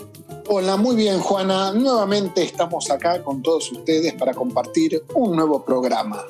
Hola, 0.49 0.77
muy 0.77 0.97
bien 0.97 1.21
Juana. 1.21 1.73
Nuevamente 1.73 2.43
estamos 2.43 2.91
acá 2.91 3.23
con 3.23 3.43
todos 3.43 3.71
ustedes 3.71 4.13
para 4.15 4.35
compartir 4.35 5.05
un 5.15 5.37
nuevo 5.37 5.65
programa. 5.65 6.25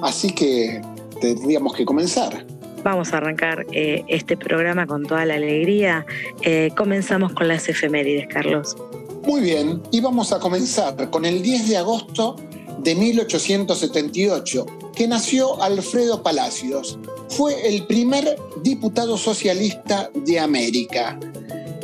Así 0.00 0.34
que 0.34 0.80
tendríamos 1.20 1.74
que 1.74 1.84
comenzar. 1.84 2.46
Vamos 2.84 3.12
a 3.12 3.18
arrancar 3.18 3.66
eh, 3.72 4.02
este 4.08 4.38
programa 4.38 4.86
con 4.86 5.04
toda 5.04 5.26
la 5.26 5.34
alegría. 5.34 6.06
Eh, 6.40 6.70
comenzamos 6.74 7.34
con 7.34 7.48
las 7.48 7.68
efemérides, 7.68 8.28
Carlos. 8.28 8.78
Muy 9.26 9.42
bien, 9.42 9.82
y 9.90 10.00
vamos 10.00 10.32
a 10.32 10.38
comenzar 10.38 11.10
con 11.10 11.26
el 11.26 11.42
10 11.42 11.68
de 11.68 11.76
agosto 11.76 12.36
de 12.84 12.94
1878, 12.94 14.66
que 14.94 15.08
nació 15.08 15.60
Alfredo 15.62 16.22
Palacios. 16.22 16.98
Fue 17.30 17.68
el 17.68 17.86
primer 17.86 18.36
diputado 18.62 19.18
socialista 19.18 20.10
de 20.14 20.38
América. 20.38 21.18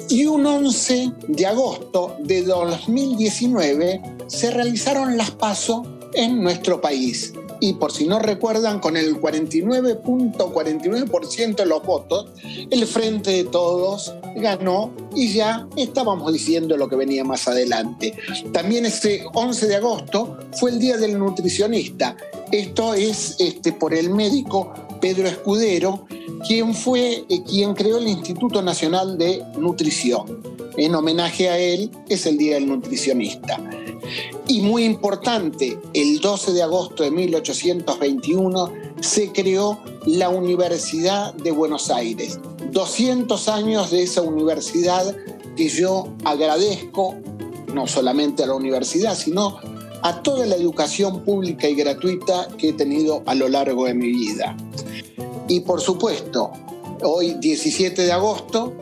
Y 0.08 0.26
un 0.26 0.46
11 0.46 1.12
de 1.28 1.46
agosto 1.46 2.16
de 2.20 2.42
2019 2.42 4.00
se 4.26 4.50
realizaron 4.50 5.16
las 5.16 5.30
PASO 5.30 5.82
en 6.14 6.42
nuestro 6.42 6.80
país 6.80 7.32
y 7.60 7.74
por 7.74 7.92
si 7.92 8.06
no 8.06 8.18
recuerdan, 8.18 8.80
con 8.80 8.96
el 8.96 9.20
49.49% 9.20 11.56
de 11.56 11.66
los 11.66 11.84
votos, 11.84 12.30
el 12.70 12.86
Frente 12.86 13.32
de 13.32 13.44
Todos 13.44 14.14
ganó 14.36 14.90
y 15.14 15.32
ya 15.32 15.68
estábamos 15.76 16.32
diciendo 16.32 16.76
lo 16.76 16.88
que 16.88 16.96
venía 16.96 17.24
más 17.24 17.46
adelante. 17.48 18.14
También 18.52 18.86
ese 18.86 19.24
11 19.32 19.66
de 19.66 19.76
agosto 19.76 20.38
fue 20.52 20.70
el 20.70 20.78
Día 20.78 20.96
del 20.96 21.18
Nutricionista. 21.18 22.16
Esto 22.50 22.94
es 22.94 23.36
este, 23.38 23.72
por 23.72 23.92
el 23.94 24.08
médico 24.10 24.72
Pedro 25.00 25.28
Escudero, 25.28 26.06
quien 26.46 26.74
fue 26.74 27.24
eh, 27.28 27.42
quien 27.46 27.74
creó 27.74 27.98
el 27.98 28.08
Instituto 28.08 28.62
Nacional 28.62 29.18
de 29.18 29.42
Nutrición. 29.58 30.42
En 30.76 30.94
homenaje 30.94 31.48
a 31.48 31.58
él 31.58 31.90
es 32.08 32.26
el 32.26 32.38
Día 32.38 32.54
del 32.54 32.68
Nutricionista. 32.68 33.58
Y 34.46 34.60
muy 34.60 34.84
importante, 34.84 35.78
el 35.94 36.20
12 36.20 36.52
de 36.52 36.62
agosto 36.62 37.02
de 37.02 37.10
1821 37.10 38.72
se 39.00 39.32
creó 39.32 39.80
la 40.06 40.28
Universidad 40.28 41.34
de 41.34 41.50
Buenos 41.50 41.90
Aires. 41.90 42.38
200 42.72 43.48
años 43.48 43.90
de 43.90 44.02
esa 44.02 44.22
universidad 44.22 45.16
que 45.56 45.68
yo 45.68 46.08
agradezco 46.24 47.16
no 47.72 47.86
solamente 47.86 48.42
a 48.42 48.46
la 48.46 48.54
universidad, 48.54 49.14
sino 49.14 49.58
a 50.02 50.22
toda 50.22 50.46
la 50.46 50.56
educación 50.56 51.24
pública 51.24 51.68
y 51.68 51.74
gratuita 51.74 52.48
que 52.58 52.70
he 52.70 52.72
tenido 52.72 53.22
a 53.26 53.34
lo 53.34 53.48
largo 53.48 53.86
de 53.86 53.94
mi 53.94 54.08
vida. 54.08 54.56
Y 55.48 55.60
por 55.60 55.80
supuesto, 55.80 56.52
hoy 57.02 57.34
17 57.34 58.02
de 58.02 58.12
agosto 58.12 58.72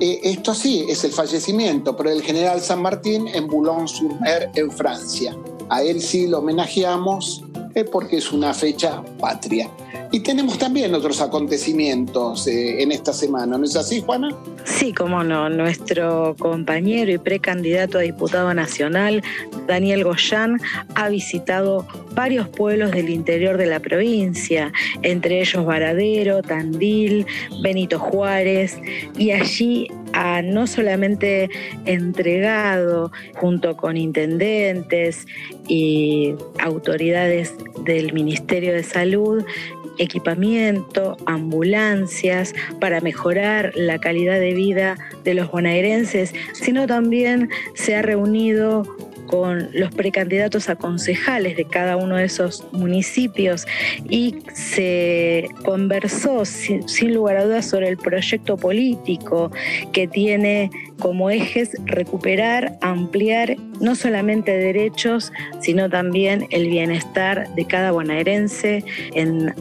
eh, 0.00 0.20
esto 0.22 0.54
sí 0.54 0.86
es 0.88 1.04
el 1.04 1.12
fallecimiento, 1.12 1.96
pero 1.96 2.10
el 2.10 2.22
general 2.22 2.60
San 2.60 2.82
Martín 2.82 3.28
en 3.28 3.46
Boulogne-sur-Mer, 3.46 4.50
en 4.54 4.70
Francia. 4.70 5.36
A 5.68 5.82
él 5.82 6.00
sí 6.00 6.26
lo 6.26 6.38
homenajeamos 6.38 7.44
eh, 7.74 7.84
porque 7.84 8.18
es 8.18 8.32
una 8.32 8.54
fecha 8.54 9.02
patria. 9.18 9.70
Y 10.12 10.20
tenemos 10.20 10.58
también 10.58 10.94
otros 10.94 11.20
acontecimientos 11.20 12.46
eh, 12.46 12.82
en 12.82 12.92
esta 12.92 13.12
semana, 13.12 13.58
¿no 13.58 13.64
es 13.64 13.76
así, 13.76 14.00
Juana? 14.00 14.28
Sí, 14.64 14.92
cómo 14.92 15.22
no. 15.24 15.48
Nuestro 15.48 16.36
compañero 16.38 17.12
y 17.12 17.18
precandidato 17.18 17.98
a 17.98 18.02
diputado 18.02 18.52
nacional, 18.54 19.22
Daniel 19.66 20.04
Goyán, 20.04 20.60
ha 20.94 21.08
visitado 21.08 21.86
varios 22.14 22.48
pueblos 22.48 22.92
del 22.92 23.10
interior 23.10 23.58
de 23.58 23.66
la 23.66 23.80
provincia, 23.80 24.72
entre 25.02 25.40
ellos 25.40 25.64
Varadero, 25.64 26.42
Tandil, 26.42 27.26
Benito 27.62 27.98
Juárez, 27.98 28.78
y 29.18 29.32
allí 29.32 29.88
no 30.42 30.66
solamente 30.66 31.50
entregado, 31.84 33.12
junto 33.34 33.76
con 33.76 33.96
intendentes 33.96 35.26
y 35.68 36.34
autoridades 36.58 37.54
del 37.84 38.12
Ministerio 38.12 38.72
de 38.72 38.82
Salud, 38.82 39.44
equipamiento, 39.98 41.16
ambulancias 41.26 42.54
para 42.80 43.00
mejorar 43.00 43.72
la 43.74 43.98
calidad 43.98 44.38
de 44.38 44.54
vida 44.54 44.96
de 45.24 45.34
los 45.34 45.50
bonaerenses, 45.50 46.34
sino 46.52 46.86
también 46.86 47.50
se 47.74 47.96
ha 47.96 48.02
reunido 48.02 48.84
con 49.26 49.68
los 49.72 49.94
precandidatos 49.94 50.68
a 50.68 50.76
concejales 50.76 51.56
de 51.56 51.64
cada 51.64 51.96
uno 51.96 52.16
de 52.16 52.24
esos 52.24 52.64
municipios 52.72 53.66
y 54.08 54.38
se 54.52 55.48
conversó 55.64 56.44
sin, 56.44 56.84
lugar 57.12 57.36
a 57.36 57.44
dudas 57.44 57.66
sobre 57.66 57.88
el 57.88 57.96
proyecto 57.96 58.56
político 58.56 59.50
que 59.92 60.06
tiene 60.08 60.70
como 61.00 61.30
ejes 61.30 61.70
recuperar, 61.84 62.78
ampliar 62.80 63.56
no 63.80 63.94
solamente 63.94 64.56
derechos, 64.56 65.32
sino 65.60 65.88
también 65.90 66.46
el 66.50 66.68
bienestar 66.68 67.48
de 67.54 67.64
cada 67.66 67.92
bonaerense 67.92 68.84
en 69.14 69.54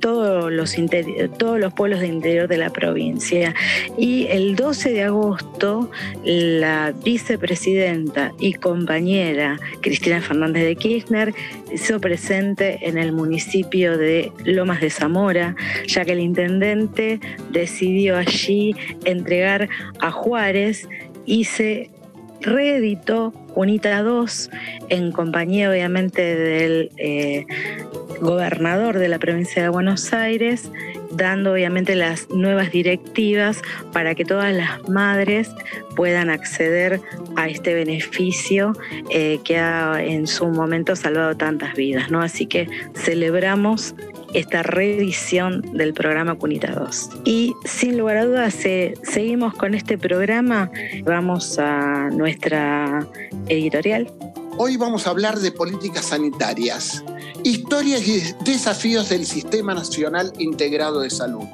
todos, 0.00 0.52
los 0.52 0.76
todos 1.38 1.58
los 1.58 1.72
pueblos 1.72 2.00
del 2.00 2.14
interior 2.14 2.48
de 2.48 2.56
la 2.56 2.70
provincia. 2.70 3.54
Y 3.96 4.26
el 4.28 4.56
12 4.56 4.92
de 4.92 5.02
agosto, 5.04 5.90
la 6.24 6.94
vicepresidenta 7.04 8.32
y 8.38 8.54
compañera 8.54 9.58
Cristina 9.80 10.20
Fernández 10.20 10.64
de 10.64 10.76
Kirchner 10.76 11.34
hizo 11.72 12.00
presente 12.00 12.78
en 12.82 12.98
el 12.98 13.12
municipio 13.12 13.98
de 13.98 14.32
Lomas 14.44 14.80
de 14.80 14.90
Zamora, 14.90 15.56
ya 15.86 16.04
que 16.04 16.12
el 16.12 16.20
intendente 16.20 17.20
decidió 17.50 18.16
allí 18.16 18.74
entregar 19.04 19.68
a 20.00 20.10
Juárez 20.10 20.88
y 21.26 21.44
se 21.44 21.90
reeditó 22.40 23.32
UNITA 23.54 24.02
2 24.02 24.50
en 24.88 25.12
compañía 25.12 25.70
obviamente 25.70 26.22
del 26.36 26.90
eh, 26.96 27.46
gobernador 28.20 28.98
de 28.98 29.08
la 29.08 29.18
provincia 29.18 29.62
de 29.62 29.68
Buenos 29.68 30.12
Aires, 30.12 30.70
dando 31.10 31.52
obviamente 31.52 31.94
las 31.94 32.28
nuevas 32.30 32.70
directivas 32.70 33.62
para 33.92 34.14
que 34.14 34.24
todas 34.24 34.54
las 34.54 34.88
madres 34.88 35.50
puedan 35.96 36.30
acceder 36.30 37.00
a 37.36 37.48
este 37.48 37.74
beneficio 37.74 38.72
eh, 39.10 39.40
que 39.44 39.58
ha 39.58 40.02
en 40.02 40.26
su 40.26 40.46
momento 40.46 40.94
salvado 40.96 41.36
tantas 41.36 41.74
vidas. 41.74 42.10
¿no? 42.10 42.20
Así 42.20 42.46
que 42.46 42.68
celebramos 42.94 43.94
esta 44.34 44.62
reedición 44.62 45.62
del 45.72 45.94
programa 45.94 46.34
Cunita 46.34 46.72
2. 46.72 47.10
Y 47.24 47.54
sin 47.64 47.98
lugar 47.98 48.18
a 48.18 48.24
dudas, 48.24 48.54
seguimos 48.54 49.54
con 49.54 49.74
este 49.74 49.96
programa. 49.96 50.70
Vamos 51.04 51.58
a 51.58 52.10
nuestra 52.10 53.06
editorial. 53.48 54.08
Hoy 54.60 54.76
vamos 54.76 55.06
a 55.06 55.10
hablar 55.10 55.38
de 55.38 55.52
políticas 55.52 56.06
sanitarias, 56.06 57.04
historias 57.44 58.04
y 58.08 58.34
desafíos 58.44 59.08
del 59.08 59.24
Sistema 59.24 59.72
Nacional 59.72 60.32
Integrado 60.40 60.98
de 60.98 61.10
Salud. 61.10 61.44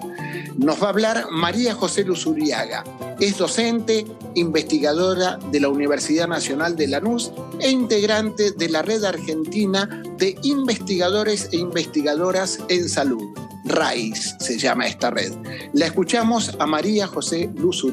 Nos 0.57 0.83
va 0.83 0.87
a 0.87 0.89
hablar 0.89 1.27
María 1.31 1.75
José 1.75 2.05
Luzuriaga. 2.05 2.83
Es 3.21 3.37
docente, 3.37 4.07
investigadora 4.35 5.39
de 5.53 5.61
la 5.61 5.69
Universidad 5.69 6.29
Nacional 6.29 6.77
de 6.77 6.87
Lanús 6.87 7.31
e 7.61 7.71
integrante 7.71 8.53
de 8.53 8.69
la 8.71 8.81
Red 8.81 9.05
Argentina 9.05 10.03
de 10.17 10.39
Investigadores 10.43 11.51
e 11.53 11.59
Investigadoras 11.59 12.61
en 12.71 12.89
Salud. 12.89 13.35
RAIS 13.67 14.35
se 14.41 14.59
llama 14.59 14.87
esta 14.87 15.11
red. 15.11 15.35
La 15.75 15.85
escuchamos 15.85 16.57
a 16.59 16.67
María 16.67 17.07
José 17.07 17.51
Luz 17.55 17.85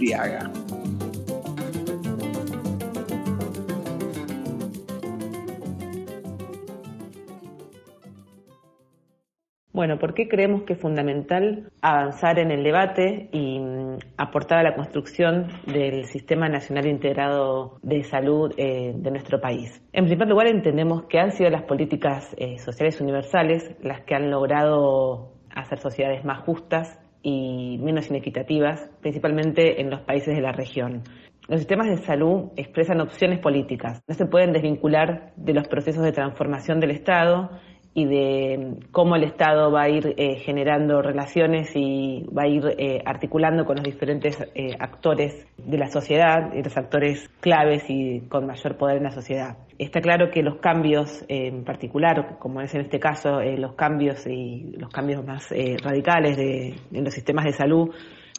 Bueno, 9.73 9.97
¿por 9.99 10.13
qué 10.13 10.27
creemos 10.27 10.63
que 10.63 10.73
es 10.73 10.79
fundamental 10.79 11.71
avanzar 11.81 12.39
en 12.39 12.51
el 12.51 12.61
debate 12.61 13.29
y 13.31 13.57
mm, 13.57 13.99
aportar 14.17 14.59
a 14.59 14.63
la 14.63 14.75
construcción 14.75 15.47
del 15.65 16.05
Sistema 16.05 16.49
Nacional 16.49 16.87
Integrado 16.87 17.79
de 17.81 18.03
Salud 18.03 18.51
eh, 18.57 18.91
de 18.93 19.11
nuestro 19.11 19.39
país? 19.39 19.81
En 19.93 20.07
primer 20.07 20.27
lugar, 20.27 20.47
entendemos 20.47 21.03
que 21.05 21.19
han 21.19 21.31
sido 21.31 21.49
las 21.49 21.63
políticas 21.63 22.35
eh, 22.37 22.57
sociales 22.57 22.99
universales 22.99 23.73
las 23.81 24.01
que 24.01 24.13
han 24.13 24.29
logrado 24.29 25.35
hacer 25.55 25.79
sociedades 25.79 26.25
más 26.25 26.39
justas 26.39 26.99
y 27.23 27.77
menos 27.81 28.09
inequitativas, 28.09 28.89
principalmente 28.99 29.79
en 29.79 29.89
los 29.89 30.01
países 30.01 30.35
de 30.35 30.41
la 30.41 30.51
región. 30.51 31.03
Los 31.47 31.59
sistemas 31.59 31.87
de 31.87 31.97
salud 31.97 32.51
expresan 32.55 32.99
opciones 32.99 33.39
políticas, 33.39 34.03
no 34.07 34.15
se 34.15 34.25
pueden 34.25 34.51
desvincular 34.51 35.31
de 35.37 35.53
los 35.53 35.67
procesos 35.67 36.03
de 36.03 36.11
transformación 36.11 36.79
del 36.79 36.91
Estado 36.91 37.51
y 37.93 38.05
de 38.05 38.75
cómo 38.91 39.17
el 39.17 39.23
Estado 39.23 39.69
va 39.69 39.83
a 39.83 39.89
ir 39.89 40.13
eh, 40.15 40.37
generando 40.39 41.01
relaciones 41.01 41.71
y 41.75 42.25
va 42.35 42.43
a 42.43 42.47
ir 42.47 42.63
eh, 42.77 43.01
articulando 43.05 43.65
con 43.65 43.75
los 43.75 43.83
diferentes 43.83 44.39
eh, 44.55 44.75
actores 44.79 45.45
de 45.57 45.77
la 45.77 45.87
sociedad, 45.87 46.53
los 46.53 46.77
actores 46.77 47.29
claves 47.41 47.83
y 47.89 48.21
con 48.29 48.47
mayor 48.47 48.77
poder 48.77 48.97
en 48.97 49.03
la 49.03 49.11
sociedad. 49.11 49.57
Está 49.77 49.99
claro 49.99 50.31
que 50.31 50.41
los 50.41 50.59
cambios, 50.59 51.25
en 51.27 51.65
particular, 51.65 52.37
como 52.39 52.61
es 52.61 52.73
en 52.75 52.81
este 52.81 52.99
caso, 52.99 53.41
los 53.41 53.73
cambios 53.73 54.25
y 54.25 54.73
los 54.77 54.89
cambios 54.89 55.25
más 55.25 55.49
radicales 55.83 56.37
de, 56.37 56.75
en 56.91 57.03
los 57.03 57.13
sistemas 57.13 57.45
de 57.45 57.53
salud, 57.53 57.89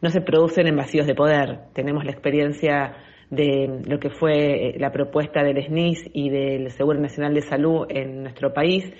no 0.00 0.10
se 0.10 0.20
producen 0.20 0.68
en 0.68 0.76
vacíos 0.76 1.06
de 1.06 1.14
poder. 1.14 1.64
Tenemos 1.74 2.04
la 2.04 2.12
experiencia 2.12 2.94
de 3.30 3.82
lo 3.86 3.98
que 3.98 4.10
fue 4.10 4.74
la 4.78 4.92
propuesta 4.92 5.42
del 5.42 5.64
SNIS 5.64 6.10
y 6.12 6.30
del 6.30 6.70
Seguro 6.70 7.00
Nacional 7.00 7.34
de 7.34 7.42
Salud 7.42 7.86
en 7.88 8.22
nuestro 8.22 8.52
país 8.52 8.92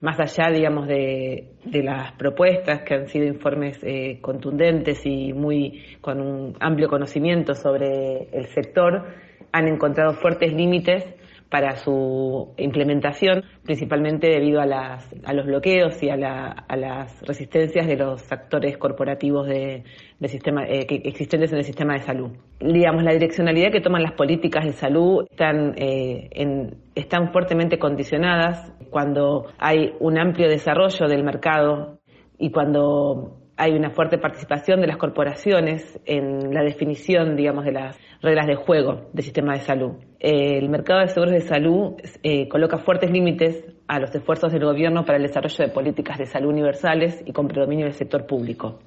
más 0.00 0.18
allá, 0.18 0.50
digamos, 0.50 0.86
de, 0.86 1.50
las 1.64 2.12
propuestas 2.12 2.82
que 2.82 2.94
han 2.94 3.08
sido 3.08 3.26
informes 3.26 3.78
eh, 3.82 4.18
contundentes 4.20 5.04
y 5.04 5.32
muy 5.32 5.98
con 6.00 6.20
un 6.20 6.56
amplio 6.58 6.88
conocimiento 6.88 7.54
sobre 7.54 8.28
el 8.32 8.46
sector, 8.46 9.06
han 9.52 9.68
encontrado 9.68 10.14
fuertes 10.14 10.52
límites 10.52 11.04
para 11.50 11.76
su 11.76 12.54
implementación, 12.56 13.42
principalmente 13.64 14.28
debido 14.28 14.60
a, 14.60 14.66
las, 14.66 15.04
a 15.24 15.32
los 15.32 15.44
bloqueos 15.46 16.00
y 16.00 16.08
a, 16.08 16.16
las 16.16 17.20
resistencias 17.22 17.88
de 17.88 17.96
los 17.96 18.30
actores 18.30 18.78
corporativos 18.78 19.48
de, 19.48 19.82
sistema, 20.26 20.64
eh, 20.64 20.86
existentes 20.88 21.50
en 21.50 21.58
el 21.58 21.64
sistema 21.64 21.94
de 21.94 22.00
salud. 22.00 22.30
Digamos, 22.60 23.02
la 23.02 23.12
direccionalidad 23.12 23.72
que 23.72 23.80
toman 23.80 24.02
las 24.02 24.12
políticas 24.12 24.64
de 24.64 24.72
salud 24.72 25.26
están, 25.28 25.74
eh, 25.76 26.28
en, 26.30 26.76
están 26.94 27.32
fuertemente 27.32 27.80
condicionadas 27.80 28.72
cuando 28.90 29.46
hay 29.58 29.94
un 30.00 30.18
amplio 30.18 30.48
desarrollo 30.48 31.08
del 31.08 31.24
mercado 31.24 32.00
y 32.38 32.50
cuando 32.50 33.40
hay 33.60 33.72
una 33.72 33.90
fuerte 33.90 34.16
participación 34.16 34.80
de 34.80 34.86
las 34.86 34.96
corporaciones 34.96 36.00
en 36.06 36.54
la 36.54 36.62
definición, 36.62 37.36
digamos, 37.36 37.66
de 37.66 37.72
las 37.72 37.98
reglas 38.22 38.46
de 38.46 38.54
juego 38.54 39.10
del 39.12 39.22
sistema 39.22 39.52
de 39.52 39.60
salud. 39.60 39.92
el 40.18 40.68
mercado 40.70 41.00
de 41.00 41.08
seguros 41.08 41.34
de 41.34 41.42
salud 41.42 41.92
eh, 42.22 42.48
coloca 42.48 42.78
fuertes 42.78 43.10
límites 43.10 43.62
a 43.86 44.00
los 44.00 44.14
esfuerzos 44.14 44.50
del 44.50 44.64
gobierno 44.64 45.04
para 45.04 45.18
el 45.18 45.24
desarrollo 45.24 45.66
de 45.66 45.72
políticas 45.72 46.16
de 46.16 46.24
salud 46.24 46.48
universales 46.48 47.22
y 47.26 47.32
con 47.32 47.48
predominio 47.48 47.84
del 47.84 47.94
sector 47.94 48.26
público. 48.26 48.78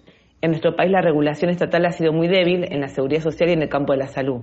En 0.41 0.49
nuestro 0.49 0.75
país 0.75 0.91
la 0.91 1.01
regulación 1.01 1.51
estatal 1.51 1.85
ha 1.85 1.91
sido 1.91 2.11
muy 2.11 2.27
débil 2.27 2.65
en 2.67 2.81
la 2.81 2.87
seguridad 2.87 3.21
social 3.21 3.49
y 3.49 3.53
en 3.53 3.61
el 3.61 3.69
campo 3.69 3.93
de 3.93 3.99
la 3.99 4.07
salud. 4.07 4.41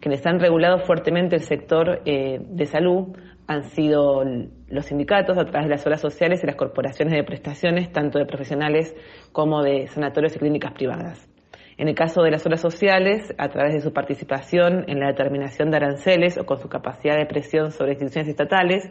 Quienes 0.00 0.24
han 0.26 0.40
regulado 0.40 0.78
fuertemente 0.80 1.36
el 1.36 1.42
sector 1.42 2.02
eh, 2.04 2.38
de 2.40 2.66
salud 2.66 3.16
han 3.46 3.64
sido 3.64 4.24
los 4.68 4.86
sindicatos 4.86 5.36
a 5.36 5.44
través 5.44 5.68
de 5.68 5.74
las 5.74 5.86
obras 5.86 6.00
sociales 6.00 6.42
y 6.42 6.46
las 6.46 6.56
corporaciones 6.56 7.14
de 7.14 7.24
prestaciones, 7.24 7.92
tanto 7.92 8.18
de 8.18 8.26
profesionales 8.26 8.94
como 9.32 9.62
de 9.62 9.86
sanatorios 9.88 10.34
y 10.36 10.38
clínicas 10.38 10.72
privadas. 10.72 11.28
En 11.76 11.88
el 11.88 11.94
caso 11.94 12.22
de 12.22 12.30
las 12.30 12.46
obras 12.46 12.60
sociales, 12.60 13.34
a 13.36 13.48
través 13.48 13.74
de 13.74 13.80
su 13.80 13.92
participación 13.92 14.84
en 14.86 15.00
la 15.00 15.08
determinación 15.08 15.70
de 15.70 15.78
aranceles 15.78 16.38
o 16.38 16.46
con 16.46 16.60
su 16.60 16.68
capacidad 16.68 17.16
de 17.16 17.26
presión 17.26 17.72
sobre 17.72 17.92
instituciones 17.92 18.28
estatales, 18.28 18.84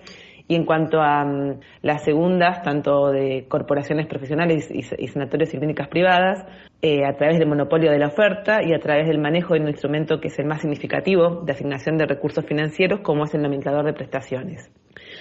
y 0.47 0.55
en 0.55 0.65
cuanto 0.65 1.01
a 1.01 1.23
mm, 1.23 1.59
las 1.81 2.03
segundas, 2.03 2.61
tanto 2.61 3.11
de 3.11 3.45
corporaciones 3.47 4.07
profesionales 4.07 4.69
y, 4.71 5.07
sanatorios 5.07 5.53
y 5.53 5.57
clínicas 5.57 5.87
privadas, 5.87 6.45
eh, 6.81 7.05
a 7.05 7.15
través 7.15 7.39
del 7.39 7.47
monopolio 7.47 7.91
de 7.91 7.99
la 7.99 8.07
oferta 8.07 8.61
y 8.61 8.73
a 8.73 8.79
través 8.79 9.07
del 9.07 9.19
manejo 9.19 9.53
de 9.53 9.61
un 9.61 9.69
instrumento 9.69 10.19
que 10.19 10.27
es 10.27 10.39
el 10.39 10.45
más 10.45 10.61
significativo 10.61 11.41
de 11.45 11.53
asignación 11.53 11.97
de 11.97 12.05
recursos 12.05 12.45
financieros, 12.45 12.99
como 13.01 13.23
es 13.23 13.33
el 13.33 13.41
nomenclador 13.41 13.85
de 13.85 13.93
prestaciones. 13.93 14.69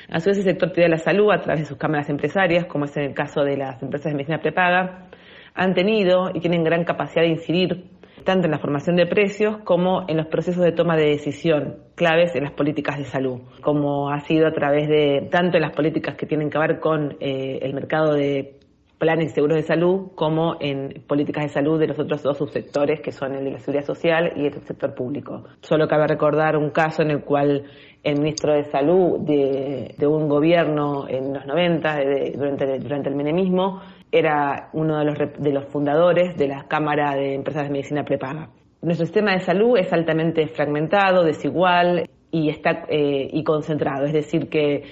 A 0.09 0.21
su 0.21 0.31
vez, 0.31 0.39
el 0.39 0.45
sector 0.45 0.73
privado 0.73 0.91
de 0.91 0.97
la 0.97 1.03
salud, 1.03 1.33
a 1.33 1.41
través 1.41 1.63
de 1.63 1.67
sus 1.67 1.79
cámaras 1.79 2.09
empresarias, 2.11 2.67
como 2.67 2.87
es 2.87 2.97
en 2.97 3.05
el 3.05 3.15
caso 3.15 3.43
de 3.43 3.57
las 3.57 3.81
empresas 3.83 4.13
de 4.13 4.17
medicina 4.17 4.41
prepaga, 4.41 5.09
han 5.55 5.75
tenido 5.75 6.31
y 6.35 6.41
tienen 6.41 6.65
gran 6.65 6.85
capacidad 6.85 7.23
de 7.23 7.29
incidir 7.29 7.85
tanto 8.25 8.47
en 8.47 8.53
la 8.53 8.59
formación 8.59 8.97
de 8.97 9.07
precios 9.07 9.59
como 9.65 10.05
en 10.09 10.17
los 10.17 10.27
procesos 10.27 10.63
de 10.63 10.73
toma 10.73 10.97
de 10.97 11.11
decisión 11.11 11.79
claves 11.95 12.35
en 12.35 12.45
las 12.45 12.53
políticas 12.53 12.99
de 12.99 13.05
salud, 13.05 13.41
como 13.61 14.11
ha 14.11 14.21
sido 14.21 14.47
a 14.47 14.53
través 14.53 14.89
de 14.89 15.29
tanto 15.31 15.57
en 15.57 15.63
las 15.63 15.73
políticas 15.73 16.17
que 16.17 16.27
tienen 16.27 16.51
que 16.51 16.59
ver 16.59 16.81
con 16.81 17.17
eh, 17.21 17.59
el 17.63 17.75
mercado 17.75 18.15
de 18.15 18.59
planes 19.03 19.33
y 19.33 19.35
seguros 19.35 19.57
de 19.57 19.65
salud 19.65 20.13
como 20.15 20.59
en 20.61 21.03
políticas 21.09 21.43
de 21.43 21.49
salud 21.49 21.81
de 21.81 21.89
los 21.89 21.99
otros 21.99 22.23
dos 22.23 22.39
subsectores 22.39 23.01
que 23.01 23.11
son 23.11 23.35
el 23.35 23.45
de 23.45 23.51
la 23.51 23.59
seguridad 23.59 23.85
social 23.85 24.33
y 24.37 24.47
el 24.47 24.53
sector 24.63 24.95
público. 24.95 25.43
Solo 25.61 25.89
cabe 25.89 26.07
recordar 26.07 26.57
un 26.57 26.71
caso 26.71 27.03
en 27.03 27.11
el 27.11 27.25
cual 27.25 27.65
el 28.05 28.19
ministro 28.21 28.55
de 28.55 28.63
Salud 28.71 29.19
de, 29.21 30.07
un 30.07 30.29
gobierno 30.29 31.09
en 31.09 31.35
los 31.35 31.45
90, 31.45 31.99
durante, 32.37 32.79
durante 32.79 33.09
el 33.09 33.17
menemismo, 33.17 33.81
era 34.13 34.69
uno 34.75 34.99
de 34.99 35.05
los, 35.07 35.19
de 35.39 35.53
los 35.53 35.65
fundadores 35.67 36.37
de 36.37 36.47
la 36.47 36.69
Cámara 36.69 37.15
de 37.15 37.35
Empresas 37.35 37.65
de 37.65 37.71
Medicina 37.71 38.05
Prepaga. 38.05 38.51
Nuestro 38.83 39.07
sistema 39.07 39.33
de 39.33 39.41
salud 39.41 39.79
es 39.79 39.93
altamente 39.93 40.47
fragmentado, 40.49 41.25
desigual 41.25 42.11
y, 42.31 42.51
está, 42.51 42.85
eh, 42.89 43.29
y 43.33 43.45
concentrado, 43.45 44.07
es 44.07 44.13
decir, 44.13 44.49
que 44.49 44.83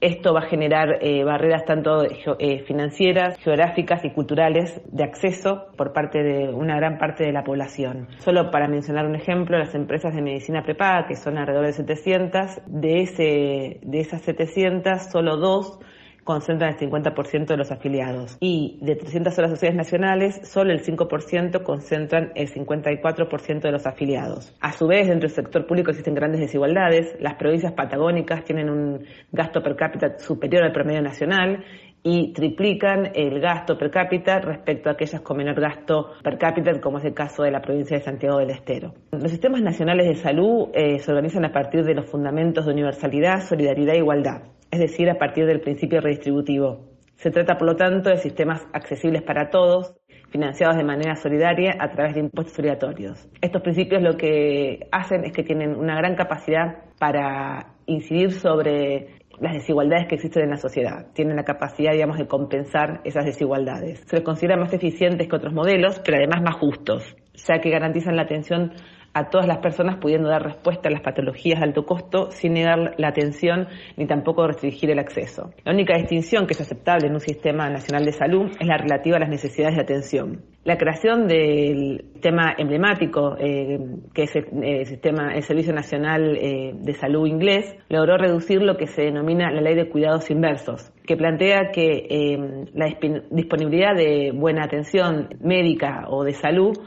esto 0.00 0.34
va 0.34 0.40
a 0.40 0.48
generar 0.48 0.98
eh, 1.00 1.24
barreras 1.24 1.64
tanto 1.64 2.04
eh, 2.04 2.64
financieras, 2.64 3.38
geográficas 3.38 4.04
y 4.04 4.10
culturales 4.10 4.80
de 4.90 5.04
acceso 5.04 5.66
por 5.76 5.92
parte 5.92 6.22
de 6.22 6.48
una 6.52 6.76
gran 6.76 6.98
parte 6.98 7.24
de 7.24 7.32
la 7.32 7.42
población. 7.44 8.08
Solo 8.18 8.50
para 8.50 8.68
mencionar 8.68 9.06
un 9.06 9.14
ejemplo, 9.14 9.58
las 9.58 9.74
empresas 9.74 10.14
de 10.14 10.22
medicina 10.22 10.62
prepaga, 10.62 11.06
que 11.06 11.16
son 11.16 11.38
alrededor 11.38 11.66
de 11.66 11.72
700, 11.72 12.62
de, 12.66 13.02
ese, 13.02 13.80
de 13.82 14.00
esas 14.00 14.22
700, 14.22 15.10
solo 15.10 15.36
dos 15.36 15.78
concentran 16.24 16.74
el 16.74 16.78
50% 16.78 17.46
de 17.46 17.56
los 17.56 17.70
afiliados 17.70 18.36
y 18.40 18.78
de 18.80 18.96
300 18.96 19.36
horas 19.38 19.50
sociales 19.50 19.76
nacionales, 19.76 20.40
solo 20.48 20.72
el 20.72 20.82
5% 20.82 21.62
concentran 21.62 22.32
el 22.34 22.48
54% 22.48 23.60
de 23.60 23.72
los 23.72 23.86
afiliados. 23.86 24.54
A 24.60 24.72
su 24.72 24.86
vez, 24.86 25.08
dentro 25.08 25.28
del 25.28 25.34
sector 25.34 25.66
público 25.66 25.90
existen 25.90 26.14
grandes 26.14 26.40
desigualdades. 26.40 27.16
Las 27.20 27.34
provincias 27.34 27.72
patagónicas 27.72 28.44
tienen 28.44 28.70
un 28.70 29.04
gasto 29.30 29.62
per 29.62 29.76
cápita 29.76 30.18
superior 30.18 30.64
al 30.64 30.72
promedio 30.72 31.02
nacional 31.02 31.64
y 32.04 32.32
triplican 32.32 33.12
el 33.14 33.40
gasto 33.40 33.78
per 33.78 33.90
cápita 33.90 34.40
respecto 34.40 34.88
a 34.88 34.92
aquellas 34.92 35.20
con 35.20 35.36
menor 35.36 35.60
gasto 35.60 36.10
per 36.22 36.36
cápita, 36.36 36.80
como 36.80 36.98
es 36.98 37.04
el 37.04 37.14
caso 37.14 37.44
de 37.44 37.52
la 37.52 37.60
provincia 37.60 37.96
de 37.96 38.02
Santiago 38.02 38.38
del 38.38 38.50
Estero. 38.50 38.94
Los 39.12 39.30
sistemas 39.30 39.62
nacionales 39.62 40.06
de 40.08 40.16
salud 40.16 40.68
eh, 40.74 40.98
se 40.98 41.10
organizan 41.10 41.44
a 41.44 41.52
partir 41.52 41.84
de 41.84 41.94
los 41.94 42.06
fundamentos 42.06 42.66
de 42.66 42.72
universalidad, 42.72 43.40
solidaridad 43.42 43.94
e 43.94 43.98
igualdad 43.98 44.42
es 44.72 44.80
decir, 44.80 45.08
a 45.10 45.18
partir 45.18 45.46
del 45.46 45.60
principio 45.60 46.00
redistributivo. 46.00 46.88
Se 47.16 47.30
trata, 47.30 47.56
por 47.56 47.68
lo 47.68 47.76
tanto, 47.76 48.08
de 48.08 48.16
sistemas 48.16 48.66
accesibles 48.72 49.22
para 49.22 49.50
todos, 49.50 49.94
financiados 50.30 50.76
de 50.76 50.82
manera 50.82 51.14
solidaria 51.14 51.76
a 51.78 51.90
través 51.90 52.14
de 52.14 52.20
impuestos 52.20 52.58
obligatorios. 52.58 53.28
Estos 53.42 53.60
principios 53.60 54.02
lo 54.02 54.16
que 54.16 54.88
hacen 54.90 55.24
es 55.24 55.32
que 55.32 55.44
tienen 55.44 55.76
una 55.76 55.94
gran 55.96 56.16
capacidad 56.16 56.84
para 56.98 57.74
incidir 57.86 58.32
sobre 58.32 59.18
las 59.40 59.52
desigualdades 59.52 60.06
que 60.08 60.14
existen 60.14 60.44
en 60.44 60.50
la 60.50 60.56
sociedad. 60.56 61.12
Tienen 61.12 61.36
la 61.36 61.44
capacidad, 61.44 61.92
digamos, 61.92 62.16
de 62.16 62.26
compensar 62.26 63.02
esas 63.04 63.26
desigualdades. 63.26 64.00
Se 64.06 64.16
los 64.16 64.24
considera 64.24 64.56
más 64.56 64.72
eficientes 64.72 65.28
que 65.28 65.36
otros 65.36 65.52
modelos, 65.52 66.00
pero 66.02 66.16
además 66.16 66.42
más 66.42 66.56
justos, 66.56 67.14
ya 67.34 67.60
que 67.60 67.68
garantizan 67.68 68.16
la 68.16 68.22
atención 68.22 68.72
a 69.14 69.28
todas 69.28 69.46
las 69.46 69.58
personas 69.58 69.96
pudiendo 69.96 70.28
dar 70.28 70.42
respuesta 70.42 70.88
a 70.88 70.92
las 70.92 71.02
patologías 71.02 71.60
de 71.60 71.66
alto 71.66 71.84
costo 71.84 72.30
sin 72.30 72.54
negar 72.54 72.94
la 72.96 73.08
atención 73.08 73.68
ni 73.96 74.06
tampoco 74.06 74.46
restringir 74.46 74.90
el 74.90 74.98
acceso. 74.98 75.50
La 75.64 75.72
única 75.72 75.96
distinción 75.96 76.46
que 76.46 76.54
es 76.54 76.60
aceptable 76.60 77.08
en 77.08 77.14
un 77.14 77.20
sistema 77.20 77.68
nacional 77.68 78.04
de 78.04 78.12
salud 78.12 78.50
es 78.58 78.66
la 78.66 78.78
relativa 78.78 79.16
a 79.16 79.20
las 79.20 79.28
necesidades 79.28 79.76
de 79.76 79.82
atención. 79.82 80.42
La 80.64 80.76
creación 80.76 81.26
del 81.26 82.04
tema 82.20 82.54
emblemático, 82.56 83.36
eh, 83.36 83.80
que 84.14 84.22
es 84.22 84.36
el, 84.36 84.86
sistema, 84.86 85.34
el 85.34 85.42
Servicio 85.42 85.72
Nacional 85.72 86.36
eh, 86.36 86.72
de 86.72 86.94
Salud 86.94 87.26
inglés, 87.26 87.74
logró 87.88 88.16
reducir 88.16 88.62
lo 88.62 88.76
que 88.76 88.86
se 88.86 89.02
denomina 89.02 89.50
la 89.50 89.60
ley 89.60 89.74
de 89.74 89.88
cuidados 89.88 90.30
inversos, 90.30 90.92
que 91.04 91.16
plantea 91.16 91.72
que 91.72 92.06
eh, 92.08 92.38
la 92.74 92.86
disponibilidad 93.30 93.96
de 93.96 94.30
buena 94.32 94.64
atención 94.64 95.30
médica 95.40 96.04
o 96.08 96.22
de 96.22 96.34
salud 96.34 96.78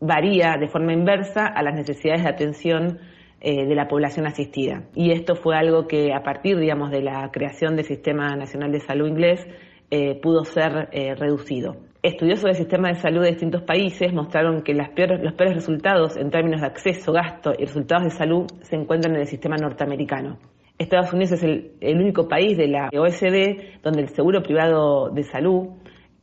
varía 0.00 0.56
de 0.58 0.68
forma 0.68 0.92
inversa 0.92 1.46
a 1.46 1.62
las 1.62 1.74
necesidades 1.74 2.22
de 2.22 2.28
atención 2.28 2.98
de 3.42 3.74
la 3.74 3.88
población 3.88 4.26
asistida. 4.26 4.82
Y 4.94 5.12
esto 5.12 5.34
fue 5.34 5.56
algo 5.56 5.86
que 5.86 6.12
a 6.12 6.22
partir, 6.22 6.58
digamos, 6.58 6.90
de 6.90 7.00
la 7.00 7.30
creación 7.32 7.74
del 7.74 7.86
Sistema 7.86 8.36
Nacional 8.36 8.70
de 8.70 8.80
Salud 8.80 9.08
inglés 9.08 9.46
pudo 10.20 10.44
ser 10.44 10.90
reducido. 11.18 11.76
Estudiosos 12.02 12.44
del 12.44 12.54
sistema 12.54 12.88
de 12.88 12.94
salud 12.94 13.20
de 13.22 13.32
distintos 13.32 13.60
países 13.60 14.10
mostraron 14.14 14.62
que 14.62 14.72
los 14.72 14.88
peores 14.88 15.54
resultados 15.54 16.16
en 16.16 16.30
términos 16.30 16.62
de 16.62 16.66
acceso, 16.66 17.12
gasto 17.12 17.52
y 17.58 17.66
resultados 17.66 18.04
de 18.04 18.10
salud 18.10 18.46
se 18.62 18.76
encuentran 18.76 19.14
en 19.14 19.20
el 19.20 19.26
sistema 19.26 19.56
norteamericano. 19.56 20.38
Estados 20.78 21.12
Unidos 21.12 21.32
es 21.32 21.42
el, 21.42 22.00
único 22.00 22.26
país 22.26 22.56
de 22.56 22.68
la 22.68 22.88
OECD 22.88 23.82
donde 23.82 24.00
el 24.00 24.08
seguro 24.08 24.42
privado 24.42 25.10
de 25.10 25.24
salud 25.24 25.68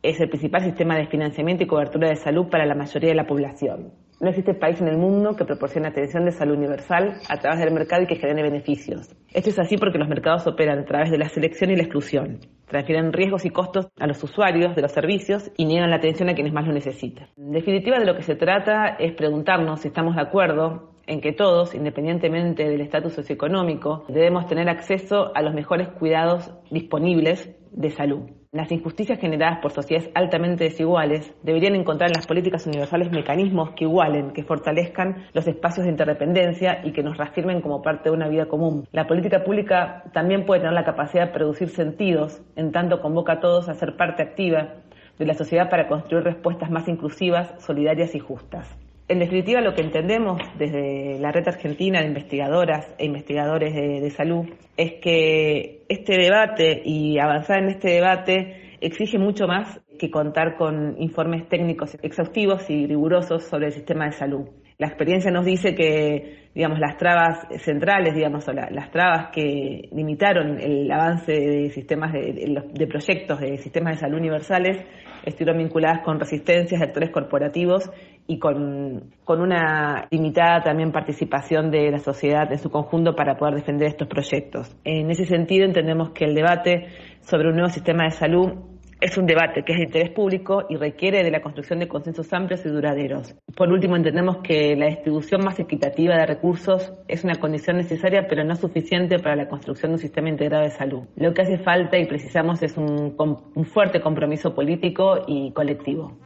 es 0.10 0.22
el 0.22 0.30
principal 0.30 0.64
sistema 0.64 0.96
de 0.96 1.08
financiamiento 1.08 1.64
y 1.64 1.68
cobertura 1.68 2.08
de 2.08 2.16
salud 2.16 2.48
para 2.50 2.66
la 2.66 2.76
mayoría 2.76 3.10
de 3.10 3.16
la 3.16 3.28
población. 3.28 3.92
No 4.22 4.30
existe 4.30 4.54
país 4.54 4.80
en 4.80 4.88
el 4.88 4.98
mundo 4.98 5.36
que 5.36 5.44
proporcione 5.44 5.90
atención 5.90 6.24
de 6.24 6.32
salud 6.32 6.56
universal 6.56 7.18
a 7.28 7.38
través 7.38 7.60
del 7.60 7.74
mercado 7.74 8.04
y 8.04 8.08
que 8.08 8.16
genere 8.16 8.44
beneficios. 8.44 9.14
Esto 9.34 9.50
es 9.50 9.60
así 9.60 9.78
porque 9.78 9.98
los 9.98 10.08
mercados 10.08 10.48
operan 10.48 10.80
a 10.80 10.86
través 10.86 11.12
de 11.12 11.18
la 11.18 11.28
selección 11.28 11.72
y 11.72 11.76
la 11.76 11.84
exclusión, 11.84 12.40
transfieren 12.68 13.12
riesgos 13.12 13.44
y 13.44 13.50
costos 13.50 13.90
a 14.00 14.08
los 14.08 14.24
usuarios 14.24 14.76
de 14.76 14.82
los 14.82 14.94
servicios 14.94 15.52
y 15.58 15.66
niegan 15.66 15.90
la 15.90 15.98
atención 15.98 16.30
a 16.30 16.36
quienes 16.36 16.54
más 16.54 16.66
lo 16.66 16.74
necesitan. 16.74 17.28
En 17.38 17.52
definitiva, 17.52 18.00
de 18.00 18.06
lo 18.06 18.16
que 18.16 18.24
se 18.24 18.36
trata 18.36 18.96
es 18.98 19.14
preguntarnos 19.14 19.82
si 19.82 19.90
estamos 19.90 20.16
de 20.16 20.22
acuerdo 20.22 20.94
en 21.06 21.20
que 21.20 21.34
todos, 21.34 21.76
independientemente 21.76 22.68
del 22.68 22.82
estatus 22.82 23.14
socioeconómico, 23.14 24.06
debemos 24.08 24.48
tener 24.48 24.70
acceso 24.70 25.36
a 25.36 25.42
los 25.42 25.54
mejores 25.54 25.90
cuidados 25.90 26.52
disponibles 26.72 27.54
de 27.72 27.90
salud. 27.92 28.37
Las 28.54 28.72
injusticias 28.72 29.20
generadas 29.20 29.60
por 29.60 29.74
sociedades 29.74 30.10
altamente 30.16 30.64
desiguales 30.64 31.34
deberían 31.44 31.76
encontrar 31.76 32.10
en 32.10 32.16
las 32.16 32.28
políticas 32.28 32.66
universales 32.66 33.12
mecanismos 33.12 33.72
que 33.72 33.84
igualen, 33.84 34.32
que 34.32 34.44
fortalezcan 34.44 35.26
los 35.34 35.46
espacios 35.48 35.86
de 35.86 35.92
interdependencia 35.92 36.80
y 36.86 36.94
que 36.94 37.04
nos 37.04 37.18
reafirmen 37.18 37.60
como 37.60 37.82
parte 37.82 38.10
de 38.10 38.16
una 38.16 38.30
vida 38.30 38.46
común. 38.46 38.88
La 38.94 39.06
política 39.06 39.44
pública 39.44 40.04
también 40.14 40.46
puede 40.46 40.62
tener 40.62 40.74
la 40.74 40.86
capacidad 40.86 41.28
de 41.28 41.34
producir 41.34 41.68
sentidos, 41.68 42.42
en 42.56 42.72
tanto 42.72 43.02
convoca 43.02 43.34
a 43.34 43.40
todos 43.42 43.68
a 43.68 43.74
ser 43.74 43.98
parte 43.98 44.24
activa 44.24 44.76
de 45.20 45.26
la 45.26 45.34
sociedad 45.34 45.70
para 45.70 45.90
construir 45.90 46.24
respuestas 46.24 46.70
más 46.70 46.88
inclusivas, 46.88 47.54
solidarias 47.62 48.16
y 48.16 48.20
justas. 48.20 48.78
En 49.10 49.20
definitiva, 49.20 49.62
lo 49.62 49.74
que 49.74 49.82
entendemos 49.82 50.42
desde 50.58 51.18
la 51.20 51.32
red 51.32 51.48
argentina 51.48 52.02
de 52.02 52.08
investigadoras 52.08 52.94
e 52.98 53.06
investigadores 53.06 53.74
de, 53.74 54.10
salud 54.12 54.46
es 54.76 54.96
que 55.02 55.86
este 55.88 56.18
debate 56.18 56.82
y 56.84 57.18
avanzar 57.18 57.60
en 57.60 57.70
este 57.70 57.90
debate 57.92 58.76
exige 58.82 59.18
mucho 59.18 59.48
más 59.48 59.80
que 59.98 60.12
contar 60.12 60.58
con 60.58 61.02
informes 61.02 61.48
técnicos 61.48 61.98
exhaustivos 62.02 62.70
y 62.70 62.86
rigurosos 62.86 63.46
sobre 63.46 63.68
el 63.68 63.72
sistema 63.72 64.08
de 64.08 64.12
salud. 64.12 64.50
La 64.80 64.88
experiencia 64.88 65.32
nos 65.32 65.44
dice 65.44 65.74
que, 65.74 66.50
digamos, 66.54 66.78
las 66.80 66.98
trabas 66.98 67.48
centrales, 67.64 68.14
digamos, 68.14 68.46
las 68.48 68.92
trabas 68.92 69.30
que 69.34 69.90
limitaron 69.92 70.60
el 70.60 70.92
avance 70.92 71.32
de 71.32 71.72
sistemas 71.72 72.14
de, 72.14 72.64
de 72.74 72.88
proyectos 72.88 73.40
de 73.40 73.58
sistemas 73.58 73.96
de 73.96 74.02
salud 74.02 74.20
universales 74.20 74.78
estuvieron 75.26 75.58
vinculadas 75.58 76.04
con 76.04 76.20
resistencias 76.20 76.80
de 76.80 76.86
actores 76.86 77.10
corporativos 77.10 77.90
y 78.28 78.40
con, 78.40 79.12
una 79.26 80.08
limitada 80.12 80.62
también 80.62 80.92
participación 80.92 81.72
de 81.72 81.92
la 81.92 82.00
sociedad 82.00 82.52
en 82.52 82.60
su 82.60 82.70
conjunto 82.70 83.16
para 83.16 83.38
poder 83.38 83.56
defender 83.56 83.88
estos 83.88 84.08
proyectos. 84.08 84.76
En 84.84 85.10
ese 85.10 85.26
sentido, 85.26 85.66
entendemos 85.66 86.12
que 86.12 86.26
el 86.26 86.36
debate 86.36 86.88
sobre 87.22 87.50
un 87.50 87.56
nuevo 87.56 87.70
sistema 87.70 88.04
de 88.04 88.12
salud 88.12 88.54
es 89.00 89.18
un 89.18 89.26
debate 89.26 89.64
que 89.64 89.74
es 89.74 89.78
de 89.78 89.86
interés 89.86 90.10
público 90.10 90.66
y 90.70 90.76
requiere 90.76 91.24
de 91.24 91.32
la 91.32 91.42
construcción 91.42 91.80
de 91.80 91.88
consensos 91.88 92.32
amplios 92.34 92.66
y 92.66 92.70
duraderos. 92.70 93.36
Por 93.56 93.72
último, 93.72 93.96
entendemos 93.96 94.38
que 94.38 94.76
la 94.76 94.88
distribución 94.88 95.44
más 95.44 95.60
equitativa 95.60 96.16
de 96.16 96.26
recursos 96.26 96.94
es 97.08 97.24
una 97.24 97.36
condición 97.36 97.78
necesaria, 97.78 98.28
pero 98.28 98.44
no 98.44 98.56
suficiente 98.56 99.20
para 99.20 99.36
la 99.36 99.48
construcción 99.48 99.92
de 99.92 99.96
un 99.96 100.02
sistema 100.02 100.30
integrado 100.30 100.64
de 100.64 100.72
salud. 100.72 101.04
Lo 101.16 101.34
que 101.34 101.44
hace 101.44 101.58
falta 101.58 101.98
y 101.98 102.06
precisamos 102.06 102.64
es 102.64 102.78
un, 102.78 103.16
un 103.18 103.66
fuerte 103.66 104.02
compromiso 104.02 104.56
político 104.56 105.24
y 105.28 105.52
colectivo. 105.52 106.18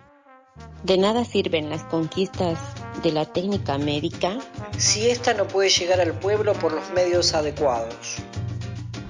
De 0.84 0.98
nada 0.98 1.26
sirven 1.26 1.70
las 1.70 1.84
conquistas 1.86 2.60
de 3.04 3.12
la 3.12 3.26
técnica 3.26 3.78
médica 3.78 4.38
si 4.78 5.10
ésta 5.10 5.34
no 5.34 5.46
puede 5.46 5.70
llegar 5.70 6.00
al 6.02 6.14
pueblo 6.14 6.54
por 6.54 6.74
los 6.74 6.92
medios 6.94 7.34
adecuados. 7.34 8.18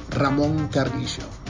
Ramón 0.10 0.68
Carrillo 0.68 1.41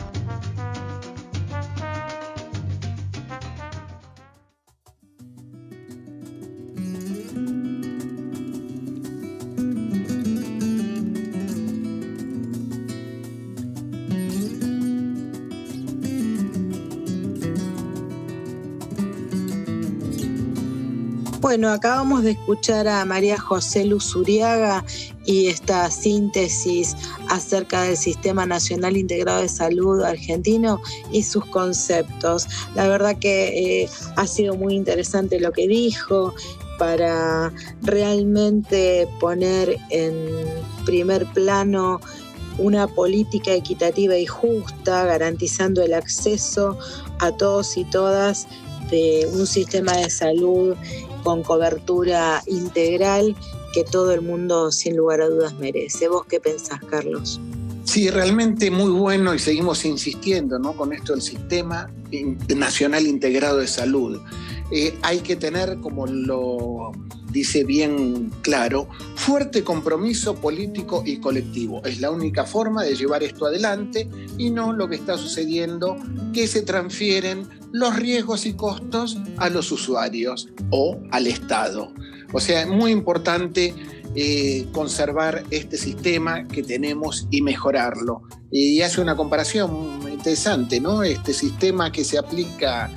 Bueno, 21.51 21.74
acabamos 21.74 22.24
de 22.24 22.31
escuchar 22.31 22.88
a 22.88 23.03
María 23.03 23.38
José 23.38 23.84
Luzuriaga 23.84 24.86
y 25.25 25.48
esta 25.48 25.91
síntesis 25.91 26.96
acerca 27.27 27.81
del 27.81 27.98
Sistema 27.98 28.46
Nacional 28.46 28.96
Integrado 28.96 29.41
de 29.41 29.50
Salud 29.50 30.01
argentino 30.01 30.79
y 31.12 31.24
sus 31.24 31.46
conceptos. 31.48 32.48
La 32.74 32.88
verdad 32.88 33.17
que 33.20 33.81
eh, 33.81 33.89
ha 34.15 34.27
sido 34.27 34.55
muy 34.55 34.75
interesante 34.75 35.41
lo 35.41 35.51
que 35.51 35.67
dijo 35.67 36.34
para 36.79 37.51
realmente 37.81 39.10
poner 39.20 39.77
en 39.89 40.15
primer 40.86 41.25
plano 41.34 42.00
una 42.60 42.88
política 42.88 43.51
equitativa 43.51 44.15
y 44.15 44.25
justa, 44.25 45.03
garantizando 45.03 45.84
el 45.84 45.96
acceso 45.96 46.77
a 47.20 47.36
todos 47.36 47.75
y 47.75 47.84
todas 47.84 48.48
de 48.89 49.27
un 49.34 49.46
sistema 49.46 49.93
de 49.98 50.10
salud 50.10 50.75
con 51.23 51.43
cobertura 51.43 52.41
integral 52.47 53.35
que 53.73 53.83
todo 53.83 54.13
el 54.13 54.21
mundo 54.21 54.71
sin 54.71 54.97
lugar 54.97 55.21
a 55.21 55.29
dudas 55.29 55.53
merece. 55.55 56.07
¿Vos 56.07 56.25
qué 56.25 56.39
pensás, 56.39 56.79
Carlos? 56.89 57.39
Sí, 57.91 58.10
realmente 58.10 58.71
muy 58.71 58.89
bueno 58.89 59.33
y 59.33 59.39
seguimos 59.39 59.83
insistiendo 59.83 60.57
¿no? 60.57 60.71
con 60.77 60.93
esto 60.93 61.12
del 61.12 61.21
Sistema 61.21 61.91
Nacional 62.55 63.05
Integrado 63.05 63.57
de 63.57 63.67
Salud. 63.67 64.21
Eh, 64.71 64.98
hay 65.01 65.19
que 65.19 65.36
tener, 65.36 65.77
como 65.81 66.07
lo 66.07 66.93
dice 67.33 67.65
bien 67.65 68.31
claro, 68.43 68.88
fuerte 69.15 69.65
compromiso 69.65 70.36
político 70.36 71.03
y 71.05 71.17
colectivo. 71.17 71.83
Es 71.83 72.00
la 72.00 72.12
única 72.12 72.45
forma 72.45 72.86
de 72.86 72.95
llevar 72.95 73.24
esto 73.24 73.45
adelante 73.45 74.07
y 74.38 74.51
no 74.51 74.71
lo 74.71 74.88
que 74.88 74.95
está 74.95 75.17
sucediendo, 75.17 75.98
que 76.31 76.48
se 76.48 76.62
transfieren 76.62 77.45
los 77.74 77.98
riesgos 77.98 78.45
y 78.45 78.53
costos 78.53 79.17
a 79.36 79.50
los 79.50 79.69
usuarios 79.69 80.48
o 80.69 80.98
al 81.12 81.27
Estado. 81.27 81.91
O 82.31 82.39
sea, 82.39 82.62
es 82.62 82.69
muy 82.69 82.91
importante 82.93 83.74
eh, 84.15 84.65
conservar 84.72 85.44
este 85.51 85.77
sistema 85.77 86.48
que 86.48 86.63
tenemos 86.63 87.27
y 87.32 87.41
mejorarlo. 87.41 88.24
Y 88.51 88.82
hace 88.82 89.01
una 89.01 89.15
comparación 89.15 90.01
interesante, 90.12 90.80
¿no? 90.80 91.03
Este 91.03 91.34
sistema 91.34 91.91
que 91.91 92.03
se 92.03 92.18
aplica 92.18 92.89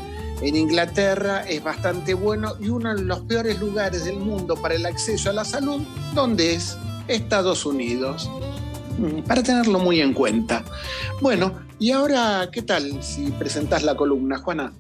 en 0.43 0.57
Inglaterra 0.57 1.43
es 1.49 1.63
bastante 1.63 2.15
bueno 2.15 2.55
y 2.61 2.69
uno 2.69 2.95
de 2.95 3.03
los 3.03 3.21
peores 3.21 3.61
lugares 3.61 4.05
del 4.05 4.17
mundo 4.17 4.57
para 4.57 4.75
el 4.75 4.85
acceso 4.85 5.31
a 5.31 5.33
la 5.33 5.45
salud, 5.45 5.81
donde 6.15 6.55
es 6.55 6.77
Estados 7.09 7.65
Unidos. 7.65 8.31
Mm, 8.99 9.23
para 9.23 9.43
tenerlo 9.43 9.79
muy 9.79 10.01
en 10.01 10.15
cuenta. 10.15 10.65
Bueno, 11.21 11.53
y 11.79 11.91
ahora, 11.91 12.49
¿qué 12.53 12.63
tal 12.63 13.03
si 13.03 13.31
presentás 13.33 13.83
la 13.83 13.97
columna, 13.97 14.39
Juana? 14.39 14.73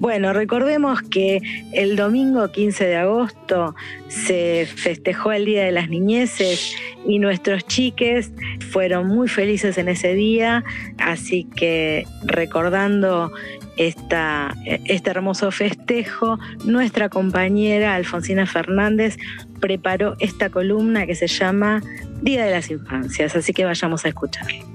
Bueno, 0.00 0.32
recordemos 0.32 1.02
que 1.02 1.42
el 1.74 1.94
domingo 1.94 2.50
15 2.50 2.86
de 2.86 2.96
agosto 2.96 3.74
se 4.08 4.66
festejó 4.66 5.30
el 5.30 5.44
Día 5.44 5.62
de 5.62 5.72
las 5.72 5.90
Niñeces 5.90 6.74
y 7.06 7.18
nuestros 7.18 7.66
chiques 7.66 8.32
fueron 8.70 9.08
muy 9.08 9.28
felices 9.28 9.76
en 9.76 9.88
ese 9.88 10.14
día, 10.14 10.64
así 10.96 11.46
que 11.54 12.06
recordando 12.24 13.30
esta, 13.76 14.54
este 14.64 15.10
hermoso 15.10 15.50
festejo, 15.50 16.38
nuestra 16.64 17.10
compañera 17.10 17.94
Alfonsina 17.94 18.46
Fernández 18.46 19.18
preparó 19.60 20.16
esta 20.18 20.48
columna 20.48 21.04
que 21.04 21.14
se 21.14 21.26
llama 21.26 21.82
Día 22.22 22.46
de 22.46 22.52
las 22.52 22.70
Infancias, 22.70 23.36
así 23.36 23.52
que 23.52 23.66
vayamos 23.66 24.06
a 24.06 24.08
escucharla. 24.08 24.69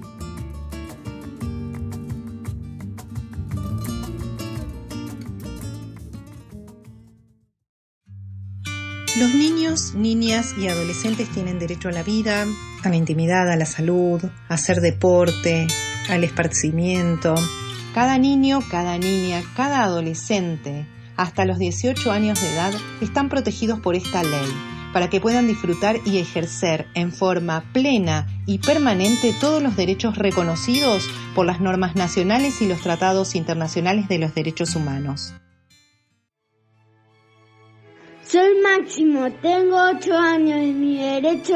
Los 9.17 9.33
niños, 9.33 9.93
niñas 9.93 10.55
y 10.57 10.67
adolescentes 10.67 11.29
tienen 11.29 11.57
derecho 11.57 11.87
a 11.87 11.93
la 11.93 12.03
vida, 12.03 12.45
a 12.83 12.89
la 12.89 12.95
intimidad, 12.97 13.49
a 13.49 13.55
la 13.55 13.65
salud, 13.65 14.21
a 14.49 14.53
hacer 14.53 14.81
deporte, 14.81 15.67
al 16.09 16.25
esparcimiento. 16.25 17.33
Cada 17.93 18.17
niño, 18.17 18.59
cada 18.69 18.97
niña, 18.97 19.41
cada 19.55 19.83
adolescente, 19.83 20.85
hasta 21.15 21.45
los 21.45 21.57
18 21.59 22.11
años 22.11 22.41
de 22.41 22.53
edad, 22.55 22.73
están 22.99 23.29
protegidos 23.29 23.79
por 23.79 23.95
esta 23.95 24.21
ley 24.21 24.53
para 24.91 25.09
que 25.09 25.21
puedan 25.21 25.47
disfrutar 25.47 25.95
y 26.05 26.17
ejercer 26.17 26.87
en 26.93 27.13
forma 27.13 27.63
plena 27.71 28.27
y 28.45 28.59
permanente 28.59 29.33
todos 29.39 29.63
los 29.63 29.77
derechos 29.77 30.17
reconocidos 30.17 31.07
por 31.35 31.45
las 31.45 31.61
normas 31.61 31.95
nacionales 31.95 32.61
y 32.61 32.67
los 32.67 32.81
tratados 32.81 33.35
internacionales 33.35 34.09
de 34.09 34.19
los 34.19 34.35
derechos 34.35 34.75
humanos. 34.75 35.33
Soy 38.27 38.59
Máximo, 38.61 39.31
tengo 39.33 39.77
ocho 39.77 40.17
años 40.17 40.59
y 40.59 40.73
mi 40.73 40.97
derecho 40.97 41.55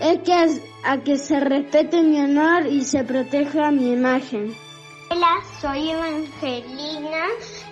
es, 0.00 0.18
que, 0.24 0.60
a 0.82 0.98
que 0.98 1.16
se 1.16 1.38
respete 1.38 2.02
mi 2.02 2.20
honor 2.20 2.66
y 2.66 2.82
se 2.82 3.04
proteja 3.04 3.70
mi 3.70 3.92
imagen. 3.92 4.52
Hola, 5.10 5.36
soy 5.60 5.90
Evangelina, 5.90 7.26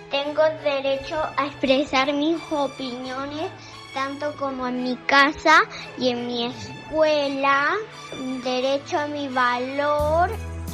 tengo 0.09 0.41
derecho 0.63 1.15
a 1.35 1.47
expresar 1.47 2.13
mis 2.13 2.37
opiniones 2.51 3.51
tanto 3.93 4.33
como 4.37 4.67
en 4.67 4.83
mi 4.83 4.95
casa 5.07 5.63
y 5.97 6.09
en 6.09 6.27
mi 6.27 6.45
escuela, 6.45 7.73
derecho 8.43 8.97
a 8.97 9.07
mi 9.07 9.27
valor 9.27 10.29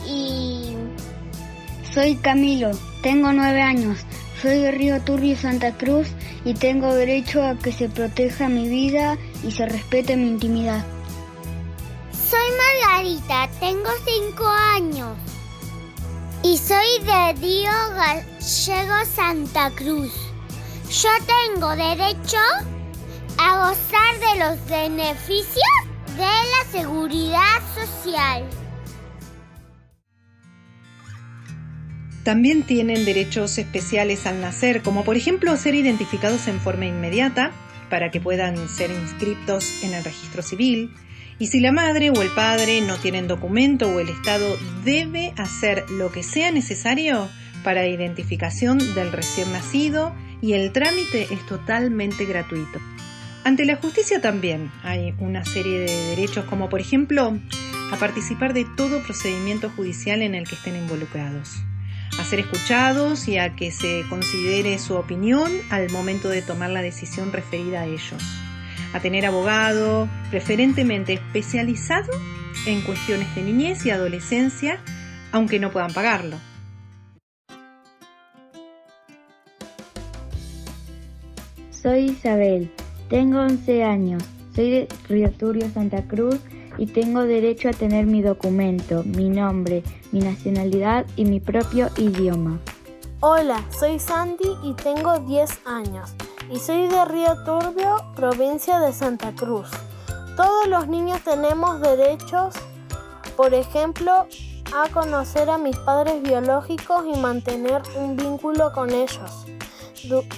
y... 0.07 0.75
Soy 1.91 2.15
Camilo, 2.17 2.71
tengo 3.01 3.31
nueve 3.33 3.61
años, 3.61 3.99
soy 4.41 4.59
de 4.61 4.71
Río 4.71 4.99
Turbio, 5.01 5.37
Santa 5.37 5.71
Cruz 5.73 6.07
y 6.43 6.55
tengo 6.55 6.93
derecho 6.95 7.43
a 7.43 7.55
que 7.55 7.71
se 7.71 7.89
proteja 7.89 8.49
mi 8.49 8.67
vida 8.67 9.17
y 9.43 9.51
se 9.51 9.67
respete 9.67 10.17
mi 10.17 10.27
intimidad. 10.27 10.83
Soy 12.11 12.47
Margarita, 12.57 13.49
tengo 13.59 13.89
cinco 14.03 14.47
años 14.47 15.15
y 16.41 16.57
soy 16.57 17.05
de 17.05 17.33
Río 17.39 17.71
Gallego, 17.95 19.05
Santa 19.13 19.69
Cruz. 19.75 20.11
Yo 20.89 21.09
tengo 21.27 21.69
derecho 21.75 22.39
a 23.37 23.67
gozar 23.67 24.19
de 24.19 24.39
los 24.39 24.65
beneficios 24.67 25.81
de 26.17 26.23
la 26.23 26.71
seguridad 26.71 27.61
social. 27.75 28.60
También 32.23 32.61
tienen 32.61 33.03
derechos 33.03 33.57
especiales 33.57 34.27
al 34.27 34.41
nacer, 34.41 34.83
como 34.83 35.03
por 35.03 35.17
ejemplo 35.17 35.57
ser 35.57 35.73
identificados 35.73 36.47
en 36.47 36.59
forma 36.59 36.85
inmediata 36.85 37.51
para 37.89 38.11
que 38.11 38.21
puedan 38.21 38.69
ser 38.69 38.91
inscritos 38.91 39.83
en 39.83 39.95
el 39.95 40.03
registro 40.03 40.43
civil. 40.43 40.91
Y 41.39 41.47
si 41.47 41.59
la 41.59 41.71
madre 41.71 42.11
o 42.11 42.21
el 42.21 42.29
padre 42.29 42.81
no 42.81 42.97
tienen 42.97 43.27
documento 43.27 43.89
o 43.89 43.99
el 43.99 44.09
Estado 44.09 44.55
debe 44.85 45.33
hacer 45.35 45.89
lo 45.89 46.11
que 46.11 46.21
sea 46.21 46.51
necesario 46.51 47.27
para 47.63 47.87
identificación 47.87 48.77
del 48.93 49.11
recién 49.11 49.51
nacido 49.51 50.13
y 50.41 50.53
el 50.53 50.71
trámite 50.71 51.27
es 51.31 51.43
totalmente 51.47 52.25
gratuito. 52.25 52.79
Ante 53.43 53.65
la 53.65 53.77
justicia 53.77 54.21
también 54.21 54.71
hay 54.83 55.15
una 55.17 55.43
serie 55.43 55.79
de 55.79 56.15
derechos 56.15 56.45
como 56.45 56.69
por 56.69 56.79
ejemplo 56.79 57.35
a 57.91 57.97
participar 57.97 58.53
de 58.53 58.67
todo 58.77 59.01
procedimiento 59.01 59.71
judicial 59.71 60.21
en 60.21 60.35
el 60.35 60.47
que 60.47 60.53
estén 60.53 60.75
involucrados 60.75 61.63
a 62.21 62.23
ser 62.23 62.39
escuchados 62.39 63.27
y 63.27 63.39
a 63.39 63.55
que 63.55 63.71
se 63.71 64.03
considere 64.07 64.77
su 64.77 64.93
opinión 64.93 65.51
al 65.71 65.89
momento 65.89 66.29
de 66.29 66.43
tomar 66.43 66.69
la 66.69 66.83
decisión 66.83 67.31
referida 67.31 67.81
a 67.81 67.85
ellos, 67.87 68.21
a 68.93 68.99
tener 68.99 69.25
abogado 69.25 70.07
preferentemente 70.29 71.13
especializado 71.13 72.11
en 72.67 72.81
cuestiones 72.81 73.33
de 73.33 73.41
niñez 73.41 73.87
y 73.87 73.89
adolescencia, 73.89 74.79
aunque 75.31 75.59
no 75.59 75.71
puedan 75.71 75.93
pagarlo. 75.93 76.37
Soy 81.71 82.11
Isabel, 82.11 82.69
tengo 83.09 83.39
11 83.39 83.83
años, 83.83 84.23
soy 84.55 84.69
de 84.69 84.87
Río 85.09 85.31
Turio, 85.31 85.67
Santa 85.73 86.03
Cruz 86.03 86.39
y 86.77 86.87
tengo 86.87 87.21
derecho 87.23 87.69
a 87.69 87.73
tener 87.73 88.05
mi 88.05 88.21
documento, 88.21 89.03
mi 89.03 89.29
nombre, 89.29 89.83
mi 90.11 90.19
nacionalidad 90.19 91.05
y 91.15 91.25
mi 91.25 91.39
propio 91.39 91.89
idioma. 91.97 92.59
Hola, 93.19 93.63
soy 93.77 93.99
Sandy 93.99 94.57
y 94.63 94.73
tengo 94.73 95.19
10 95.19 95.61
años 95.65 96.13
y 96.49 96.57
soy 96.57 96.87
de 96.87 97.05
Río 97.05 97.43
Turbio, 97.45 97.97
provincia 98.15 98.79
de 98.79 98.91
Santa 98.93 99.31
Cruz. 99.33 99.69
Todos 100.35 100.67
los 100.67 100.87
niños 100.87 101.21
tenemos 101.23 101.81
derechos, 101.81 102.55
por 103.37 103.53
ejemplo, 103.53 104.25
a 104.73 104.89
conocer 104.89 105.49
a 105.49 105.57
mis 105.57 105.77
padres 105.77 106.21
biológicos 106.23 107.05
y 107.13 107.19
mantener 107.19 107.81
un 107.95 108.15
vínculo 108.15 108.71
con 108.73 108.89
ellos, 108.89 109.45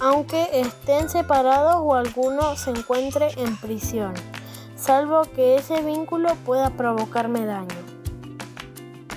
aunque 0.01 0.59
estén 0.59 1.09
separados 1.09 1.77
o 1.77 1.95
alguno 1.95 2.55
se 2.57 2.71
encuentre 2.71 3.29
en 3.37 3.55
prisión 3.57 4.13
salvo 4.83 5.21
que 5.35 5.55
ese 5.55 5.81
vínculo 5.81 6.35
pueda 6.45 6.69
provocarme 6.69 7.45
daño. 7.45 7.75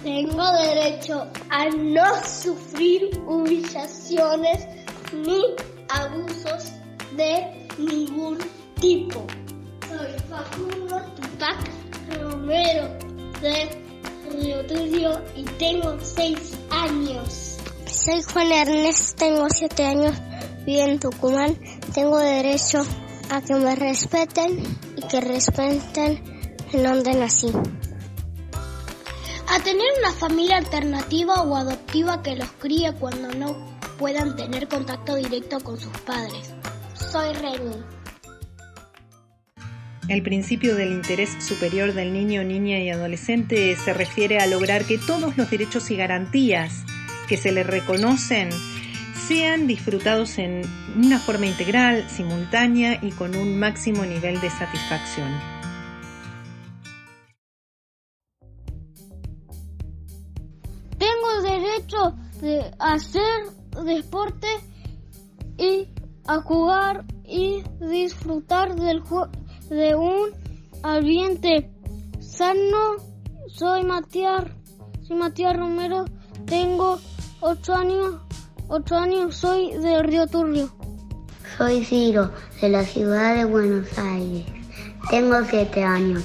Tengo 0.02 0.52
derecho 0.52 1.26
a 1.50 1.68
no 1.70 2.04
sufrir 2.24 3.10
humillaciones 3.26 4.64
ni 5.12 5.42
abusos 5.88 6.72
de 7.16 7.66
ningún 7.78 8.38
tipo. 8.80 9.26
Soy 9.88 10.12
Facundo 10.30 11.00
Tupac 11.16 11.58
Romero 12.20 12.88
de 13.40 13.68
Río 14.30 14.64
Tuyo 14.66 15.20
y 15.34 15.42
tengo 15.58 15.96
seis 16.00 16.56
años. 16.70 17.58
Soy 17.86 18.22
Juan 18.22 18.52
Ernesto, 18.52 19.16
tengo 19.16 19.48
siete 19.50 19.84
años, 19.84 20.14
vivo 20.64 20.84
en 20.84 21.00
Tucumán. 21.00 21.58
Tengo 21.92 22.18
derecho 22.18 22.84
a 23.30 23.40
que 23.40 23.54
me 23.54 23.74
respeten 23.74 24.85
que 25.08 25.20
respeten 25.20 26.22
en 26.72 26.82
donde 26.82 27.14
nací. 27.14 27.48
A 29.48 29.60
tener 29.60 29.86
una 30.00 30.12
familia 30.12 30.56
alternativa 30.56 31.42
o 31.42 31.56
adoptiva 31.56 32.22
que 32.22 32.36
los 32.36 32.48
críe 32.58 32.92
cuando 32.94 33.32
no 33.34 33.56
puedan 33.98 34.36
tener 34.36 34.68
contacto 34.68 35.14
directo 35.14 35.60
con 35.60 35.78
sus 35.78 35.96
padres. 36.00 36.52
Soy 36.94 37.32
Reni. 37.34 37.76
El 40.08 40.22
principio 40.22 40.76
del 40.76 40.92
interés 40.92 41.36
superior 41.40 41.92
del 41.92 42.12
niño, 42.12 42.44
niña 42.44 42.78
y 42.78 42.90
adolescente 42.90 43.74
se 43.76 43.92
refiere 43.92 44.38
a 44.38 44.46
lograr 44.46 44.84
que 44.84 44.98
todos 44.98 45.36
los 45.36 45.50
derechos 45.50 45.90
y 45.90 45.96
garantías 45.96 46.84
que 47.28 47.36
se 47.36 47.50
le 47.50 47.64
reconocen 47.64 48.50
sean 49.26 49.66
disfrutados 49.66 50.38
en 50.38 50.62
una 50.96 51.18
forma 51.18 51.46
integral, 51.46 52.08
simultánea 52.08 53.00
y 53.02 53.10
con 53.10 53.34
un 53.34 53.58
máximo 53.58 54.04
nivel 54.04 54.40
de 54.40 54.50
satisfacción. 54.50 55.28
Tengo 60.96 61.42
derecho 61.42 62.14
de 62.40 62.70
hacer 62.78 63.22
deporte 63.84 64.46
y 65.58 65.88
a 66.28 66.40
jugar 66.42 67.04
y 67.24 67.62
disfrutar 67.80 68.76
del 68.76 69.02
de 69.68 69.94
un 69.96 70.30
ambiente 70.82 71.70
sano. 72.20 72.96
Soy 73.48 73.82
Matías, 73.84 74.44
soy 75.02 75.16
Matías 75.16 75.56
Romero, 75.56 76.04
tengo 76.46 76.98
8 77.40 77.74
años 77.74 78.26
8 78.68 78.96
años, 78.96 79.36
soy 79.36 79.72
de 79.72 80.02
Río 80.02 80.26
Turbio. 80.26 80.70
Soy 81.56 81.84
Ciro, 81.84 82.32
de 82.60 82.68
la 82.68 82.84
ciudad 82.84 83.36
de 83.36 83.44
Buenos 83.44 83.96
Aires. 83.98 84.44
Tengo 85.08 85.36
7 85.48 85.84
años 85.84 86.24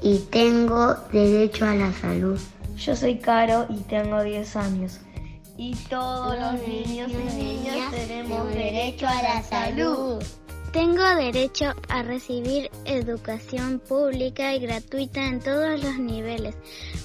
y 0.00 0.18
tengo 0.30 0.94
derecho 1.12 1.64
a 1.64 1.74
la 1.74 1.92
salud. 1.92 2.38
Yo 2.76 2.94
soy 2.94 3.18
Caro 3.18 3.66
y 3.68 3.78
tengo 3.80 4.22
10 4.22 4.56
años 4.56 5.00
y 5.62 5.74
todos 5.90 6.38
los 6.38 6.66
niños 6.66 7.10
y 7.10 7.36
niñas 7.36 7.90
tenemos 7.90 8.48
derecho 8.48 9.06
a 9.06 9.22
la 9.22 9.42
salud. 9.42 10.24
Tengo 10.72 11.02
derecho 11.16 11.74
a 11.88 12.02
recibir 12.04 12.70
educación 12.84 13.80
pública 13.80 14.54
y 14.54 14.60
gratuita 14.60 15.26
en 15.26 15.40
todos 15.40 15.82
los 15.82 15.98
niveles, 15.98 16.54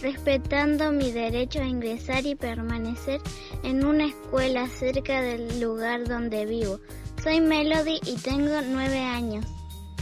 respetando 0.03 0.91
mi 0.91 1.11
derecho 1.11 1.61
a 1.61 1.65
ingresar 1.65 2.27
y 2.27 2.35
permanecer 2.35 3.21
en 3.63 3.83
una 3.83 4.05
escuela 4.05 4.67
cerca 4.67 5.19
del 5.19 5.59
lugar 5.59 6.07
donde 6.07 6.45
vivo. 6.45 6.79
Soy 7.23 7.41
Melody 7.41 7.99
y 8.05 8.17
tengo 8.17 8.61
nueve 8.61 8.99
años. 8.99 9.54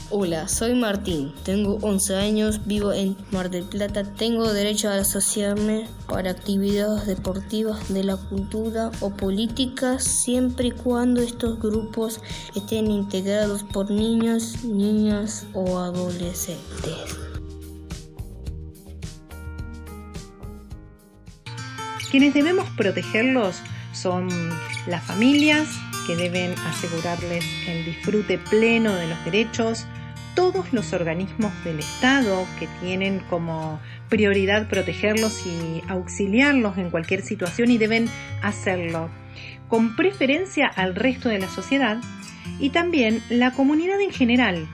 Hola, 0.10 0.48
soy 0.48 0.76
Martín, 0.76 1.34
tengo 1.44 1.80
11 1.82 2.18
años, 2.18 2.68
vivo 2.68 2.92
en 2.92 3.16
Mar 3.32 3.50
del 3.50 3.64
Plata, 3.64 4.04
tengo 4.04 4.52
derecho 4.52 4.90
a 4.90 4.98
asociarme 4.98 5.88
para 6.08 6.32
actividades 6.32 7.08
deportivas 7.08 7.92
de 7.92 8.04
la 8.04 8.18
cultura 8.18 8.92
o 9.00 9.12
políticas 9.12 10.04
siempre 10.04 10.68
y 10.68 10.72
cuando 10.72 11.22
estos 11.22 11.60
grupos 11.60 12.20
estén 12.54 12.92
integrados 12.92 13.64
por 13.64 13.90
niños, 13.90 14.64
niñas 14.64 15.48
o 15.54 15.80
adolescentes. 15.80 17.18
Quienes 22.12 22.34
debemos 22.34 22.70
protegerlos 22.78 23.56
son 23.94 24.30
las 24.86 25.04
familias, 25.04 25.68
que 26.06 26.16
deben 26.16 26.54
asegurarles 26.60 27.46
el 27.68 27.86
disfrute 27.86 28.38
pleno 28.38 28.94
de 28.94 29.08
los 29.08 29.26
derechos, 29.26 29.86
todos 30.36 30.74
los 30.74 30.94
organismos 30.94 31.52
del 31.64 31.80
Estado 31.80 32.46
que 32.60 32.68
tienen 32.82 33.20
como 33.30 33.80
prioridad 34.10 34.68
protegerlos 34.68 35.46
y 35.46 35.82
auxiliarlos 35.88 36.78
en 36.78 36.90
cualquier 36.90 37.22
situación 37.22 37.72
y 37.72 37.78
deben 37.78 38.10
hacerlo 38.42 39.10
con 39.68 39.96
preferencia 39.96 40.68
al 40.68 40.96
resto 40.96 41.30
de 41.30 41.40
la 41.40 41.50
sociedad 41.50 41.98
y 42.60 42.70
también 42.70 43.22
la 43.30 43.52
comunidad 43.52 44.00
en 44.02 44.12
general. 44.12 44.68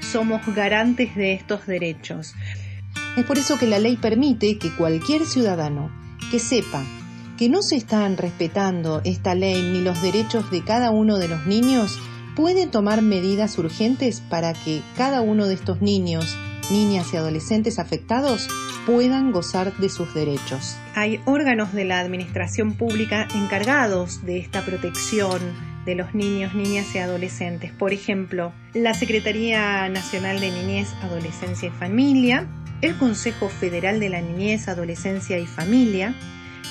Somos 0.00 0.42
garantes 0.54 1.14
de 1.16 1.32
estos 1.32 1.66
derechos. 1.66 2.34
Es 3.16 3.24
por 3.24 3.38
eso 3.38 3.58
que 3.58 3.66
la 3.66 3.78
ley 3.78 3.96
permite 3.96 4.58
que 4.58 4.74
cualquier 4.74 5.24
ciudadano 5.24 5.90
que 6.30 6.38
sepa 6.38 6.84
que 7.36 7.48
no 7.48 7.62
se 7.62 7.76
están 7.76 8.16
respetando 8.16 9.00
esta 9.04 9.34
ley 9.34 9.62
ni 9.62 9.80
los 9.82 10.00
derechos 10.02 10.50
de 10.50 10.64
cada 10.64 10.90
uno 10.90 11.18
de 11.18 11.28
los 11.28 11.46
niños, 11.46 11.98
puede 12.34 12.66
tomar 12.66 13.02
medidas 13.02 13.58
urgentes 13.58 14.20
para 14.20 14.52
que 14.52 14.82
cada 14.96 15.20
uno 15.20 15.46
de 15.46 15.54
estos 15.54 15.80
niños, 15.80 16.36
niñas 16.70 17.12
y 17.12 17.16
adolescentes 17.16 17.78
afectados 17.78 18.48
puedan 18.86 19.32
gozar 19.32 19.76
de 19.76 19.88
sus 19.88 20.14
derechos. 20.14 20.76
Hay 20.94 21.20
órganos 21.24 21.72
de 21.72 21.84
la 21.84 22.00
administración 22.00 22.74
pública 22.74 23.26
encargados 23.34 24.24
de 24.24 24.38
esta 24.38 24.64
protección 24.64 25.40
de 25.84 25.94
los 25.94 26.14
niños, 26.14 26.54
niñas 26.54 26.94
y 26.94 26.98
adolescentes. 26.98 27.72
Por 27.72 27.92
ejemplo, 27.92 28.52
la 28.74 28.94
Secretaría 28.94 29.88
Nacional 29.88 30.40
de 30.40 30.50
Niñez, 30.50 30.88
Adolescencia 31.02 31.68
y 31.68 31.72
Familia, 31.72 32.46
el 32.82 32.96
Consejo 32.96 33.48
Federal 33.48 34.00
de 34.00 34.10
la 34.10 34.20
Niñez, 34.20 34.68
Adolescencia 34.68 35.38
y 35.38 35.46
Familia, 35.46 36.14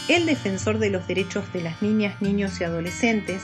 el 0.08 0.26
Defensor 0.26 0.80
de 0.80 0.90
los 0.90 1.08
Derechos 1.08 1.52
de 1.54 1.62
las 1.62 1.82
Niñas, 1.82 2.22
Niños 2.22 2.60
y 2.62 2.64
Adolescentes, 2.64 3.42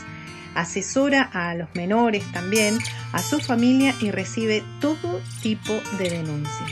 asesora 0.55 1.23
a 1.23 1.55
los 1.55 1.73
menores 1.75 2.23
también, 2.31 2.77
a 3.13 3.21
su 3.21 3.39
familia 3.39 3.95
y 4.01 4.11
recibe 4.11 4.63
todo 4.79 5.21
tipo 5.41 5.73
de 5.97 6.09
denuncias. 6.09 6.71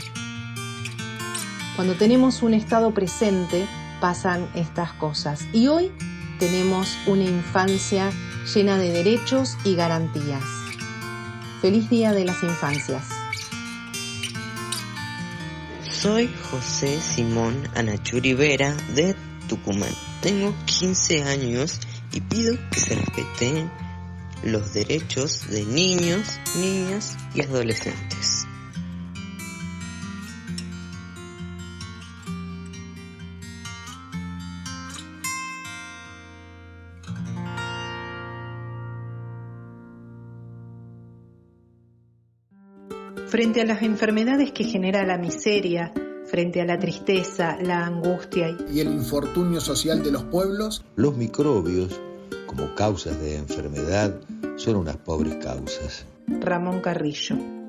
Cuando 1.76 1.94
tenemos 1.94 2.42
un 2.42 2.54
Estado 2.54 2.92
presente, 2.92 3.66
pasan 4.00 4.46
estas 4.54 4.92
cosas. 4.92 5.46
Y 5.52 5.68
hoy 5.68 5.90
tenemos 6.38 6.96
una 7.06 7.24
infancia 7.24 8.10
llena 8.54 8.78
de 8.78 8.90
derechos 8.90 9.56
y 9.64 9.76
garantías. 9.76 10.42
Feliz 11.60 11.88
Día 11.90 12.12
de 12.12 12.24
las 12.24 12.42
Infancias. 12.42 13.08
Soy 15.90 16.30
José 16.50 16.98
Simón 17.00 17.68
Anachuri 17.74 18.32
Vera 18.32 18.74
de 18.94 19.14
Tucumán. 19.50 19.90
Tengo 20.22 20.54
15 20.64 21.24
años 21.24 21.80
y 22.12 22.20
pido 22.20 22.56
que 22.70 22.78
se 22.78 22.94
respeten 22.94 23.68
los 24.44 24.72
derechos 24.72 25.50
de 25.50 25.64
niños, 25.64 26.38
niñas 26.56 27.16
y 27.34 27.42
adolescentes. 27.42 28.46
Frente 43.26 43.60
a 43.60 43.64
las 43.64 43.82
enfermedades 43.82 44.52
que 44.52 44.64
genera 44.64 45.04
la 45.04 45.18
miseria, 45.18 45.92
frente 46.30 46.60
a 46.60 46.64
la 46.64 46.78
tristeza, 46.78 47.58
la 47.60 47.86
angustia 47.86 48.56
y 48.72 48.80
el 48.80 48.92
infortunio 48.92 49.60
social 49.60 50.02
de 50.02 50.12
los 50.12 50.22
pueblos, 50.24 50.84
los 50.96 51.16
microbios, 51.16 52.00
como 52.46 52.74
causas 52.74 53.20
de 53.20 53.36
enfermedad, 53.36 54.14
son 54.56 54.76
unas 54.76 54.96
pobres 54.96 55.36
causas. 55.36 56.06
Ramón 56.26 56.80
Carrillo. 56.80 57.59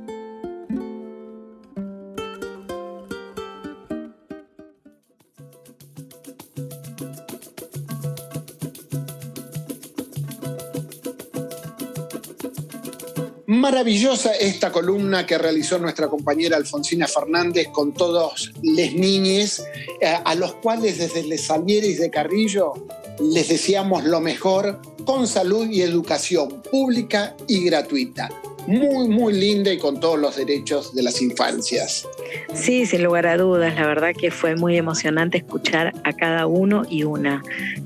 Maravillosa 13.71 14.33
esta 14.33 14.69
columna 14.69 15.25
que 15.25 15.37
realizó 15.37 15.79
nuestra 15.79 16.09
compañera 16.09 16.57
Alfonsina 16.57 17.07
Fernández 17.07 17.69
con 17.69 17.93
todos 17.93 18.51
les 18.61 18.93
niñes, 18.93 19.63
eh, 20.01 20.13
a 20.25 20.35
los 20.35 20.55
cuales 20.55 20.97
desde 20.97 21.23
Les 21.23 21.45
Salieres 21.45 21.97
de 22.01 22.09
Carrillo 22.09 22.73
les 23.21 23.47
deseamos 23.47 24.03
lo 24.03 24.19
mejor 24.19 24.81
con 25.05 25.25
salud 25.25 25.69
y 25.69 25.83
educación 25.83 26.61
pública 26.69 27.33
y 27.47 27.63
gratuita. 27.63 28.29
Muy, 28.67 29.07
muy 29.07 29.31
linda 29.31 29.71
y 29.71 29.77
con 29.77 30.01
todos 30.01 30.19
los 30.19 30.35
derechos 30.35 30.93
de 30.93 31.03
las 31.03 31.21
infancias. 31.21 32.05
Sí, 32.53 32.85
sin 32.85 33.03
lugar 33.03 33.25
a 33.25 33.37
dudas, 33.37 33.73
la 33.75 33.87
verdad 33.87 34.11
que 34.13 34.31
fue 34.31 34.57
muy 34.57 34.75
emocionante 34.75 35.37
escuchar 35.37 35.93
a 36.03 36.11
cada 36.11 36.45
uno 36.45 36.83
y 36.89 37.03
una. 37.03 37.41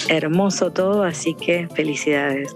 Hermoso 0.09 0.71
todo, 0.71 1.03
así 1.03 1.35
que 1.35 1.67
felicidades 1.75 2.55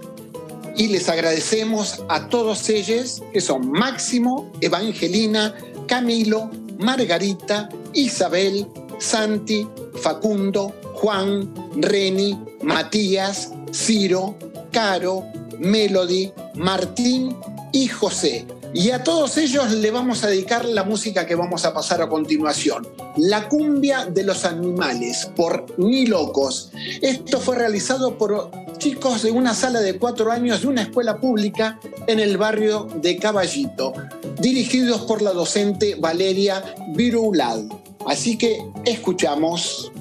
y 0.76 0.88
les 0.88 1.08
agradecemos 1.08 2.02
a 2.08 2.28
todos 2.28 2.68
ellos 2.68 3.22
que 3.32 3.40
son 3.40 3.70
Máximo, 3.70 4.50
Evangelina, 4.60 5.54
Camilo, 5.86 6.50
Margarita, 6.78 7.68
Isabel, 7.92 8.66
Santi, 8.98 9.66
Facundo, 10.00 10.74
Juan, 10.94 11.52
Reni, 11.76 12.38
Matías, 12.62 13.52
Ciro, 13.72 14.36
Caro, 14.72 15.24
Melody, 15.58 16.32
Martín 16.54 17.36
y 17.72 17.88
José. 17.88 18.46
Y 18.72 18.90
a 18.90 19.02
todos 19.02 19.36
ellos 19.36 19.72
le 19.72 19.90
vamos 19.90 20.22
a 20.22 20.28
dedicar 20.28 20.64
la 20.64 20.84
música 20.84 21.26
que 21.26 21.34
vamos 21.34 21.64
a 21.64 21.74
pasar 21.74 22.02
a 22.02 22.08
continuación. 22.08 22.86
La 23.16 23.48
cumbia 23.48 24.06
de 24.06 24.22
los 24.22 24.44
animales 24.44 25.28
por 25.34 25.66
Ni 25.76 26.06
Locos. 26.06 26.70
Esto 27.02 27.40
fue 27.40 27.56
realizado 27.56 28.16
por 28.16 28.52
chicos 28.80 29.22
de 29.22 29.30
una 29.30 29.52
sala 29.52 29.80
de 29.80 29.98
cuatro 29.98 30.32
años 30.32 30.62
de 30.62 30.68
una 30.68 30.82
escuela 30.82 31.20
pública 31.20 31.78
en 32.06 32.18
el 32.18 32.38
barrio 32.38 32.88
de 33.02 33.18
Caballito, 33.18 33.92
dirigidos 34.40 35.02
por 35.02 35.20
la 35.20 35.34
docente 35.34 35.96
Valeria 35.96 36.64
Virulad. 36.94 37.60
Así 38.06 38.38
que 38.38 38.58
escuchamos 38.86 39.92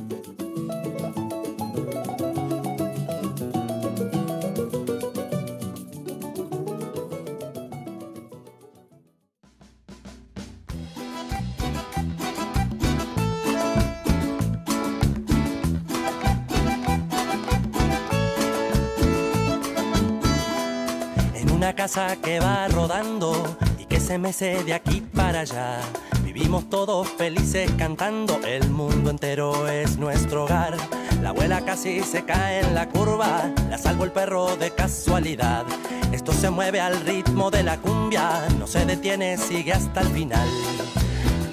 que 22.22 22.40
va 22.40 22.68
rodando 22.68 23.58
y 23.80 23.86
que 23.86 24.00
se 24.00 24.20
mece 24.20 24.64
de 24.64 24.76
aquí 24.76 25.02
para 25.02 25.40
allá. 25.40 25.80
Vivimos 26.24 26.70
todos 26.70 27.08
felices 27.08 27.72
cantando, 27.80 28.40
el 28.46 28.70
mundo 28.70 29.10
entero 29.10 29.68
es 29.68 29.98
nuestro 29.98 30.44
hogar. 30.44 30.78
La 31.24 31.30
abuela 31.30 31.66
casi 31.66 32.02
se 32.02 32.24
cae 32.26 32.60
en 32.60 32.76
la 32.76 32.88
curva, 32.90 33.52
la 33.72 33.80
salvo 33.80 34.04
el 34.04 34.12
perro 34.12 34.56
de 34.56 34.70
casualidad. 34.70 35.66
Esto 36.12 36.32
se 36.32 36.52
mueve 36.52 36.80
al 36.80 37.02
ritmo 37.02 37.50
de 37.50 37.64
la 37.64 37.78
cumbia, 37.78 38.48
no 38.60 38.68
se 38.68 38.86
detiene, 38.86 39.38
sigue 39.38 39.74
hasta 39.74 40.02
el 40.02 40.10
final. 40.10 40.48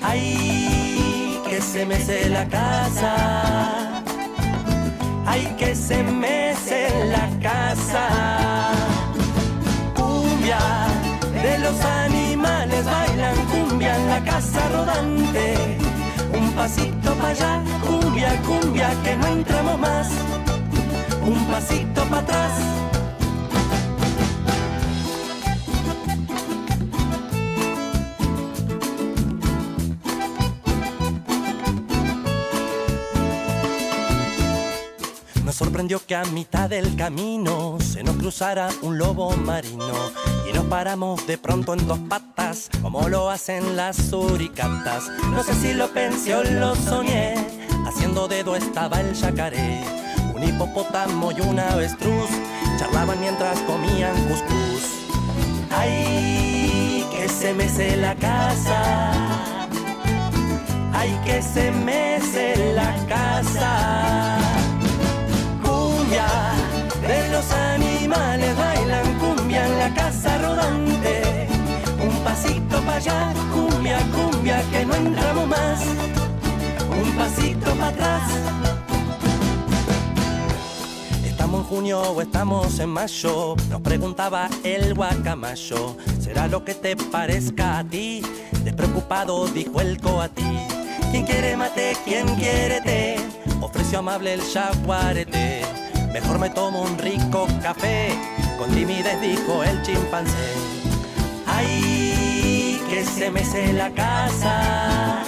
Ay, 0.03 1.41
que 1.49 1.63
se 1.63 1.87
mece 1.87 2.29
la 2.29 2.47
casa, 2.47 4.03
hay 5.25 5.47
que 5.57 5.75
se 5.75 6.03
mece 6.03 6.91
la 7.07 7.31
casa. 7.41 8.86
De 11.43 11.59
los 11.59 11.81
animales 11.81 12.85
bailan 12.85 13.37
cumbia 13.47 13.95
en 13.95 14.09
la 14.09 14.25
casa 14.25 14.69
rodante. 14.71 15.55
Un 16.33 16.51
pasito 16.53 17.15
para 17.15 17.29
allá, 17.29 17.63
cumbia, 17.87 18.43
cumbia, 18.43 18.91
que 19.05 19.17
no 19.17 19.27
entramos 19.29 19.79
más. 19.79 20.09
Un 21.25 21.47
pasito 21.47 22.03
para 22.05 22.23
atrás. 22.23 22.53
Nos 35.45 35.55
sorprendió 35.55 36.01
que 36.05 36.17
a 36.17 36.25
mitad 36.25 36.71
del 36.71 36.97
camino 36.97 37.77
se 37.81 38.03
nos 38.03 38.17
cruzara 38.17 38.69
un 38.83 38.99
lobo 38.99 39.37
marino 39.37 40.26
y 40.49 40.53
nos 40.53 40.65
paramos 40.67 41.27
de 41.27 41.39
pronto 41.39 41.75
en 41.75 41.87
dos 41.87 41.99
patas 42.09 42.69
como 42.83 43.09
lo 43.09 43.31
hacen 43.31 43.77
las 43.77 43.97
suricatas. 43.97 45.11
No 45.31 45.43
sé 45.43 45.55
si 45.55 45.75
lo 45.75 45.89
pensé 45.89 46.35
o 46.35 46.45
lo 46.45 46.75
soñé, 46.75 47.35
haciendo 47.87 48.29
dedo 48.29 48.57
estaba 48.57 49.01
el 49.01 49.15
yacaré, 49.15 49.83
un 50.35 50.43
hipopótamo 50.43 51.33
y 51.33 51.41
una 51.41 51.73
avestruz 51.73 52.31
charlaban 52.79 53.21
mientras 53.21 53.59
comían 53.61 54.15
cuscús. 54.29 54.83
Ay, 55.71 57.05
que 57.11 57.29
se 57.29 57.55
mece 57.55 57.97
la 57.97 58.15
casa. 58.15 59.13
Ay, 60.93 61.19
que 61.25 61.43
se 61.43 61.71
mece 61.71 62.73
la 62.75 62.95
casa 63.07 64.39
cumbia 65.63 66.27
de 67.07 67.29
los 67.31 67.51
animales 67.53 68.57
casa 69.95 70.39
rodante. 70.39 71.49
Un 72.01 72.15
pasito 72.25 72.81
para 72.83 72.97
allá, 72.97 73.35
cumbia, 73.53 73.99
cumbia, 74.15 74.63
que 74.71 74.85
no 74.85 74.95
entramos 74.95 75.49
más. 75.49 75.81
Un 76.91 77.11
pasito 77.13 77.71
para 77.75 77.89
atrás. 77.89 78.23
¿Estamos 81.25 81.61
en 81.61 81.67
junio 81.67 82.01
o 82.01 82.21
estamos 82.21 82.79
en 82.79 82.91
mayo? 82.91 83.57
Nos 83.71 83.81
preguntaba 83.81 84.49
el 84.65 84.95
guacamayo. 84.95 85.97
¿Será 86.21 86.49
lo 86.49 86.65
que 86.65 86.75
te 86.75 86.97
parezca 86.97 87.79
a 87.79 87.85
ti? 87.85 88.23
Despreocupado 88.65 89.47
dijo 89.47 89.81
el 89.81 90.01
coatí. 90.01 90.67
¿Quién 91.11 91.25
quiere 91.25 91.57
mate? 91.57 91.97
¿Quién 92.05 92.27
quiere 92.35 92.81
té? 92.81 93.17
Ofreció 93.61 94.01
amable 94.01 94.35
el 94.35 94.43
jaguarete. 94.43 95.63
Mejor 96.13 96.39
me 96.39 96.51
tomo 96.51 96.83
un 96.83 96.99
rico 96.99 97.47
café, 97.63 98.09
con 98.57 98.71
timidez 98.71 99.21
dijo 99.21 99.63
el 99.63 99.83
chimpancé. 99.83 100.55
Ay, 101.47 102.81
que 102.89 103.05
se 103.05 103.31
mece 103.31 103.73
la 103.73 103.91
casa. 103.91 105.23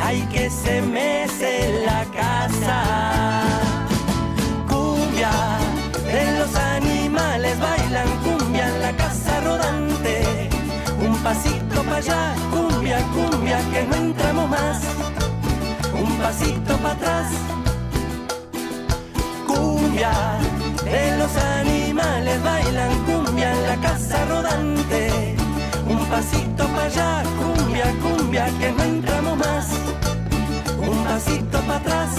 Ay, 0.00 0.26
que 0.32 0.50
se 0.50 0.82
mece 0.82 1.84
la 1.86 2.04
casa. 2.06 3.42
Cumbia 4.68 5.30
de 6.06 6.38
los 6.38 6.54
animales 6.56 7.58
bailan 7.58 8.08
cumbia 8.24 8.68
en 8.68 8.82
la 8.82 8.92
casa 8.96 9.40
rodante. 9.40 10.48
Un 11.06 11.16
pasito 11.18 11.82
para 11.82 11.96
allá, 11.96 12.34
cumbia, 12.50 12.98
cumbia, 13.14 13.58
que 13.72 13.84
no 13.84 13.96
entramos 13.96 14.48
más. 14.48 14.82
Un 15.92 16.16
pasito 16.18 16.76
para 16.78 16.94
atrás 16.94 17.26
cumbia 19.46 20.12
de 20.84 21.16
los 21.16 21.36
animales 21.36 22.42
bailan 22.42 23.04
cumbia 23.04 23.52
en 23.52 23.66
la 23.66 23.76
casa 23.76 24.24
rodante. 24.26 25.34
Un 25.88 26.04
pasito 26.06 26.66
para 26.68 26.84
allá, 26.84 27.22
cumbia, 27.38 27.94
cumbia, 28.02 28.46
que 28.58 28.72
no 28.72 28.82
entramos 28.82 29.38
más. 29.38 29.66
Un 30.78 31.04
pasito 31.04 31.60
para 31.60 31.78
atrás. 31.78 32.10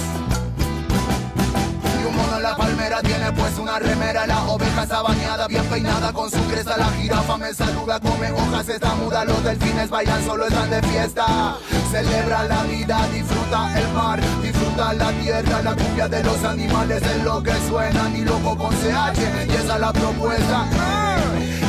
Y 2.01 2.05
un 2.05 2.15
mono 2.15 2.37
en 2.37 2.43
la 2.43 2.55
palmera 2.55 3.01
tiene 3.01 3.31
pues 3.31 3.57
una 3.57 3.79
remera 3.79 4.27
La 4.27 4.43
oveja 4.43 4.83
está 4.83 5.01
bañada, 5.01 5.47
bien 5.47 5.65
peinada 5.65 6.13
con 6.13 6.29
su 6.29 6.41
cresta 6.45 6.77
La 6.77 6.89
jirafa 6.89 7.37
me 7.37 7.53
saluda, 7.53 7.99
come 7.99 8.31
hojas, 8.31 8.69
está 8.69 8.95
muda 8.95 9.25
Los 9.25 9.43
delfines 9.43 9.89
bailan, 9.89 10.23
solo 10.25 10.45
están 10.47 10.69
de 10.69 10.81
fiesta 10.83 11.57
Celebra 11.91 12.43
la 12.43 12.63
vida, 12.63 13.07
disfruta 13.13 13.79
el 13.79 13.87
mar 13.93 14.19
Disfruta 14.41 14.64
la 14.75 15.11
tierra, 15.21 15.61
la 15.61 15.75
cumbia 15.75 16.07
de 16.07 16.23
los 16.23 16.43
animales 16.43 17.01
Es 17.01 17.23
lo 17.23 17.41
que 17.41 17.53
suena, 17.69 18.09
ni 18.09 18.21
loco 18.21 18.57
con 18.57 18.71
CH 18.71 19.19
Y 19.47 19.55
esa 19.55 19.75
es 19.75 19.79
la 19.79 19.93
propuesta. 19.93 20.65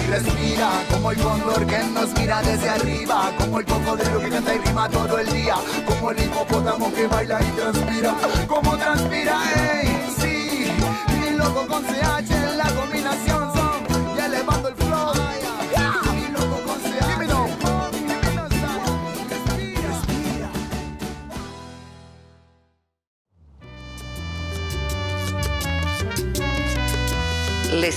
Y 0.02 0.10
respira 0.10 0.70
como 0.90 1.10
el 1.10 1.18
cóndor 1.18 1.66
que 1.66 1.78
nos 1.94 2.12
mira 2.18 2.42
desde 2.42 2.68
arriba, 2.68 3.32
como 3.38 3.60
el 3.60 3.66
cocodrilo 3.66 4.20
que 4.20 4.28
canta 4.28 4.54
y 4.54 4.58
rima 4.58 4.88
todo 4.88 5.18
el 5.18 5.32
día, 5.32 5.54
como 5.86 6.10
el 6.10 6.18
hipopótamo 6.18 6.92
que 6.94 7.06
baila 7.06 7.40
y 7.42 7.50
transpira, 7.56 8.14
como 8.46 8.76
transpira, 8.76 9.38
ey, 9.56 9.98
sí, 10.18 10.72
mi 11.20 11.36
loco 11.36 11.66
con 11.66 11.82
CH, 11.84 12.35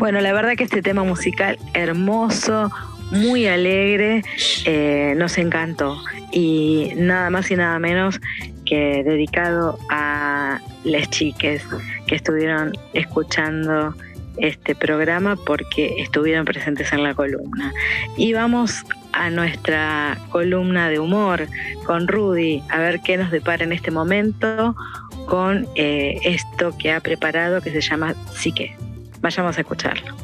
Bueno, 0.00 0.22
la 0.22 0.32
verdad 0.32 0.56
que 0.56 0.64
este 0.64 0.80
tema 0.80 1.04
musical 1.04 1.58
hermoso, 1.74 2.72
muy 3.10 3.46
alegre, 3.46 4.22
eh, 4.64 5.12
nos 5.18 5.36
encantó. 5.36 6.02
Y 6.32 6.92
nada 6.96 7.28
más 7.28 7.50
y 7.50 7.56
nada 7.56 7.78
menos 7.78 8.18
que 8.64 9.04
dedicado 9.04 9.78
a 9.90 10.58
las 10.84 11.10
chiques 11.10 11.62
que 12.06 12.14
estuvieron 12.14 12.72
escuchando 12.94 13.94
este 14.38 14.74
programa 14.74 15.36
porque 15.36 15.96
estuvieron 15.98 16.46
presentes 16.46 16.94
en 16.94 17.02
la 17.02 17.12
columna. 17.12 17.70
Y 18.16 18.32
vamos 18.32 18.82
a 19.12 19.28
nuestra 19.28 20.16
columna 20.30 20.88
de 20.88 20.98
humor 20.98 21.46
con 21.84 22.08
Rudy, 22.08 22.62
a 22.70 22.78
ver 22.78 23.00
qué 23.00 23.18
nos 23.18 23.30
depara 23.30 23.64
en 23.64 23.72
este 23.72 23.90
momento 23.90 24.74
con 25.26 25.68
eh, 25.74 26.18
esto 26.24 26.72
que 26.78 26.90
ha 26.90 27.00
preparado 27.00 27.60
que 27.60 27.70
se 27.70 27.82
llama 27.82 28.14
Psique. 28.32 28.78
Vayamos 29.20 29.56
a 29.58 29.60
escucharlo. 29.60 30.16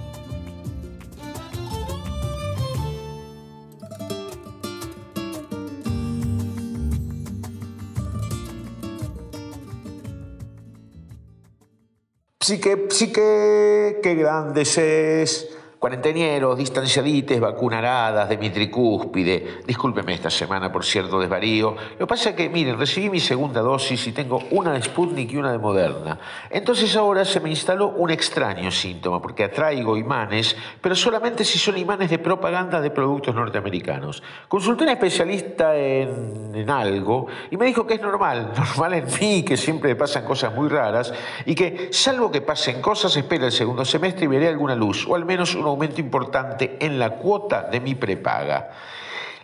Psique, 12.41 12.87
psique, 12.91 14.01
qué 14.03 14.15
grande 14.15 14.63
es, 14.63 15.56
Cuarentenieros, 15.79 16.57
distanciadites, 16.57 17.39
vacunaradas 17.39 18.31
de 18.31 18.39
mi 18.39 18.49
tricúspide. 18.49 19.61
Discúlpeme 19.67 20.15
esta 20.15 20.31
semana 20.31 20.73
por 20.73 20.85
cierto 20.85 21.21
desvarío. 21.21 21.77
Lo 21.93 21.99
que 21.99 22.07
pasa 22.07 22.31
es 22.31 22.37
que, 22.37 22.49
miren, 22.49 22.79
recibí 22.79 23.11
mi 23.11 23.21
segunda 23.21 23.61
dosis 23.61 24.07
y 24.07 24.13
tengo 24.13 24.41
una 24.53 24.73
de 24.73 24.83
Sputnik 24.83 25.33
y 25.33 25.37
una 25.37 25.53
de 25.53 25.59
Moderna. 25.59 26.19
Entonces 26.49 26.97
ahora 26.97 27.27
se 27.27 27.41
me 27.41 27.51
instaló 27.51 27.89
un 27.89 28.11
extraño 28.11 28.71
síntoma, 28.71 29.21
porque 29.21 29.45
atraigo 29.45 29.99
imanes, 29.99 30.57
pero 30.81 30.95
solamente 30.95 31.45
si 31.45 31.59
son 31.59 31.77
imanes 31.77 32.09
de 32.09 32.19
propaganda 32.19 32.81
de 32.81 32.91
productos 32.91 33.35
norteamericanos. 33.35 34.23
Consulté 34.49 34.85
a 34.85 34.87
un 34.87 34.93
especialista 34.95 35.77
en, 35.77 36.53
en 36.55 36.71
algo 36.71 37.27
y 37.51 37.59
me 37.59 37.67
dijo 37.67 37.87
que 37.87 37.95
es 37.95 38.01
normal, 38.01 38.53
normal 38.57 38.95
en 38.95 39.07
mí, 39.21 39.43
que 39.43 39.59
siempre 39.59 39.91
me 39.91 39.97
pasan 39.97 40.25
cosas 40.25 40.55
muy 40.55 40.69
raras 40.69 41.13
y 41.45 41.55
que, 41.55 41.91
salvo 41.93 42.31
que 42.31 42.41
pasen 42.41 42.81
cosas, 42.81 43.15
espera 43.15 43.45
el 43.45 43.53
segundo 43.53 43.85
semestre 43.85 44.25
y 44.25 44.29
veré 44.29 44.49
alguna 44.49 44.75
luz, 44.75 45.07
o 45.07 45.15
al 45.15 45.27
menos 45.27 45.55
un 45.55 45.66
aumento 45.67 46.01
importante 46.01 46.77
en 46.81 46.99
la 46.99 47.11
cuota 47.11 47.63
de 47.63 47.81
mi 47.81 47.95
prepaga. 47.95 48.71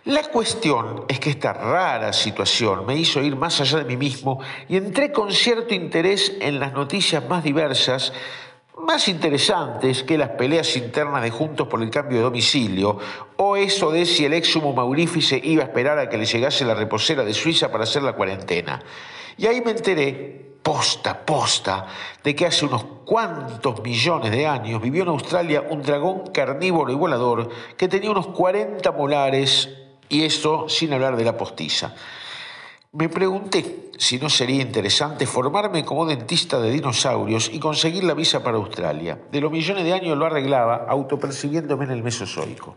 La 0.05 0.25
cuestión 0.25 1.05
es 1.07 1.21
que 1.21 1.31
esta 1.31 1.53
rara 1.53 2.13
situación 2.13 2.85
me 2.85 2.97
hizo 2.97 3.23
ir 3.23 3.37
más 3.37 3.61
allá 3.61 3.79
de 3.79 3.85
mí 3.85 3.97
mismo 3.97 4.41
y 4.69 4.77
entré 4.77 5.13
con 5.13 5.31
cierto 5.31 5.75
interés 5.75 6.39
en 6.41 6.59
las 6.59 6.73
noticias 6.73 7.29
más 7.29 7.45
diversas, 7.45 8.13
más 8.79 9.07
interesantes 9.07 10.03
que 10.03 10.19
las 10.19 10.31
peleas 10.31 10.77
internas 10.77 11.23
de 11.23 11.31
Juntos 11.31 11.69
por 11.69 11.81
el 11.81 11.91
cambio 11.91 12.19
de 12.19 12.25
domicilio, 12.25 12.99
o 13.37 13.57
eso 13.57 13.93
de 13.93 14.05
si 14.05 14.25
el 14.25 14.33
ex 14.33 14.51
sumo 14.51 14.73
maurífice 14.73 15.41
iba 15.43 15.63
a 15.63 15.67
esperar 15.67 15.99
a 16.01 16.09
que 16.09 16.19
le 16.19 16.27
llegase 16.27 16.65
la 16.65 16.75
reposera 16.75 17.23
de 17.23 17.33
Suiza 17.33 17.71
para 17.71 17.85
hacer 17.85 18.03
la 18.03 18.15
cuarentena. 18.15 18.83
Y 19.37 19.47
ahí 19.47 19.61
me 19.61 19.73
enteré 19.73 20.43
posta, 20.63 21.25
posta, 21.27 21.87
de 22.23 22.35
que 22.35 22.47
hace 22.47 22.65
unos 22.65 22.85
cuantos 23.05 23.83
millones 23.83 24.31
de 24.31 24.47
años 24.47 24.81
vivió 24.81 25.03
en 25.03 25.09
Australia 25.09 25.65
un 25.69 25.83
dragón 25.83 26.29
carnívoro 26.33 26.93
y 26.93 26.95
volador 26.95 27.49
que 27.77 27.89
tenía 27.89 28.11
unos 28.11 28.29
40 28.29 28.93
molares, 28.93 29.69
y 30.09 30.23
eso 30.25 30.69
sin 30.69 30.93
hablar 30.93 31.17
de 31.17 31.25
la 31.25 31.37
postiza. 31.37 31.95
Me 32.93 33.09
pregunté 33.09 33.91
si 33.97 34.19
no 34.19 34.29
sería 34.29 34.61
interesante 34.61 35.27
formarme 35.27 35.85
como 35.85 36.05
dentista 36.05 36.61
de 36.61 36.71
dinosaurios 36.71 37.51
y 37.53 37.59
conseguir 37.59 38.05
la 38.05 38.15
visa 38.15 38.45
para 38.45 38.59
Australia. 38.59 39.19
De 39.31 39.41
los 39.41 39.51
millones 39.51 39.85
de 39.85 39.95
años 39.95 40.19
lo 40.19 40.27
arreglaba, 40.27 40.87
autopercibiéndome 40.89 41.87
en 41.87 41.93
el 41.93 42.03
Mesozoico. 42.03 42.77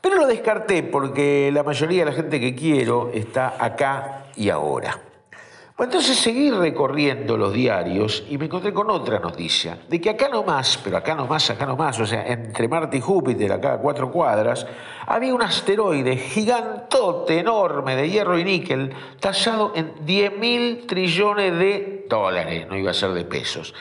Pero 0.00 0.16
lo 0.16 0.26
descarté 0.26 0.82
porque 0.82 1.50
la 1.52 1.62
mayoría 1.62 2.04
de 2.04 2.10
la 2.10 2.16
gente 2.16 2.38
que 2.38 2.54
quiero 2.54 3.10
está 3.12 3.56
acá 3.58 4.26
y 4.36 4.50
ahora. 4.50 5.09
Bueno, 5.80 5.94
entonces 5.94 6.18
seguí 6.18 6.50
recorriendo 6.50 7.38
los 7.38 7.54
diarios 7.54 8.24
y 8.28 8.36
me 8.36 8.44
encontré 8.44 8.70
con 8.70 8.90
otra 8.90 9.18
noticia, 9.18 9.78
de 9.88 9.98
que 9.98 10.10
acá 10.10 10.28
nomás, 10.28 10.78
pero 10.84 10.98
acá 10.98 11.14
nomás, 11.14 11.48
acá 11.48 11.64
nomás, 11.64 11.98
o 11.98 12.04
sea, 12.04 12.26
entre 12.26 12.68
Marte 12.68 12.98
y 12.98 13.00
Júpiter, 13.00 13.50
acá 13.50 13.72
a 13.72 13.78
cuatro 13.78 14.12
cuadras, 14.12 14.66
había 15.06 15.34
un 15.34 15.40
asteroide 15.40 16.18
gigantote, 16.18 17.38
enorme, 17.38 17.96
de 17.96 18.10
hierro 18.10 18.38
y 18.38 18.44
níquel, 18.44 18.94
tallado 19.20 19.72
en 19.74 20.04
10 20.04 20.36
mil 20.36 20.86
trillones 20.86 21.58
de 21.58 22.04
dólares, 22.10 22.66
no 22.68 22.76
iba 22.76 22.90
a 22.90 22.94
ser 22.94 23.12
de 23.12 23.24
pesos, 23.24 23.72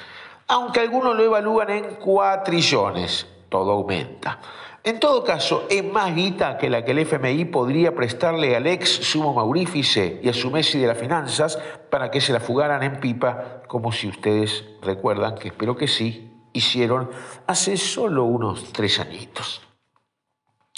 aunque 0.48 0.80
algunos 0.80 1.18
lo 1.18 1.24
evalúan 1.26 1.70
en 1.70 1.96
cuatrillones, 1.96 3.28
todo 3.50 3.72
aumenta. 3.74 4.40
En 4.84 5.00
todo 5.00 5.24
caso, 5.24 5.68
es 5.70 5.84
más 5.84 6.16
guita 6.16 6.58
que 6.58 6.70
la 6.70 6.86
que 6.86 6.92
el 6.92 7.00
FMI 7.00 7.46
podría 7.46 7.94
prestarle 7.94 8.56
al 8.56 8.66
ex 8.66 8.90
sumo 8.90 9.34
maurífice 9.34 10.22
y 10.24 10.30
a 10.30 10.34
su 10.34 10.50
Messi 10.52 10.80
de 10.80 10.88
las 10.88 10.98
finanzas 10.98 11.60
para 11.90 12.10
que 12.10 12.22
se 12.22 12.32
la 12.32 12.40
fugaran 12.40 12.82
en 12.84 13.00
pipa, 13.00 13.64
como 13.68 13.92
si 13.92 14.08
ustedes 14.08 14.64
recuerdan, 14.82 15.36
que 15.36 15.50
espero 15.50 15.76
que 15.76 15.88
sí, 15.88 16.32
hicieron 16.54 17.10
hace 17.46 17.76
solo 17.76 18.24
unos 18.24 18.72
tres 18.72 19.00
añitos. 19.00 19.62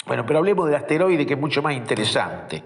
Bueno, 0.06 0.26
pero 0.26 0.40
hablemos 0.40 0.66
del 0.66 0.74
asteroide 0.74 1.24
que 1.24 1.34
es 1.34 1.40
mucho 1.40 1.62
más 1.62 1.74
interesante. 1.74 2.64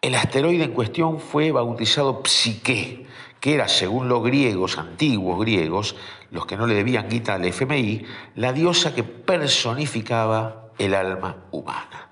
El 0.00 0.14
asteroide 0.14 0.64
en 0.64 0.72
cuestión 0.72 1.18
fue 1.18 1.50
bautizado 1.50 2.22
Psique, 2.24 3.07
que 3.40 3.54
era, 3.54 3.68
según 3.68 4.08
los 4.08 4.22
griegos, 4.22 4.78
antiguos 4.78 5.40
griegos, 5.40 5.96
los 6.30 6.46
que 6.46 6.56
no 6.56 6.66
le 6.66 6.74
debían 6.74 7.08
guita 7.08 7.34
al 7.34 7.44
FMI, 7.44 8.04
la 8.36 8.52
diosa 8.52 8.94
que 8.94 9.04
personificaba 9.04 10.70
el 10.78 10.94
alma 10.94 11.36
humana. 11.50 12.08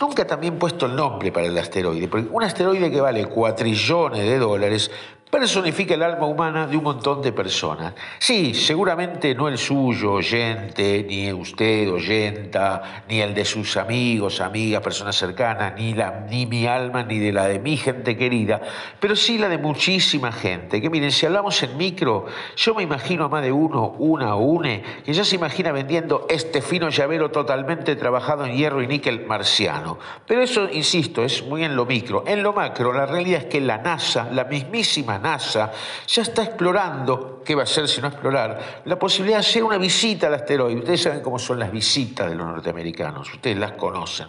Nunca 0.00 0.24
también 0.24 0.58
puesto 0.58 0.86
el 0.86 0.94
nombre 0.94 1.32
para 1.32 1.46
el 1.46 1.58
asteroide, 1.58 2.06
porque 2.06 2.28
un 2.30 2.44
asteroide 2.44 2.90
que 2.90 3.00
vale 3.00 3.26
cuatrillones 3.26 4.20
de 4.20 4.38
dólares 4.38 4.90
personifica 5.30 5.94
el 5.94 6.02
alma 6.02 6.26
humana 6.26 6.66
de 6.66 6.76
un 6.76 6.84
montón 6.84 7.20
de 7.22 7.32
personas. 7.32 7.94
Sí, 8.18 8.54
seguramente 8.54 9.34
no 9.34 9.48
el 9.48 9.58
suyo, 9.58 10.12
oyente, 10.12 11.04
ni 11.08 11.32
usted, 11.32 11.90
oyenta, 11.92 13.04
ni 13.08 13.20
el 13.20 13.34
de 13.34 13.44
sus 13.44 13.76
amigos, 13.76 14.40
amigas, 14.40 14.82
personas 14.82 15.16
cercanas, 15.16 15.74
ni, 15.76 15.94
la, 15.94 16.26
ni 16.28 16.46
mi 16.46 16.66
alma, 16.66 17.02
ni 17.02 17.18
de 17.18 17.32
la 17.32 17.46
de 17.46 17.58
mi 17.58 17.76
gente 17.76 18.16
querida, 18.16 18.60
pero 18.98 19.14
sí 19.14 19.38
la 19.38 19.48
de 19.48 19.58
muchísima 19.58 20.32
gente. 20.32 20.80
Que 20.80 20.88
miren, 20.88 21.12
si 21.12 21.26
hablamos 21.26 21.62
en 21.62 21.76
micro, 21.76 22.26
yo 22.56 22.74
me 22.74 22.82
imagino 22.82 23.24
a 23.24 23.28
más 23.28 23.42
de 23.42 23.52
uno, 23.52 23.94
una 23.98 24.34
o 24.34 24.40
une, 24.40 24.82
que 25.04 25.12
ya 25.12 25.24
se 25.24 25.36
imagina 25.36 25.72
vendiendo 25.72 26.26
este 26.30 26.62
fino 26.62 26.88
llavero 26.88 27.30
totalmente 27.30 27.96
trabajado 27.96 28.46
en 28.46 28.56
hierro 28.56 28.82
y 28.82 28.86
níquel 28.86 29.26
marciano. 29.26 29.98
Pero 30.26 30.42
eso, 30.42 30.68
insisto, 30.72 31.22
es 31.22 31.44
muy 31.44 31.64
en 31.64 31.76
lo 31.76 31.84
micro. 31.84 32.24
En 32.26 32.42
lo 32.42 32.52
macro, 32.52 32.92
la 32.92 33.06
realidad 33.06 33.42
es 33.42 33.46
que 33.46 33.60
la 33.60 33.78
NASA, 33.78 34.28
la 34.32 34.44
mismísima 34.44 35.17
NASA 35.18 35.72
ya 36.06 36.22
está 36.22 36.42
explorando, 36.42 37.42
¿qué 37.44 37.54
va 37.54 37.62
a 37.62 37.64
hacer 37.64 37.88
si 37.88 38.00
no 38.00 38.08
explorar? 38.08 38.82
La 38.84 38.98
posibilidad 38.98 39.38
de 39.38 39.46
hacer 39.46 39.64
una 39.64 39.78
visita 39.78 40.28
al 40.28 40.34
asteroide. 40.34 40.78
Ustedes 40.78 41.02
saben 41.02 41.20
cómo 41.20 41.38
son 41.38 41.58
las 41.58 41.70
visitas 41.70 42.28
de 42.28 42.34
los 42.34 42.46
norteamericanos, 42.46 43.32
ustedes 43.32 43.58
las 43.58 43.72
conocen. 43.72 44.28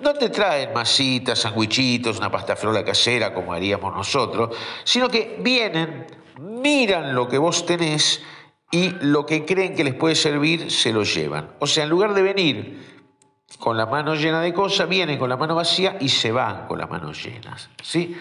No 0.00 0.14
te 0.14 0.30
traen 0.30 0.72
masitas, 0.72 1.38
sandwichitos, 1.38 2.18
una 2.18 2.30
pasta 2.30 2.56
frola 2.56 2.84
casera 2.84 3.32
como 3.32 3.52
haríamos 3.52 3.94
nosotros, 3.94 4.56
sino 4.84 5.08
que 5.08 5.38
vienen, 5.40 6.06
miran 6.38 7.14
lo 7.14 7.28
que 7.28 7.38
vos 7.38 7.66
tenés 7.66 8.22
y 8.70 8.90
lo 9.00 9.26
que 9.26 9.44
creen 9.44 9.74
que 9.74 9.84
les 9.84 9.94
puede 9.94 10.14
servir 10.14 10.70
se 10.70 10.92
lo 10.92 11.02
llevan. 11.02 11.50
O 11.58 11.66
sea, 11.66 11.84
en 11.84 11.90
lugar 11.90 12.14
de 12.14 12.22
venir 12.22 13.00
con 13.58 13.76
la 13.76 13.86
mano 13.86 14.14
llena 14.14 14.40
de 14.40 14.54
cosas, 14.54 14.88
vienen 14.88 15.18
con 15.18 15.28
la 15.28 15.36
mano 15.36 15.54
vacía 15.54 15.96
y 16.00 16.08
se 16.08 16.30
van 16.30 16.66
con 16.66 16.78
las 16.78 16.88
manos 16.88 17.22
llenas. 17.22 17.68
¿sí? 17.82 18.16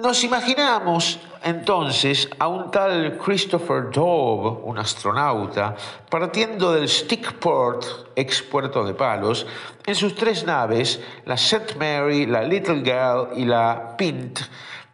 Nos 0.00 0.24
imaginamos 0.24 1.20
entonces 1.44 2.26
a 2.38 2.48
un 2.48 2.70
tal 2.70 3.18
Christopher 3.18 3.90
Dove, 3.90 4.60
un 4.64 4.78
astronauta, 4.78 5.76
partiendo 6.08 6.72
del 6.72 6.88
Stickport, 6.88 7.84
ex 8.16 8.40
puerto 8.40 8.82
de 8.82 8.94
Palos, 8.94 9.46
en 9.84 9.94
sus 9.94 10.14
tres 10.14 10.46
naves, 10.46 11.00
la 11.26 11.34
St. 11.34 11.74
Mary, 11.78 12.24
la 12.24 12.42
Little 12.42 12.82
Girl 12.82 13.28
y 13.36 13.44
la 13.44 13.94
Pint, 13.98 14.40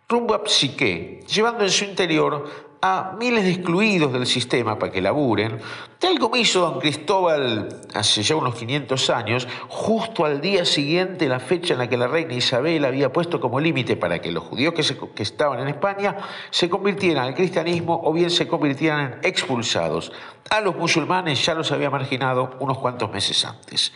rumbo 0.09 0.35
a 0.35 0.43
Psique, 0.45 1.25
llevando 1.29 1.63
en 1.63 1.71
su 1.71 1.85
interior 1.85 2.66
a 2.81 3.15
miles 3.19 3.45
de 3.45 3.51
excluidos 3.51 4.13
del 4.13 4.27
sistema 4.27 4.79
para 4.79 4.93
que 4.93 5.01
laburen, 5.01 5.59
tal 5.99 6.19
como 6.19 6.37
hizo 6.37 6.61
don 6.61 6.81
Cristóbal 6.81 7.69
hace 7.95 8.23
ya 8.23 8.37
unos 8.37 8.55
500 8.55 9.11
años, 9.11 9.49
justo 9.69 10.25
al 10.25 10.41
día 10.41 10.65
siguiente, 10.65 11.29
la 11.29 11.41
fecha 11.41 11.75
en 11.75 11.79
la 11.79 11.89
que 11.89 11.97
la 11.97 12.07
reina 12.07 12.35
Isabel 12.35 12.85
había 12.85 13.13
puesto 13.13 13.41
como 13.41 13.61
límite 13.61 13.97
para 13.97 14.21
que 14.21 14.31
los 14.31 14.45
judíos 14.45 14.75
que, 14.75 15.23
estaban 15.23 15.61
en 15.61 15.69
España 15.69 16.17
se 16.51 16.69
convirtieran 16.69 17.27
al 17.27 17.35
cristianismo 17.35 18.01
o 18.05 18.13
bien 18.13 18.31
se 18.31 18.47
convirtieran 18.47 19.01
en 19.01 19.19
expulsados. 19.23 20.13
A 20.51 20.61
los 20.61 20.77
musulmanes 20.77 21.45
ya 21.45 21.55
los 21.55 21.73
había 21.73 21.91
marginado 21.91 22.57
unos 22.61 22.79
cuantos 22.79 23.11
meses 23.11 23.45
antes. 23.45 23.93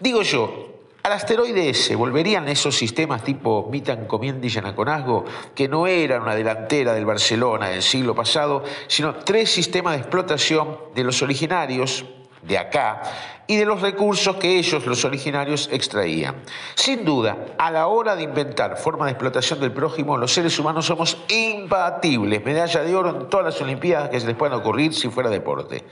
Digo 0.00 0.22
yo, 0.22 0.77
al 1.08 1.14
asteroide 1.14 1.70
ese 1.70 1.96
volverían 1.96 2.48
esos 2.48 2.76
sistemas 2.76 3.24
tipo 3.24 3.66
Mita 3.70 3.94
Encomienda 3.94 4.46
y 4.46 4.50
Yanaconazgo, 4.50 5.24
que 5.54 5.66
no 5.66 5.86
eran 5.86 6.20
una 6.20 6.34
delantera 6.34 6.92
del 6.92 7.06
Barcelona 7.06 7.68
del 7.68 7.82
siglo 7.82 8.14
pasado, 8.14 8.62
sino 8.88 9.14
tres 9.14 9.50
sistemas 9.50 9.94
de 9.94 10.00
explotación 10.00 10.76
de 10.94 11.04
los 11.04 11.22
originarios 11.22 12.04
de 12.42 12.58
acá 12.58 13.02
y 13.46 13.56
de 13.56 13.64
los 13.64 13.80
recursos 13.80 14.36
que 14.36 14.58
ellos, 14.58 14.84
los 14.84 15.02
originarios, 15.06 15.70
extraían. 15.72 16.42
Sin 16.74 17.06
duda, 17.06 17.38
a 17.56 17.70
la 17.70 17.86
hora 17.86 18.14
de 18.14 18.24
inventar 18.24 18.76
formas 18.76 19.06
de 19.06 19.12
explotación 19.12 19.60
del 19.60 19.72
prójimo, 19.72 20.18
los 20.18 20.34
seres 20.34 20.58
humanos 20.58 20.84
somos 20.84 21.16
imbatibles, 21.28 22.44
medalla 22.44 22.82
de 22.82 22.94
oro 22.94 23.10
en 23.18 23.30
todas 23.30 23.46
las 23.46 23.60
Olimpiadas 23.62 24.10
que 24.10 24.20
se 24.20 24.26
les 24.26 24.36
puedan 24.36 24.58
ocurrir 24.58 24.92
si 24.92 25.08
fuera 25.08 25.30
deporte. 25.30 25.84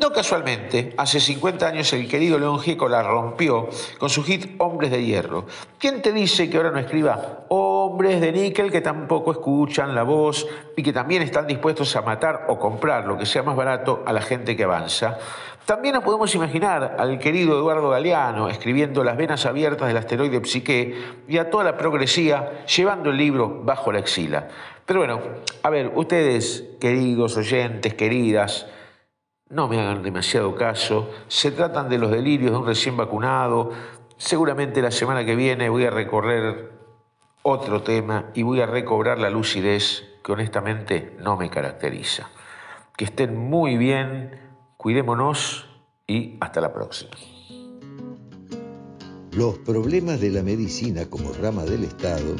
No 0.00 0.12
casualmente, 0.12 0.92
hace 0.98 1.20
50 1.20 1.66
años 1.66 1.90
el 1.94 2.06
querido 2.06 2.38
León 2.38 2.60
Gieco 2.60 2.86
la 2.86 3.02
rompió 3.02 3.68
con 3.98 4.10
su 4.10 4.22
hit 4.24 4.54
Hombres 4.58 4.90
de 4.90 5.02
Hierro. 5.02 5.46
¿Quién 5.78 6.02
te 6.02 6.12
dice 6.12 6.50
que 6.50 6.58
ahora 6.58 6.70
no 6.70 6.78
escriba 6.78 7.46
hombres 7.48 8.20
de 8.20 8.30
níquel 8.30 8.70
que 8.70 8.82
tampoco 8.82 9.32
escuchan 9.32 9.94
la 9.94 10.02
voz 10.02 10.46
y 10.76 10.82
que 10.82 10.92
también 10.92 11.22
están 11.22 11.46
dispuestos 11.46 11.96
a 11.96 12.02
matar 12.02 12.44
o 12.48 12.58
comprar 12.58 13.06
lo 13.06 13.16
que 13.16 13.24
sea 13.24 13.42
más 13.42 13.56
barato 13.56 14.02
a 14.04 14.12
la 14.12 14.20
gente 14.20 14.54
que 14.54 14.64
avanza? 14.64 15.16
También 15.64 15.94
nos 15.94 16.04
podemos 16.04 16.32
imaginar 16.34 16.96
al 16.98 17.18
querido 17.18 17.58
Eduardo 17.58 17.88
Galeano 17.88 18.50
escribiendo 18.50 19.02
Las 19.02 19.16
venas 19.16 19.46
abiertas 19.46 19.88
del 19.88 19.96
asteroide 19.96 20.44
Psique 20.44 20.94
y 21.26 21.38
a 21.38 21.48
toda 21.48 21.64
la 21.64 21.78
progresía 21.78 22.64
llevando 22.66 23.10
el 23.10 23.16
libro 23.16 23.62
bajo 23.64 23.90
la 23.92 24.00
axila. 24.00 24.46
Pero 24.84 25.00
bueno, 25.00 25.20
a 25.62 25.70
ver, 25.70 25.90
ustedes, 25.96 26.64
queridos 26.78 27.36
oyentes, 27.36 27.94
queridas, 27.94 28.66
no 29.48 29.68
me 29.68 29.80
hagan 29.80 30.02
demasiado 30.02 30.54
caso, 30.54 31.10
se 31.28 31.52
tratan 31.52 31.88
de 31.88 31.98
los 31.98 32.10
delirios 32.10 32.50
de 32.50 32.58
un 32.58 32.66
recién 32.66 32.96
vacunado, 32.96 33.70
seguramente 34.16 34.82
la 34.82 34.90
semana 34.90 35.24
que 35.24 35.36
viene 35.36 35.68
voy 35.68 35.84
a 35.84 35.90
recorrer 35.90 36.72
otro 37.42 37.82
tema 37.82 38.30
y 38.34 38.42
voy 38.42 38.60
a 38.60 38.66
recobrar 38.66 39.18
la 39.18 39.30
lucidez 39.30 40.04
que 40.24 40.32
honestamente 40.32 41.16
no 41.20 41.36
me 41.36 41.48
caracteriza. 41.48 42.28
Que 42.96 43.04
estén 43.04 43.36
muy 43.36 43.76
bien, 43.76 44.40
cuidémonos 44.76 45.68
y 46.06 46.36
hasta 46.40 46.60
la 46.60 46.72
próxima. 46.72 47.12
Los 49.32 49.58
problemas 49.58 50.20
de 50.20 50.30
la 50.30 50.42
medicina 50.42 51.08
como 51.08 51.32
rama 51.32 51.62
del 51.64 51.84
Estado 51.84 52.34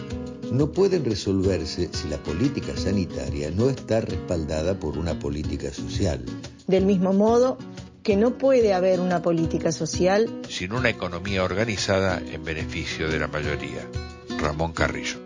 no 0.57 0.73
pueden 0.73 1.05
resolverse 1.05 1.91
si 1.93 2.09
la 2.09 2.17
política 2.17 2.77
sanitaria 2.77 3.51
no 3.51 3.69
está 3.69 4.01
respaldada 4.01 4.81
por 4.81 4.97
una 4.97 5.19
política 5.19 5.73
social. 5.73 6.25
Del 6.67 6.87
mismo 6.87 7.13
modo 7.13 7.59
que 8.03 8.17
no 8.17 8.39
puede 8.39 8.73
haber 8.73 9.01
una 9.01 9.21
política 9.21 9.73
social 9.73 10.43
sin 10.49 10.73
una 10.73 10.89
economía 10.89 11.45
organizada 11.45 12.23
en 12.33 12.45
beneficio 12.45 13.09
de 13.09 13.19
la 13.19 13.29
mayoría. 13.29 13.87
Ramón 14.39 14.73
Carrillo. 14.73 15.19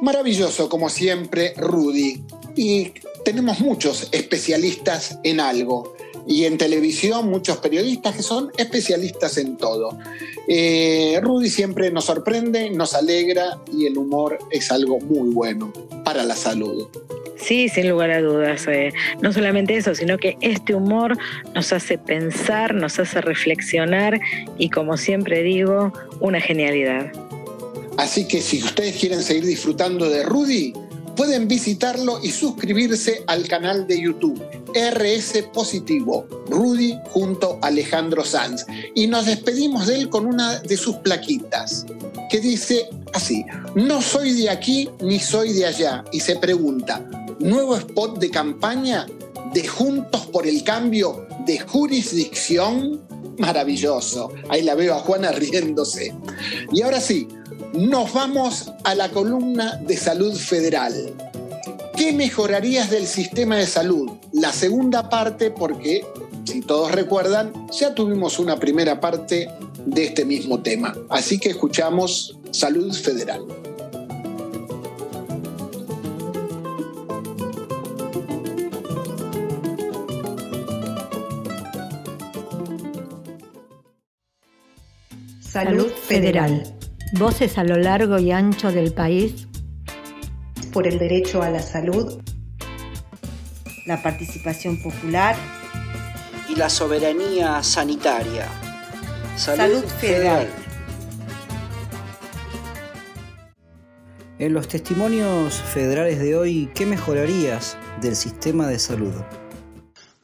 Maravilloso, 0.00 0.68
como 0.68 0.88
siempre, 0.88 1.54
Rudy. 1.56 2.22
Y 2.56 2.92
tenemos 3.28 3.60
muchos 3.60 4.08
especialistas 4.12 5.18
en 5.22 5.38
algo. 5.38 5.94
Y 6.26 6.46
en 6.46 6.56
televisión 6.56 7.28
muchos 7.28 7.58
periodistas 7.58 8.16
que 8.16 8.22
son 8.22 8.50
especialistas 8.56 9.36
en 9.36 9.58
todo. 9.58 9.98
Eh, 10.48 11.20
Rudy 11.22 11.50
siempre 11.50 11.90
nos 11.90 12.06
sorprende, 12.06 12.70
nos 12.70 12.94
alegra 12.94 13.58
y 13.70 13.84
el 13.84 13.98
humor 13.98 14.38
es 14.50 14.72
algo 14.72 14.98
muy 15.00 15.28
bueno 15.28 15.70
para 16.06 16.24
la 16.24 16.36
salud. 16.36 16.88
Sí, 17.36 17.68
sin 17.68 17.90
lugar 17.90 18.12
a 18.12 18.22
dudas. 18.22 18.66
Eh. 18.66 18.94
No 19.20 19.30
solamente 19.34 19.76
eso, 19.76 19.94
sino 19.94 20.16
que 20.16 20.38
este 20.40 20.74
humor 20.74 21.18
nos 21.54 21.74
hace 21.74 21.98
pensar, 21.98 22.72
nos 22.72 22.98
hace 22.98 23.20
reflexionar 23.20 24.18
y 24.56 24.70
como 24.70 24.96
siempre 24.96 25.42
digo, 25.42 25.92
una 26.20 26.40
genialidad. 26.40 27.12
Así 27.98 28.26
que 28.26 28.40
si 28.40 28.62
ustedes 28.62 28.96
quieren 28.96 29.22
seguir 29.22 29.44
disfrutando 29.44 30.08
de 30.08 30.22
Rudy, 30.22 30.72
pueden 31.18 31.48
visitarlo 31.48 32.20
y 32.22 32.30
suscribirse 32.30 33.24
al 33.26 33.48
canal 33.48 33.88
de 33.88 34.00
YouTube 34.00 34.40
RS 34.72 35.42
Positivo, 35.52 36.24
Rudy 36.48 36.96
junto 37.10 37.58
a 37.60 37.66
Alejandro 37.66 38.24
Sanz. 38.24 38.64
Y 38.94 39.08
nos 39.08 39.26
despedimos 39.26 39.88
de 39.88 39.96
él 39.96 40.10
con 40.10 40.26
una 40.26 40.60
de 40.60 40.76
sus 40.76 40.94
plaquitas, 40.98 41.84
que 42.30 42.38
dice 42.38 42.88
así, 43.12 43.44
no 43.74 44.00
soy 44.00 44.32
de 44.34 44.48
aquí 44.48 44.88
ni 45.00 45.18
soy 45.18 45.54
de 45.54 45.66
allá. 45.66 46.04
Y 46.12 46.20
se 46.20 46.36
pregunta, 46.36 47.04
¿nuevo 47.40 47.74
spot 47.74 48.20
de 48.20 48.30
campaña 48.30 49.04
de 49.52 49.66
Juntos 49.66 50.24
por 50.26 50.46
el 50.46 50.62
Cambio 50.62 51.26
de 51.44 51.58
jurisdicción? 51.58 53.02
Maravilloso. 53.38 54.32
Ahí 54.50 54.62
la 54.62 54.76
veo 54.76 54.94
a 54.94 55.00
Juana 55.00 55.32
riéndose. 55.32 56.14
Y 56.72 56.82
ahora 56.82 57.00
sí, 57.00 57.26
nos 57.72 58.12
vamos 58.12 58.72
a 58.84 58.94
la 58.94 59.10
columna 59.10 59.76
de 59.76 59.96
salud 59.96 60.34
federal. 60.34 61.14
¿Qué 61.96 62.12
mejorarías 62.12 62.90
del 62.90 63.06
sistema 63.06 63.56
de 63.56 63.66
salud? 63.66 64.10
La 64.32 64.52
segunda 64.52 65.08
parte, 65.08 65.50
porque 65.50 66.06
si 66.44 66.60
todos 66.60 66.92
recuerdan, 66.92 67.52
ya 67.70 67.94
tuvimos 67.94 68.38
una 68.38 68.56
primera 68.56 69.00
parte 69.00 69.48
de 69.84 70.04
este 70.04 70.24
mismo 70.24 70.60
tema. 70.60 70.94
Así 71.08 71.38
que 71.38 71.50
escuchamos 71.50 72.38
Salud 72.52 72.94
Federal. 72.94 73.44
Salud 85.40 85.90
Federal. 86.06 86.77
Voces 87.12 87.56
a 87.56 87.64
lo 87.64 87.76
largo 87.76 88.18
y 88.18 88.32
ancho 88.32 88.70
del 88.70 88.92
país. 88.92 89.48
Por 90.74 90.86
el 90.86 90.98
derecho 90.98 91.42
a 91.42 91.48
la 91.48 91.60
salud. 91.60 92.20
La 93.86 94.02
participación 94.02 94.82
popular. 94.82 95.34
Y 96.50 96.56
la 96.56 96.68
soberanía 96.68 97.62
sanitaria. 97.62 98.46
Salud, 99.36 99.82
federal. 99.84 100.48
En 104.38 104.52
los 104.52 104.68
testimonios 104.68 105.54
federales 105.54 106.18
de 106.18 106.36
hoy, 106.36 106.70
¿qué 106.74 106.84
mejorarías 106.84 107.78
del 108.02 108.16
sistema 108.16 108.66
de 108.66 108.78
salud? 108.78 109.14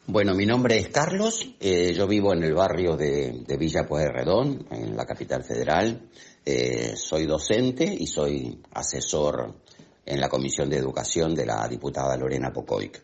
Bueno, 0.07 0.35
mi 0.35 0.45
nombre 0.45 0.79
es 0.79 0.89
Carlos, 0.89 1.57
eh, 1.61 1.95
yo 1.95 2.07
vivo 2.07 2.35
en 2.35 2.45
el 2.45 2.53
barrio 2.53 2.95
de, 2.95 3.43
de 3.47 3.57
Villa 3.57 3.87
Pueyrredón, 3.87 4.67
en 4.71 4.95
la 4.95 5.07
capital 5.07 5.43
federal. 5.45 6.11
Eh, 6.47 6.95
soy 6.97 7.25
docente 7.25 7.85
y 7.85 8.07
soy 8.07 8.61
asesor 8.73 9.55
en 10.05 10.21
la 10.21 10.29
Comisión 10.29 10.69
de 10.69 10.77
Educación 10.77 11.35
de 11.35 11.47
la 11.47 11.67
diputada 11.67 12.19
Lorena 12.19 12.53
Pocoic. 12.53 13.03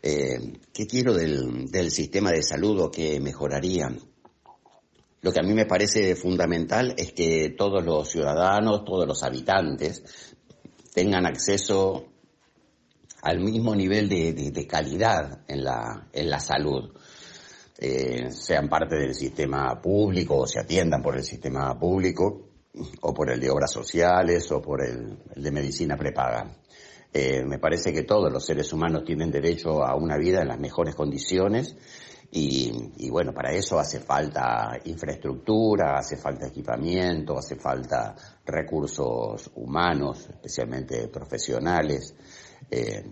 Eh, 0.00 0.60
¿Qué 0.72 0.86
quiero 0.86 1.14
del, 1.14 1.90
sistema 1.90 2.30
de 2.30 2.44
salud 2.44 2.80
o 2.80 2.90
qué 2.92 3.18
mejoraría? 3.18 3.90
Lo 5.22 5.32
que 5.32 5.40
a 5.40 5.42
mí 5.42 5.52
me 5.52 5.66
parece 5.66 6.14
fundamental 6.14 6.94
es 6.96 7.12
que 7.12 7.54
todos 7.58 7.84
los 7.84 8.08
ciudadanos, 8.08 8.84
todos 8.84 9.08
los 9.08 9.24
habitantes 9.24 10.04
tengan 10.92 11.26
acceso 11.26 12.04
al 13.22 13.40
mismo 13.40 13.74
nivel 13.74 14.08
de 14.08 14.66
calidad 14.68 15.40
en 15.48 15.64
la, 15.64 16.08
en 16.12 16.30
la 16.30 16.38
salud. 16.38 16.92
Eh, 17.76 18.30
sean 18.30 18.68
parte 18.68 18.94
del 18.96 19.14
sistema 19.14 19.80
público 19.82 20.38
o 20.38 20.46
se 20.46 20.60
atiendan 20.60 21.02
por 21.02 21.16
el 21.16 21.24
sistema 21.24 21.76
público 21.76 22.43
o 23.00 23.14
por 23.14 23.30
el 23.30 23.40
de 23.40 23.50
obras 23.50 23.72
sociales 23.72 24.50
o 24.52 24.60
por 24.60 24.82
el, 24.84 25.18
de 25.34 25.50
medicina 25.50 25.96
prepaga. 25.96 26.56
Eh, 27.12 27.44
me 27.44 27.58
parece 27.58 27.92
que 27.92 28.02
todos 28.02 28.32
los 28.32 28.44
seres 28.44 28.72
humanos 28.72 29.04
tienen 29.04 29.30
derecho 29.30 29.84
a 29.84 29.94
una 29.94 30.16
vida 30.16 30.42
en 30.42 30.48
las 30.48 30.58
mejores 30.58 30.96
condiciones 30.96 31.76
y, 32.32 32.72
y, 32.96 33.10
bueno, 33.10 33.32
para 33.32 33.52
eso 33.52 33.78
hace 33.78 34.00
falta 34.00 34.76
infraestructura, 34.86 35.96
hace 35.96 36.16
falta 36.16 36.48
equipamiento, 36.48 37.38
hace 37.38 37.54
falta 37.54 38.16
recursos 38.44 39.52
humanos, 39.54 40.28
especialmente 40.28 41.06
profesionales. 41.06 42.12
Eh, 42.68 43.04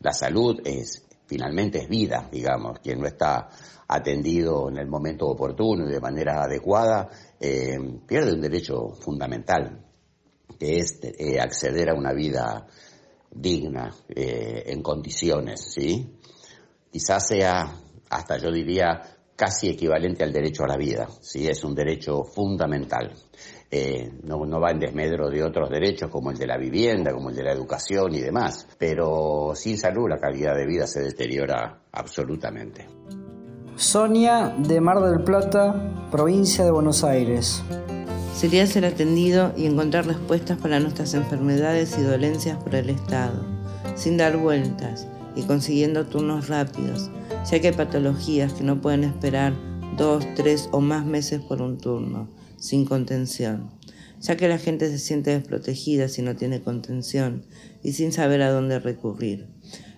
la 0.00 0.12
salud 0.12 0.60
es, 0.64 1.02
finalmente 1.26 1.78
es 1.78 1.88
vida, 1.88 2.28
digamos, 2.30 2.80
quien 2.80 3.00
no 3.00 3.06
está 3.06 3.48
atendido 3.88 4.68
en 4.68 4.78
el 4.78 4.86
momento 4.86 5.28
oportuno 5.28 5.88
y 5.88 5.92
de 5.92 6.00
manera 6.00 6.42
adecuada, 6.42 7.08
eh, 7.44 7.76
pierde 8.06 8.34
un 8.34 8.40
derecho 8.40 8.90
fundamental, 8.94 9.84
que 10.60 10.78
es 10.78 11.00
eh, 11.02 11.40
acceder 11.40 11.90
a 11.90 11.94
una 11.94 12.12
vida 12.12 12.68
digna, 13.32 13.92
eh, 14.08 14.62
en 14.66 14.80
condiciones, 14.80 15.60
¿sí? 15.60 16.20
Quizás 16.88 17.26
sea, 17.26 17.64
hasta 18.10 18.38
yo 18.38 18.52
diría, 18.52 19.00
casi 19.34 19.70
equivalente 19.70 20.22
al 20.22 20.32
derecho 20.32 20.62
a 20.62 20.68
la 20.68 20.76
vida, 20.76 21.08
¿sí? 21.20 21.48
Es 21.48 21.64
un 21.64 21.74
derecho 21.74 22.22
fundamental. 22.22 23.12
No, 24.22 24.44
no, 24.44 24.60
va 24.60 24.70
en 24.70 24.78
desmedro 24.78 25.30
de 25.30 25.42
otros 25.42 25.70
derechos 25.70 26.10
como 26.10 26.30
el 26.30 26.36
de 26.36 26.46
la 26.46 26.58
vivienda, 26.58 27.10
como 27.10 27.30
el 27.30 27.36
de 27.36 27.42
la 27.42 27.52
educación 27.52 28.14
y 28.14 28.20
demás, 28.20 28.68
pero 28.78 29.52
sin 29.54 29.78
salud 29.78 30.10
la 30.10 30.18
calidad 30.18 30.54
de 30.54 30.66
vida 30.66 30.86
se 30.86 31.00
deteriora 31.00 31.82
absolutamente. 31.90 32.86
Sonia 33.76 34.54
de 34.58 34.82
Mar 34.82 35.00
del 35.00 35.24
Plata, 35.24 35.74
provincia 36.10 36.62
de 36.62 36.70
Buenos 36.70 37.04
Aires. 37.04 37.62
Sería 38.36 38.66
ser 38.66 38.84
atendido 38.84 39.52
y 39.56 39.64
encontrar 39.64 40.06
respuestas 40.06 40.58
para 40.58 40.78
nuestras 40.78 41.14
enfermedades 41.14 41.96
y 41.98 42.02
dolencias 42.02 42.62
por 42.62 42.74
el 42.74 42.90
Estado, 42.90 43.42
sin 43.96 44.18
dar 44.18 44.36
vueltas 44.36 45.06
y 45.34 45.42
consiguiendo 45.42 46.06
turnos 46.06 46.48
rápidos, 46.48 47.10
ya 47.50 47.60
que 47.60 47.68
hay 47.68 47.74
patologías 47.74 48.52
que 48.52 48.62
no 48.62 48.80
pueden 48.82 49.04
esperar 49.04 49.54
dos, 49.96 50.26
tres 50.36 50.68
o 50.70 50.80
más 50.80 51.06
meses 51.06 51.40
por 51.40 51.62
un 51.62 51.78
turno, 51.78 52.28
sin 52.58 52.84
contención, 52.84 53.70
ya 54.20 54.36
que 54.36 54.48
la 54.48 54.58
gente 54.58 54.90
se 54.90 54.98
siente 54.98 55.30
desprotegida 55.30 56.08
si 56.08 56.20
no 56.20 56.36
tiene 56.36 56.60
contención 56.60 57.42
y 57.82 57.92
sin 57.92 58.12
saber 58.12 58.42
a 58.42 58.50
dónde 58.50 58.78
recurrir. 58.78 59.46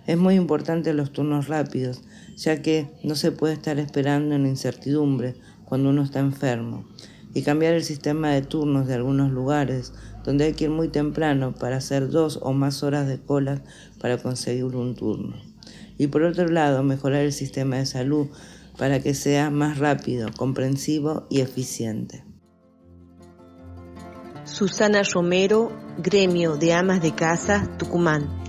Es 0.07 0.19
muy 0.19 0.35
importante 0.35 0.93
los 0.93 1.13
turnos 1.13 1.49
rápidos, 1.49 2.03
ya 2.37 2.63
que 2.63 2.91
no 3.03 3.15
se 3.15 3.33
puede 3.33 3.55
estar 3.55 3.79
esperando 3.79 4.35
en 4.35 4.47
incertidumbre 4.47 5.35
cuando 5.65 5.91
uno 5.91 6.03
está 6.03 6.21
enfermo, 6.21 6.85
y 7.33 7.43
cambiar 7.43 7.75
el 7.75 7.85
sistema 7.85 8.31
de 8.31 8.43
turnos 8.43 8.87
de 8.87 8.95
algunos 8.95 9.33
lugares 9.33 9.93
donde 10.25 10.45
hay 10.45 10.53
que 10.55 10.65
ir 10.65 10.71
muy 10.71 10.89
temprano 10.89 11.55
para 11.55 11.77
hacer 11.77 12.09
dos 12.09 12.39
o 12.43 12.53
más 12.53 12.83
horas 12.83 13.07
de 13.07 13.21
cola 13.21 13.63
para 14.01 14.19
conseguir 14.19 14.65
un 14.65 14.95
turno. 14.95 15.37
Y 15.99 16.07
por 16.09 16.23
otro 16.23 16.49
lado, 16.49 16.83
mejorar 16.83 17.23
el 17.23 17.33
sistema 17.33 17.77
de 17.77 17.87
salud 17.87 18.29
para 18.79 19.01
que 19.01 19.15
sea 19.15 19.51
más 19.51 19.79
rápido, 19.79 20.31
comprensivo 20.37 21.27
y 21.31 21.41
eficiente. 21.41 22.25
Susana 24.45 25.03
Romero, 25.03 25.73
Gremio 25.99 26.57
de 26.57 26.73
Amas 26.75 27.01
de 27.03 27.15
Casa, 27.15 27.69
Tucumán. 27.79 28.44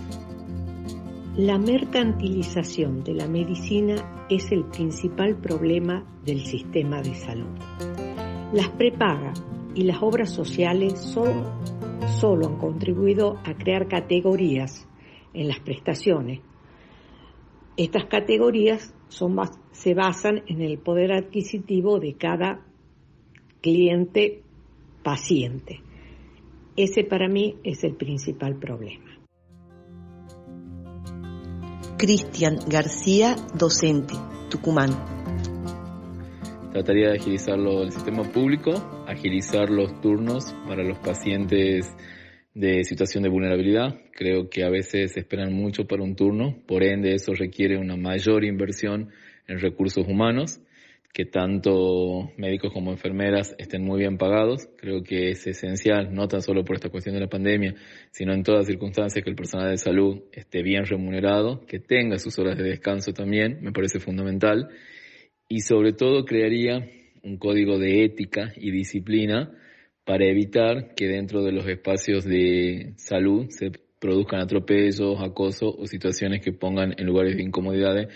La 1.38 1.58
mercantilización 1.58 3.04
de 3.04 3.14
la 3.14 3.28
medicina 3.28 4.26
es 4.30 4.54
el 4.54 4.64
principal 4.64 5.36
problema 5.36 6.06
del 6.24 6.40
sistema 6.46 7.02
de 7.02 7.14
salud. 7.14 7.60
Las 8.54 8.70
prepaga 8.70 9.34
y 9.76 9.84
las 9.84 10.02
obras 10.02 10.30
sociales 10.30 10.98
solo, 10.98 12.48
han 12.48 12.58
contribuido 12.58 13.38
a 13.44 13.54
crear 13.54 13.90
categorías 13.90 14.88
en 15.34 15.50
las 15.50 15.60
prestaciones. 15.60 16.40
Estas 17.76 18.06
categorías 18.06 18.96
se 19.72 19.94
basan 19.94 20.42
en 20.48 20.62
el 20.62 20.78
poder 20.78 21.12
adquisitivo 21.12 22.00
de 22.00 22.14
cada 22.14 22.66
cliente 23.60 24.42
paciente. 25.04 25.82
Ese 26.78 27.04
para 27.04 27.28
mí 27.28 27.58
es 27.66 27.84
el 27.84 27.96
principal 27.96 28.56
problema. 28.56 29.05
Cristian 31.98 32.60
García, 32.68 33.38
docente, 33.58 34.16
Tucumán. 34.50 34.90
Trataría 36.74 37.12
de 37.12 37.18
agilizarlo 37.18 37.84
el 37.84 37.94
sistema 37.94 38.24
público, 38.24 38.74
agilizar 39.08 39.70
los 39.70 40.02
turnos 40.02 40.54
para 40.68 40.84
los 40.84 40.98
pacientes 41.00 41.96
de 42.54 42.84
situación 42.84 43.24
de 43.24 43.30
vulnerabilidad. 43.30 43.96
Creo 44.12 44.50
que 44.50 44.66
a 44.66 44.70
veces 44.70 45.16
esperan 45.16 45.54
mucho 45.54 45.88
para 45.88 46.04
un 46.04 46.18
turno, 46.18 46.58
por 46.68 46.84
ende 46.84 47.16
eso 47.16 47.34
requiere 47.34 47.78
una 47.78 47.96
mayor 47.96 48.44
inversión 48.44 49.12
en 49.48 49.60
recursos 49.62 50.06
humanos, 50.06 50.60
que 51.16 51.24
tanto 51.24 52.34
médicos 52.36 52.74
como 52.74 52.92
enfermeras 52.92 53.56
estén 53.58 53.86
muy 53.86 54.00
bien 54.00 54.18
pagados. 54.18 54.68
Creo 54.76 55.02
que 55.02 55.30
es 55.30 55.48
esencial, 55.48 56.14
no 56.14 56.28
tan 56.28 56.42
solo 56.42 56.66
por 56.66 56.76
esta 56.76 56.90
cuestión 56.90 57.16
de 57.16 57.22
la 57.22 57.30
pandemia, 57.30 57.74
sino 58.12 58.34
en 58.34 58.44
todas 58.44 58.68
circunstancias, 58.68 59.24
que 59.24 59.30
el 59.30 59.36
personal 59.38 59.72
de 59.72 59.78
salud 59.78 60.24
esté 60.34 60.62
bien 60.62 60.86
remunerado, 60.86 61.66
que 61.68 61.80
tenga 61.80 62.20
sus 62.20 62.38
horas 62.38 62.58
de 62.58 62.66
descanso 62.66 63.14
también, 63.14 63.60
me 63.62 63.72
parece 63.72 64.02
fundamental. 64.02 64.68
Y 65.48 65.62
sobre 65.62 65.94
todo 65.94 66.26
crearía 66.26 66.86
un 67.24 67.38
código 67.38 67.80
de 67.80 68.04
ética 68.04 68.52
y 68.58 68.72
disciplina 68.72 69.54
para 70.04 70.26
evitar 70.26 70.96
que 70.96 71.08
dentro 71.08 71.44
de 71.44 71.54
los 71.54 71.66
espacios 71.66 72.26
de 72.26 72.92
salud 72.98 73.46
se 73.52 73.72
produzcan 74.00 74.42
atropellos, 74.42 75.22
acoso 75.22 75.74
o 75.78 75.88
situaciones 75.88 76.42
que 76.44 76.52
pongan 76.52 76.94
en 76.98 77.06
lugares 77.06 77.38
de 77.38 77.44
incomodidades 77.44 78.10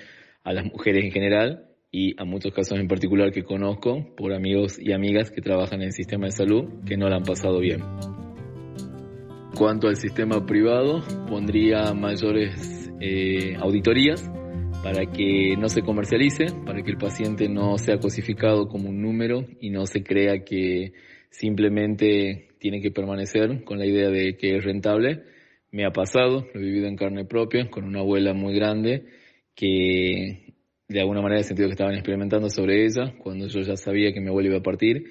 a 0.44 0.52
las 0.52 0.66
mujeres 0.66 1.06
en 1.06 1.12
general 1.12 1.69
y 1.92 2.20
a 2.22 2.26
muchos 2.26 2.54
casos 2.54 2.80
en 2.80 2.88
particular 2.88 3.32
que 3.32 3.44
conozco 3.44 4.14
por 4.16 4.34
amigos 4.34 4.78
y 4.80 4.92
amigas 4.92 5.32
que 5.32 5.42
trabajan 5.42 5.82
en 5.82 5.88
el 5.88 5.94
sistema 5.94 6.28
de 6.28 6.32
salud 6.32 6.84
que 6.86 6.98
no 6.98 7.10
la 7.10 7.18
han 7.18 7.24
pasado 7.24 7.60
bien. 7.60 7.82
Cuanto 9.58 9.88
al 9.88 9.96
sistema 9.96 10.46
privado, 10.46 11.04
pondría 11.28 11.94
mayores 11.94 12.90
eh, 13.02 13.56
auditorías 13.60 14.30
para 14.84 15.06
que 15.08 15.56
no 15.58 15.68
se 15.68 15.82
comercialice, 15.82 16.46
para 16.66 16.82
que 16.84 16.92
el 16.92 16.98
paciente 16.98 17.50
no 17.50 17.78
sea 17.78 17.98
cosificado 17.98 18.68
como 18.68 18.90
un 18.90 19.02
número 19.02 19.46
y 19.60 19.70
no 19.70 19.86
se 19.86 20.04
crea 20.04 20.44
que 20.46 20.94
simplemente 21.30 22.50
tiene 22.60 22.82
que 22.82 22.92
permanecer 22.92 23.64
con 23.64 23.80
la 23.80 23.86
idea 23.86 24.10
de 24.10 24.38
que 24.38 24.56
es 24.56 24.64
rentable. 24.64 25.24
Me 25.72 25.86
ha 25.86 25.92
pasado, 25.92 26.48
lo 26.54 26.60
he 26.60 26.64
vivido 26.64 26.88
en 26.88 26.96
carne 26.96 27.26
propia, 27.26 27.70
con 27.70 27.84
una 27.84 28.00
abuela 28.00 28.34
muy 28.34 28.54
grande 28.56 29.06
que 29.56 30.49
de 30.90 31.00
alguna 31.00 31.22
manera 31.22 31.42
he 31.42 31.44
sentido 31.44 31.70
que 31.70 31.74
estaban 31.74 31.94
experimentando 31.94 32.50
sobre 32.50 32.84
ella 32.86 33.14
cuando 33.20 33.48
yo 33.48 33.62
ya 33.62 33.78
sabía 33.78 34.12
que 34.12 34.20
mi 34.20 34.28
abuela 34.28 34.50
iba 34.50 34.58
a 34.58 34.64
partir 34.64 35.06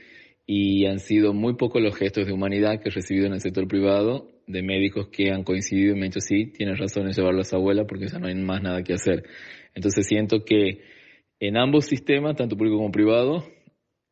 y 0.45 0.87
han 0.87 0.99
sido 0.99 1.33
muy 1.33 1.55
pocos 1.55 1.81
los 1.81 1.97
gestos 1.97 2.27
de 2.27 2.33
humanidad 2.33 2.81
que 2.81 2.89
he 2.89 2.93
recibido 2.93 3.27
en 3.27 3.35
el 3.35 3.41
sector 3.41 3.69
privado 3.69 4.29
de 4.49 4.63
médicos 4.63 5.09
que 5.09 5.31
han 5.31 5.45
coincidido 5.45 5.95
y 5.95 5.99
me 5.99 6.07
han 6.07 6.11
dicho 6.11 6.21
sí, 6.21 6.47
tienes 6.47 6.79
razón 6.81 7.07
en 7.07 7.13
llevarlo 7.13 7.43
a 7.43 7.45
su 7.45 7.55
abuela 7.55 7.87
porque 7.87 8.09
ya 8.09 8.19
no 8.19 8.27
hay 8.27 8.35
más 8.35 8.61
nada 8.61 8.83
que 8.83 8.95
hacer. 8.95 9.25
Entonces 9.75 10.07
siento 10.07 10.45
que 10.45 10.81
en 11.39 11.57
ambos 11.57 11.85
sistemas, 11.85 12.35
tanto 12.35 12.57
público 12.57 12.79
como 12.79 12.91
privado, 12.91 13.45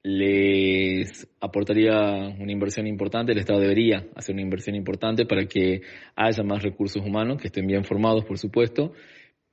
les 0.04 1.26
aportaría 1.40 1.98
una 2.38 2.52
inversión 2.52 2.86
importante, 2.86 3.32
el 3.32 3.38
Estado 3.38 3.58
debería 3.58 4.06
hacer 4.14 4.34
una 4.34 4.42
inversión 4.42 4.76
importante 4.76 5.26
para 5.26 5.46
que 5.46 5.80
haya 6.14 6.44
más 6.44 6.62
recursos 6.62 7.04
humanos, 7.04 7.40
que 7.40 7.48
estén 7.48 7.66
bien 7.66 7.82
formados, 7.82 8.24
por 8.24 8.38
supuesto, 8.38 8.92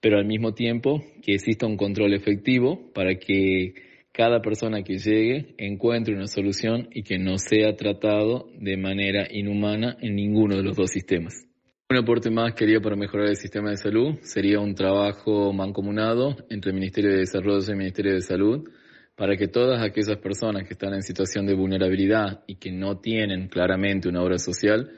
pero 0.03 0.17
al 0.17 0.25
mismo 0.25 0.53
tiempo 0.53 1.01
que 1.21 1.35
exista 1.35 1.65
un 1.65 1.77
control 1.77 2.13
efectivo 2.13 2.91
para 2.93 3.15
que 3.15 3.73
cada 4.11 4.41
persona 4.41 4.83
que 4.83 4.97
llegue 4.97 5.55
encuentre 5.57 6.13
una 6.13 6.27
solución 6.27 6.89
y 6.91 7.03
que 7.03 7.17
no 7.17 7.37
sea 7.37 7.77
tratado 7.77 8.49
de 8.59 8.75
manera 8.75 9.25
inhumana 9.31 9.95
en 10.01 10.15
ninguno 10.15 10.57
de 10.57 10.63
los 10.63 10.75
dos 10.75 10.91
sistemas. 10.91 11.47
Un 11.89 11.99
aporte 11.99 12.29
más 12.29 12.53
quería 12.53 12.81
para 12.81 12.97
mejorar 12.97 13.29
el 13.29 13.37
sistema 13.37 13.69
de 13.69 13.77
salud 13.77 14.15
sería 14.23 14.59
un 14.59 14.75
trabajo 14.75 15.53
mancomunado 15.53 16.35
entre 16.49 16.71
el 16.71 16.75
Ministerio 16.75 17.11
de 17.11 17.19
Desarrollo 17.19 17.63
y 17.65 17.71
el 17.71 17.77
Ministerio 17.77 18.13
de 18.13 18.21
Salud 18.21 18.69
para 19.15 19.37
que 19.37 19.47
todas 19.47 19.81
aquellas 19.81 20.17
personas 20.17 20.67
que 20.67 20.73
están 20.73 20.93
en 20.93 21.01
situación 21.01 21.45
de 21.45 21.55
vulnerabilidad 21.55 22.43
y 22.45 22.55
que 22.55 22.73
no 22.73 22.99
tienen 22.99 23.47
claramente 23.47 24.09
una 24.09 24.21
obra 24.21 24.37
social 24.37 24.91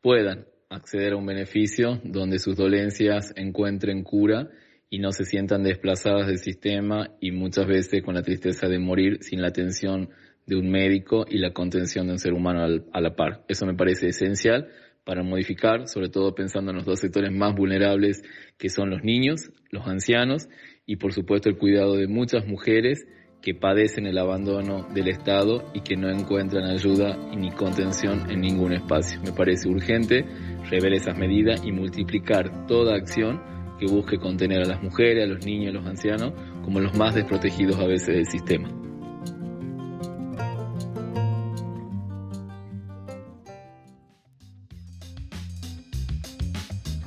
puedan 0.00 0.46
acceder 0.72 1.12
a 1.12 1.16
un 1.16 1.26
beneficio 1.26 2.00
donde 2.02 2.38
sus 2.38 2.56
dolencias 2.56 3.32
encuentren 3.36 4.02
cura 4.02 4.48
y 4.88 4.98
no 4.98 5.12
se 5.12 5.24
sientan 5.24 5.62
desplazadas 5.62 6.26
del 6.26 6.38
sistema 6.38 7.10
y 7.20 7.30
muchas 7.30 7.66
veces 7.66 8.02
con 8.02 8.14
la 8.14 8.22
tristeza 8.22 8.68
de 8.68 8.78
morir 8.78 9.18
sin 9.20 9.42
la 9.42 9.48
atención 9.48 10.10
de 10.46 10.56
un 10.56 10.70
médico 10.70 11.24
y 11.28 11.38
la 11.38 11.52
contención 11.52 12.06
de 12.06 12.14
un 12.14 12.18
ser 12.18 12.32
humano 12.32 12.84
a 12.92 13.00
la 13.00 13.14
par. 13.14 13.44
Eso 13.48 13.66
me 13.66 13.74
parece 13.74 14.08
esencial 14.08 14.68
para 15.04 15.22
modificar, 15.22 15.88
sobre 15.88 16.08
todo 16.08 16.34
pensando 16.34 16.70
en 16.70 16.78
los 16.78 16.86
dos 16.86 17.00
sectores 17.00 17.32
más 17.32 17.54
vulnerables 17.54 18.22
que 18.58 18.68
son 18.68 18.90
los 18.90 19.02
niños, 19.02 19.50
los 19.70 19.86
ancianos 19.86 20.48
y 20.86 20.96
por 20.96 21.12
supuesto 21.12 21.48
el 21.48 21.58
cuidado 21.58 21.96
de 21.96 22.06
muchas 22.06 22.46
mujeres 22.46 23.06
que 23.42 23.54
padecen 23.54 24.06
el 24.06 24.18
abandono 24.18 24.86
del 24.94 25.08
Estado 25.08 25.64
y 25.74 25.80
que 25.80 25.96
no 25.96 26.08
encuentran 26.08 26.64
ayuda 26.64 27.16
ni 27.36 27.50
contención 27.50 28.30
en 28.30 28.40
ningún 28.40 28.72
espacio. 28.72 29.20
Me 29.22 29.32
parece 29.32 29.68
urgente 29.68 30.24
rever 30.70 30.94
esas 30.94 31.18
medidas 31.18 31.62
y 31.64 31.72
multiplicar 31.72 32.66
toda 32.66 32.94
acción 32.94 33.42
que 33.80 33.86
busque 33.86 34.18
contener 34.18 34.62
a 34.62 34.68
las 34.68 34.82
mujeres, 34.82 35.24
a 35.24 35.26
los 35.26 35.44
niños, 35.44 35.74
a 35.74 35.78
los 35.78 35.86
ancianos 35.86 36.32
como 36.64 36.78
los 36.78 36.96
más 36.96 37.16
desprotegidos 37.16 37.78
a 37.78 37.86
veces 37.86 38.14
del 38.14 38.26
sistema. 38.26 38.81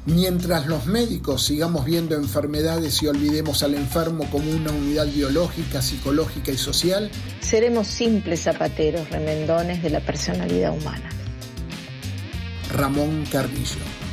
Mientras 0.05 0.67
los 0.67 0.85
médicos 0.85 1.43
sigamos 1.43 1.83
viendo 1.83 2.15
enfermedades 2.15 3.01
y 3.01 3.07
olvidemos 3.07 3.63
al 3.63 3.73
enfermo 3.73 4.29
como 4.29 4.51
una 4.51 4.71
unidad 4.71 5.07
biológica, 5.07 5.81
psicológica 5.81 6.51
y 6.51 6.57
social, 6.57 7.09
seremos 7.39 7.87
simples 7.87 8.43
zapateros 8.43 9.09
remendones 9.09 9.81
de 9.81 9.89
la 9.89 10.01
personalidad 10.01 10.77
humana. 10.77 11.09
Ramón 12.71 13.25
Carrillo. 13.31 14.04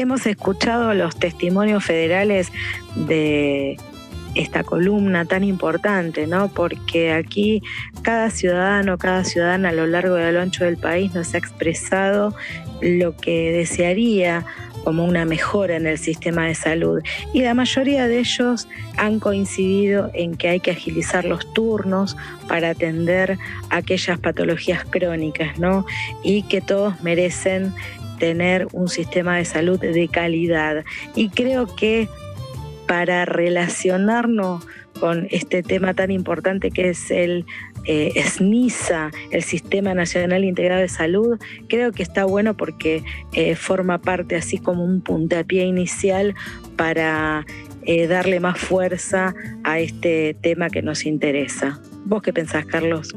Hemos 0.00 0.24
escuchado 0.24 0.94
los 0.94 1.14
testimonios 1.18 1.84
federales 1.84 2.50
de 2.94 3.76
esta 4.34 4.64
columna 4.64 5.26
tan 5.26 5.44
importante, 5.44 6.26
¿no? 6.26 6.48
Porque 6.48 7.12
aquí 7.12 7.62
cada 8.00 8.30
ciudadano, 8.30 8.96
cada 8.96 9.24
ciudadana 9.24 9.68
a 9.68 9.72
lo 9.72 9.86
largo 9.86 10.18
y 10.18 10.22
a 10.22 10.32
lo 10.32 10.40
ancho 10.40 10.64
del 10.64 10.78
país 10.78 11.14
nos 11.14 11.34
ha 11.34 11.38
expresado 11.38 12.34
lo 12.80 13.14
que 13.14 13.52
desearía 13.52 14.46
como 14.84 15.04
una 15.04 15.26
mejora 15.26 15.76
en 15.76 15.86
el 15.86 15.98
sistema 15.98 16.46
de 16.46 16.54
salud. 16.54 17.02
Y 17.34 17.42
la 17.42 17.52
mayoría 17.52 18.08
de 18.08 18.20
ellos 18.20 18.68
han 18.96 19.20
coincidido 19.20 20.10
en 20.14 20.34
que 20.34 20.48
hay 20.48 20.60
que 20.60 20.70
agilizar 20.70 21.26
los 21.26 21.52
turnos 21.52 22.16
para 22.48 22.70
atender 22.70 23.36
aquellas 23.68 24.18
patologías 24.18 24.86
crónicas, 24.86 25.58
¿no? 25.58 25.84
Y 26.22 26.44
que 26.44 26.62
todos 26.62 27.02
merecen 27.02 27.74
tener 28.20 28.68
un 28.72 28.88
sistema 28.88 29.36
de 29.38 29.44
salud 29.44 29.80
de 29.80 30.06
calidad. 30.06 30.84
Y 31.16 31.30
creo 31.30 31.74
que 31.74 32.08
para 32.86 33.24
relacionarnos 33.24 34.66
con 35.00 35.26
este 35.30 35.62
tema 35.62 35.94
tan 35.94 36.10
importante 36.10 36.70
que 36.70 36.90
es 36.90 37.10
el 37.10 37.46
eh, 37.86 38.12
SNISA, 38.22 39.10
el 39.30 39.42
Sistema 39.42 39.94
Nacional 39.94 40.44
Integrado 40.44 40.82
de 40.82 40.88
Salud, 40.88 41.38
creo 41.68 41.92
que 41.92 42.02
está 42.02 42.24
bueno 42.24 42.56
porque 42.56 43.02
eh, 43.32 43.56
forma 43.56 43.98
parte 43.98 44.36
así 44.36 44.58
como 44.58 44.84
un 44.84 45.00
puntapié 45.00 45.64
inicial 45.64 46.34
para 46.76 47.46
eh, 47.86 48.06
darle 48.06 48.40
más 48.40 48.58
fuerza 48.58 49.34
a 49.64 49.80
este 49.80 50.36
tema 50.40 50.68
que 50.68 50.82
nos 50.82 51.06
interesa. 51.06 51.80
¿Vos 52.04 52.22
qué 52.22 52.32
pensás, 52.32 52.66
Carlos? 52.66 53.14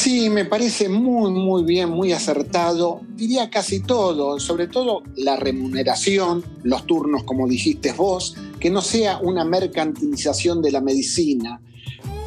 Sí, 0.00 0.30
me 0.30 0.46
parece 0.46 0.88
muy, 0.88 1.30
muy 1.30 1.62
bien, 1.62 1.90
muy 1.90 2.14
acertado. 2.14 3.02
Diría 3.16 3.50
casi 3.50 3.80
todo, 3.80 4.40
sobre 4.40 4.66
todo 4.66 5.02
la 5.14 5.36
remuneración, 5.36 6.42
los 6.62 6.86
turnos, 6.86 7.24
como 7.24 7.46
dijiste 7.46 7.92
vos, 7.92 8.34
que 8.58 8.70
no 8.70 8.80
sea 8.80 9.18
una 9.18 9.44
mercantilización 9.44 10.62
de 10.62 10.72
la 10.72 10.80
medicina. 10.80 11.60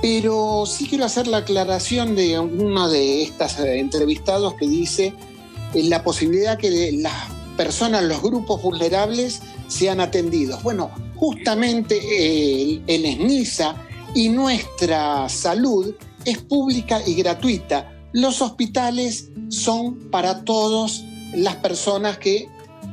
Pero 0.03 0.65
sí 0.67 0.85
quiero 0.87 1.05
hacer 1.05 1.25
la 1.25 1.37
aclaración 1.37 2.15
de 2.15 2.37
uno 2.37 2.89
de 2.89 3.23
estos 3.23 3.57
entrevistados 3.57 4.53
que 4.53 4.67
dice 4.67 5.15
eh, 5.73 5.81
la 5.81 6.03
posibilidad 6.03 6.59
que 6.59 6.91
las 6.91 7.31
personas, 7.57 8.03
los 8.03 8.21
grupos 8.21 8.61
vulnerables, 8.61 9.41
sean 9.67 9.99
atendidos. 9.99 10.61
Bueno, 10.61 10.91
justamente 11.15 11.97
eh, 11.97 12.83
el, 12.85 13.03
y 14.13 14.29
nuestra 14.29 15.27
salud 15.27 15.95
es 16.25 16.39
pública 16.39 17.01
y 17.05 17.15
gratuita. 17.15 17.91
Los 18.11 18.41
hospitales 18.41 19.29
son 19.49 20.09
para 20.11 20.43
todas 20.43 21.03
las 21.33 21.55
personas 21.57 22.17
que 22.17 22.47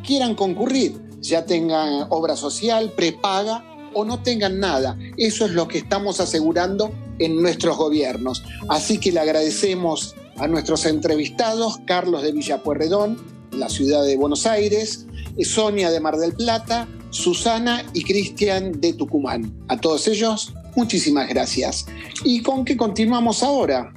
quieran 0.05 0.35
concurrir, 0.35 1.01
ya 1.21 1.45
tengan 1.45 2.07
obra 2.09 2.37
social, 2.37 2.93
prepaga 2.97 3.65
o 3.93 4.05
no 4.05 4.23
tengan 4.23 4.59
nada. 4.61 4.97
Eso 5.17 5.45
es 5.45 5.53
lo 5.53 5.69
que 5.69 5.79
estamos 5.79 6.21
asegurando 6.21 6.93
en 7.19 7.41
nuestros 7.43 7.77
gobiernos. 7.77 8.43
Así 8.69 8.99
que 8.99 9.13
le 9.13 9.21
agradecemos 9.21 10.15
a 10.39 10.49
nuestros 10.49 10.87
entrevistados, 10.87 11.79
Carlos 11.85 12.23
de 12.23 12.33
Villapuerredón, 12.33 13.19
la 13.53 13.69
ciudad 13.69 14.05
de 14.05 14.17
Buenos 14.17 14.47
Aires, 14.47 15.07
Sonia 15.43 15.91
de 15.91 16.01
Mar 16.01 16.17
del 16.17 16.33
Plata, 16.33 16.89
Susana 17.11 17.85
y 17.93 18.05
Cristian 18.05 18.81
de 18.81 18.93
Tucumán. 18.93 19.53
A 19.69 19.77
todos 19.79 20.07
ellos, 20.09 20.55
muchísimas 20.77 21.29
gracias. 21.29 21.87
¿Y 22.25 22.43
con 22.43 22.65
qué 22.65 22.77
continuamos 22.77 23.43
ahora? 23.43 23.93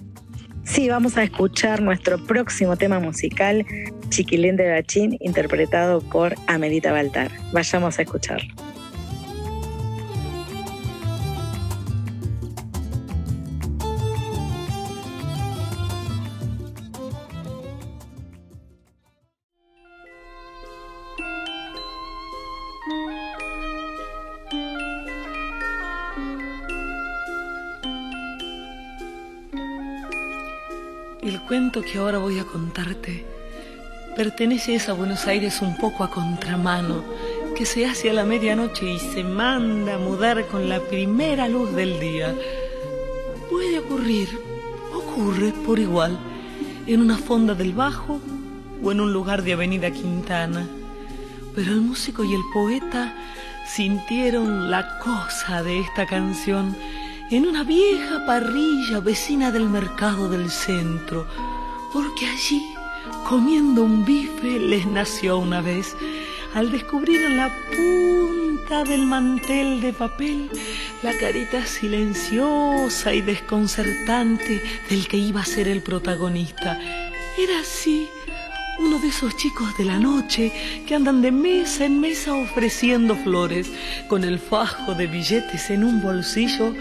Sí, 0.63 0.87
vamos 0.87 1.17
a 1.17 1.23
escuchar 1.23 1.81
nuestro 1.81 2.23
próximo 2.23 2.77
tema 2.77 2.99
musical, 2.99 3.65
Chiquilín 4.09 4.55
de 4.55 4.71
Bachín, 4.71 5.17
interpretado 5.19 5.99
por 5.99 6.35
Amelita 6.47 6.91
Baltar. 6.91 7.31
Vayamos 7.51 7.99
a 7.99 8.03
escucharlo. 8.03 8.72
Que 31.81 31.97
ahora 31.97 32.19
voy 32.19 32.39
a 32.39 32.45
contarte 32.45 33.25
pertenece 34.15 34.79
a 34.89 34.93
Buenos 34.93 35.25
Aires 35.27 35.61
un 35.61 35.75
poco 35.77 36.03
a 36.03 36.09
contramano, 36.09 37.03
que 37.55 37.65
se 37.65 37.85
hace 37.85 38.09
a 38.09 38.13
la 38.13 38.25
medianoche 38.25 38.91
y 38.91 38.99
se 38.99 39.23
manda 39.23 39.95
a 39.95 39.97
mudar 39.97 40.45
con 40.47 40.69
la 40.69 40.79
primera 40.79 41.47
luz 41.47 41.73
del 41.73 41.99
día. 41.99 42.35
Puede 43.49 43.79
ocurrir, 43.79 44.29
ocurre 44.93 45.51
por 45.65 45.79
igual, 45.79 46.19
en 46.85 47.01
una 47.01 47.17
fonda 47.17 47.55
del 47.55 47.73
Bajo 47.73 48.19
o 48.83 48.91
en 48.91 49.01
un 49.01 49.13
lugar 49.13 49.43
de 49.43 49.53
Avenida 49.53 49.89
Quintana. 49.91 50.67
Pero 51.55 51.71
el 51.71 51.81
músico 51.81 52.23
y 52.23 52.33
el 52.33 52.41
poeta 52.53 53.15
sintieron 53.67 54.69
la 54.69 54.99
cosa 54.99 55.63
de 55.63 55.79
esta 55.79 56.05
canción 56.05 56.75
en 57.31 57.47
una 57.47 57.63
vieja 57.63 58.25
parrilla 58.27 58.99
vecina 58.99 59.51
del 59.51 59.69
mercado 59.69 60.29
del 60.29 60.51
centro, 60.51 61.25
porque 61.93 62.25
allí, 62.25 62.73
comiendo 63.29 63.83
un 63.83 64.03
bife, 64.03 64.59
les 64.59 64.87
nació 64.87 65.37
una 65.37 65.61
vez, 65.61 65.95
al 66.55 66.71
descubrir 66.71 67.21
en 67.21 67.37
la 67.37 67.51
punta 67.71 68.83
del 68.83 69.05
mantel 69.05 69.79
de 69.79 69.93
papel 69.93 70.49
la 71.03 71.15
carita 71.17 71.65
silenciosa 71.65 73.13
y 73.13 73.21
desconcertante 73.21 74.61
del 74.89 75.07
que 75.07 75.17
iba 75.17 75.41
a 75.41 75.45
ser 75.45 75.67
el 75.67 75.83
protagonista. 75.83 76.79
Era 77.37 77.59
así 77.61 78.09
uno 78.79 78.97
de 78.97 79.09
esos 79.09 79.37
chicos 79.37 79.77
de 79.77 79.85
la 79.85 79.99
noche 79.99 80.51
que 80.87 80.95
andan 80.95 81.21
de 81.21 81.31
mesa 81.31 81.85
en 81.85 81.99
mesa 81.99 82.33
ofreciendo 82.33 83.15
flores, 83.15 83.71
con 84.07 84.23
el 84.23 84.39
fajo 84.39 84.95
de 84.95 85.05
billetes 85.05 85.69
en 85.69 85.83
un 85.83 86.01
bolsillo 86.01 86.73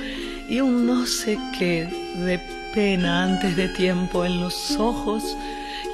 y 0.48 0.60
un 0.60 0.86
no 0.86 1.06
sé 1.06 1.38
qué 1.58 1.84
de 2.16 2.61
pena 2.72 3.24
antes 3.24 3.56
de 3.56 3.68
tiempo 3.68 4.24
en 4.24 4.40
los 4.40 4.76
ojos 4.78 5.36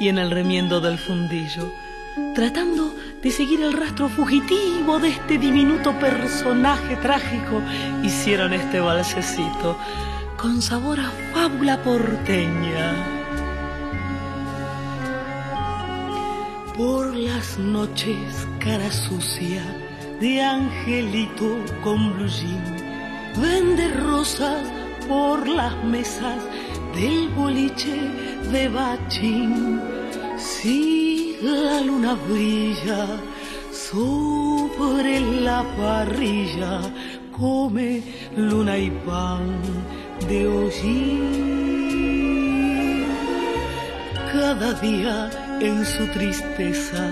y 0.01 0.09
en 0.09 0.18
el 0.18 0.31
remiendo 0.31 0.81
del 0.81 0.99
fundillo, 0.99 1.72
tratando 2.35 2.95
de 3.22 3.31
seguir 3.31 3.62
el 3.62 3.72
rastro 3.72 4.09
fugitivo 4.09 4.99
de 5.01 5.09
este 5.09 5.39
diminuto 5.39 5.93
personaje 5.99 6.97
trágico, 6.97 7.61
hicieron 8.05 8.53
este 8.53 8.81
balsecito 8.81 9.76
con 10.37 10.62
sabor 10.62 11.01
a 11.01 11.11
fábula 11.33 11.83
porteña. 11.83 12.95
Por 16.76 17.14
las 17.16 17.59
noches, 17.59 18.47
cara 18.61 18.91
sucia 18.93 19.62
de 20.20 20.41
angelito 20.41 21.59
con 21.83 22.14
blue 22.14 22.29
vende 23.37 23.89
rosas 23.95 24.62
por 25.09 25.49
las 25.49 25.74
mesas 25.85 26.37
del 26.95 27.28
boliche 27.30 27.97
de 28.53 28.68
Bachín. 28.68 29.80
Si 30.36 31.36
la 31.43 31.80
luna 31.80 32.14
brilla 32.28 33.07
sobre 33.72 35.20
la 35.20 35.64
parrilla, 35.76 36.80
come 37.36 38.03
luna 38.36 38.78
y 38.78 38.91
pan 39.07 39.61
de 40.28 40.47
hollín. 40.47 41.49
Cada 44.32 44.72
día 44.74 45.30
en 45.61 45.84
su 45.84 46.07
tristeza 46.09 47.03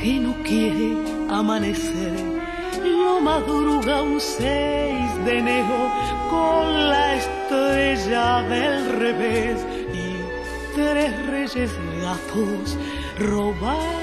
que 0.00 0.18
no 0.20 0.34
quiere 0.42 0.96
amanecer 1.30 2.29
lo 2.78 3.20
madruga 3.20 4.02
un 4.02 4.20
6 4.20 5.24
de 5.24 5.38
enero 5.38 5.90
con 6.30 6.88
la 6.90 7.14
estrella 7.16 8.42
del 8.42 8.98
revés 8.98 9.66
y 9.92 10.74
tres 10.74 11.26
reyes 11.26 11.70
gatos 12.00 12.78
roban 13.18 14.00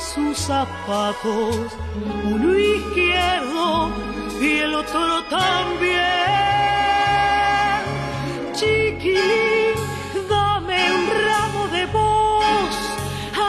sus 0.00 0.36
zapatos, 0.38 1.72
uno 2.24 2.58
izquierdo 2.58 3.90
y 4.40 4.58
el 4.58 4.74
otro 4.74 5.24
también. 5.24 5.96
Chiquilín, 8.52 9.74
dame 10.28 10.92
un 10.92 11.06
ramo 11.26 11.68
de 11.68 11.86
voz, 11.86 12.74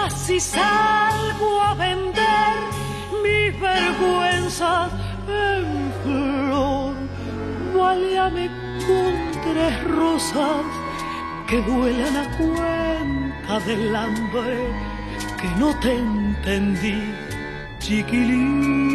así 0.05 0.39
salgo 0.39 1.61
a 1.61 1.73
vender 1.73 2.55
mis 3.23 3.59
vergüenzas 4.47 4.91
en 5.27 5.91
flor. 6.03 6.93
Válame 7.75 8.49
con 8.87 9.13
tres 9.43 9.83
rosas 9.83 10.65
que 11.47 11.59
vuelan 11.61 12.15
a 12.17 12.37
cuenta 12.37 13.59
del 13.65 13.95
hambre 13.95 14.67
que 15.39 15.47
no 15.59 15.77
te 15.79 15.97
entendí, 15.97 17.13
chiquilín. 17.79 18.87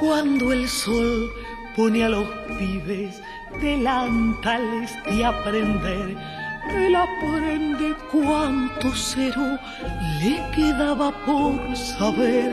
Cuando 0.00 0.52
el 0.52 0.68
sol 0.68 1.32
pone 1.74 2.04
a 2.04 2.08
los 2.10 2.28
pibes 2.58 3.20
delantales 3.60 4.92
de 5.06 5.24
aprender. 5.24 6.33
Él 6.76 6.94
aprende 6.94 7.94
cuánto 8.10 8.92
cero 8.94 9.58
le 10.20 10.42
quedaba 10.54 11.12
por 11.24 11.76
saber. 11.76 12.50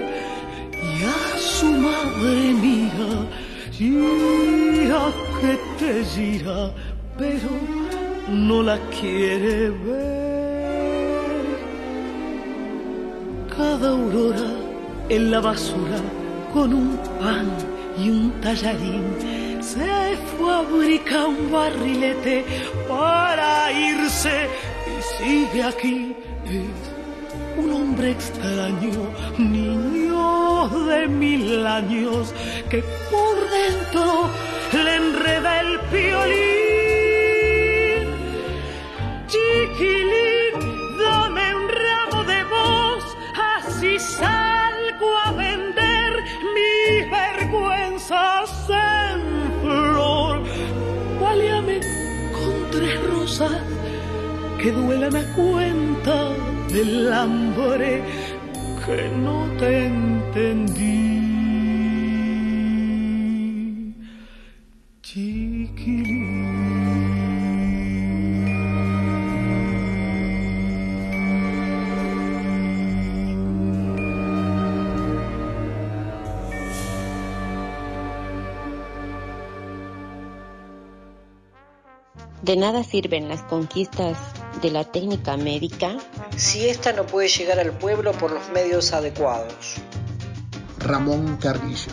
Y 0.74 1.03
a 1.03 1.38
su 1.38 1.67
madre 1.67 2.53
mía, 2.53 3.28
a 4.93 5.11
que 5.39 5.57
te 5.80 6.05
gira, 6.05 6.72
pero 7.17 7.49
no 8.30 8.61
la 8.61 8.78
quiere 8.99 9.69
ver. 9.69 10.41
Cada 13.55 13.89
aurora 13.89 14.51
en 15.09 15.32
la 15.32 15.39
basura 15.39 15.99
con 16.53 16.74
un 16.74 16.97
pan 17.19 17.47
y 17.97 18.09
un 18.09 18.32
tallarín 18.41 19.31
se 19.74 20.17
fabrica 20.38 21.17
un 21.28 21.51
barrilete 21.51 22.43
para 22.89 23.72
irse 23.72 24.49
y 24.91 24.95
sigue 25.15 25.63
aquí. 25.63 26.15
Es 26.45 26.80
un 27.57 27.72
hombre 27.72 28.11
extraño, 28.11 28.91
niño 29.38 30.67
de 30.88 31.07
mil 31.07 31.65
años 31.65 32.34
que 32.69 32.84
por 33.11 33.36
dentro 33.59 34.30
le 34.84 34.95
enreda 34.95 35.61
el 35.61 35.80
piolín. 35.91 37.22
Chiquilín, 39.32 40.20
que 54.62 54.72
duelan 54.72 55.16
a 55.16 55.24
cuenta 55.34 56.34
del 56.72 57.12
hambre 57.12 58.03
que 58.86 59.09
no 59.09 59.47
te 59.57 59.88
entendí. 59.88 61.22
De 82.43 82.57
nada 82.57 82.84
sirven 82.84 83.30
las 83.30 83.43
conquistas 83.43 84.41
de 84.62 84.72
la 84.72 84.84
técnica 84.84 85.38
médica 85.38 85.97
si 86.38 86.68
ésta 86.68 86.93
no 86.93 87.05
puede 87.05 87.28
llegar 87.28 87.59
al 87.59 87.72
pueblo 87.72 88.12
por 88.14 88.32
los 88.32 88.49
medios 88.49 88.93
adecuados. 88.93 89.76
Ramón 90.78 91.38
Carrillo. 91.38 91.91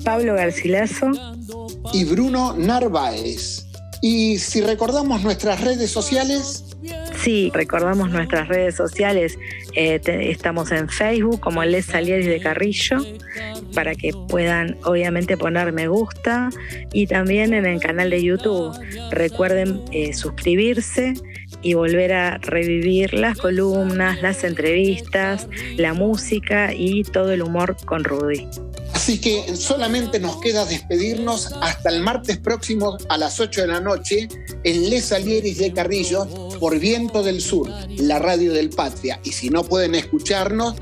Pablo 0.04 0.36
Garcilaso. 0.36 1.12
Y 1.94 2.06
Bruno 2.06 2.54
Narváez. 2.54 3.67
Y 4.02 4.38
si 4.38 4.62
recordamos 4.62 5.24
nuestras 5.24 5.62
redes 5.62 5.92
sociales, 5.92 6.68
Sí, 7.18 7.52
recordamos 7.54 8.12
nuestras 8.12 8.48
redes 8.48 8.76
sociales. 8.76 9.38
Eh, 9.76 10.00
estamos 10.06 10.72
en 10.72 10.88
Facebook 10.88 11.40
como 11.40 11.64
Les 11.64 11.86
Salieris 11.86 12.28
de 12.28 12.40
Carrillo 12.40 12.98
para 13.74 13.96
que 13.96 14.12
puedan 14.30 14.78
obviamente 14.84 15.38
poner 15.38 15.74
me 15.74 15.88
gusta 15.88 16.50
y 16.94 17.08
también 17.08 17.54
en 17.54 17.66
el 17.66 17.80
canal 17.80 18.10
de 18.10 18.24
YouTube. 18.24 18.74
Recuerden 19.12 19.82
eh, 19.92 20.14
suscribirse 20.14 21.16
y 21.68 21.74
volver 21.74 22.14
a 22.14 22.38
revivir 22.38 23.14
las 23.14 23.38
columnas, 23.38 24.22
las 24.22 24.46
entrevistas, 24.46 25.50
la 25.76 25.94
música 25.94 26.74
y 26.74 27.04
todo 27.04 27.34
el 27.34 27.42
humor 27.42 27.76
con 27.84 28.06
Rudy. 28.06 28.48
Así 28.94 29.20
que 29.20 29.54
solamente 29.58 30.18
nos 30.18 30.40
queda 30.40 30.64
despedirnos 30.64 31.52
hasta 31.62 31.90
el 31.90 32.00
martes 32.00 32.38
próximo 32.38 32.98
a 33.10 33.18
las 33.18 33.42
8 33.42 33.64
de 33.64 33.68
la 33.68 33.82
noche 33.82 34.30
en 34.64 34.90
Les 34.90 35.12
Alieris 35.12 35.58
de 35.58 35.74
Carrillo 35.74 36.26
por 36.58 36.80
Viento 36.80 37.22
del 37.22 37.42
Sur, 37.42 37.70
la 37.98 38.18
radio 38.18 38.54
del 38.54 38.70
Patria. 38.70 39.20
Y 39.26 39.34
si 39.34 39.50
no 39.50 39.66
pueden 39.66 39.94
escucharnos, 39.94 40.76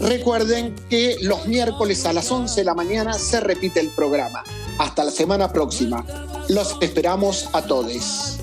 recuerden 0.00 0.74
que 0.90 1.16
los 1.22 1.46
miércoles 1.46 2.04
a 2.04 2.12
las 2.12 2.30
11 2.30 2.60
de 2.60 2.64
la 2.66 2.74
mañana 2.74 3.14
se 3.14 3.40
repite 3.40 3.80
el 3.80 3.88
programa. 3.88 4.44
Hasta 4.78 5.02
la 5.02 5.10
semana 5.10 5.50
próxima. 5.50 6.04
Los 6.50 6.76
esperamos 6.82 7.48
a 7.54 7.62
todos. 7.62 8.38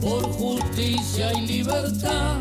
Por 0.00 0.22
justicia 0.32 1.32
y 1.32 1.46
libertad. 1.46 2.36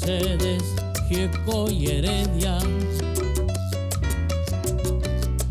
Mercedes, 0.00 0.74
Gieco 1.08 1.70
y 1.70 1.86
Heredia. 1.86 2.58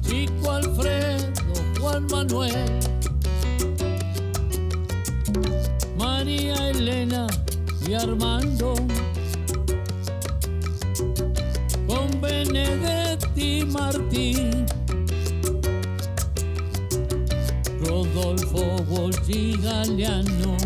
Chico 0.01 0.51
Alfredo, 0.51 1.31
Juan 1.79 2.05
Manuel, 2.07 2.79
María 5.97 6.69
Elena 6.69 7.25
y 7.87 7.93
Armando. 7.93 8.75
Con 11.87 12.21
Benedetti 12.21 13.65
Martín. 13.65 14.65
Rodolfo 17.79 18.83
Bolsi 18.89 19.57
Galeano. 19.63 20.57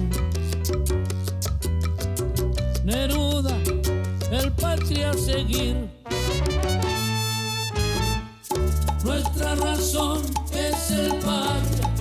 Neruda, 2.83 3.56
el 4.47 4.53
patria 4.53 5.13
seguir. 5.13 5.75
Nuestra 9.03 9.55
razón 9.55 10.21
es 10.53 10.91
el 10.91 11.09
patria, 11.15 11.91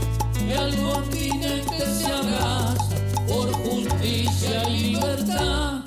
y 0.46 0.52
al 0.52 0.76
continente 0.76 1.78
se 1.98 2.06
abraza 2.06 2.96
por 3.28 3.52
justicia 3.52 4.68
y 4.68 4.92
libertad. 4.92 5.82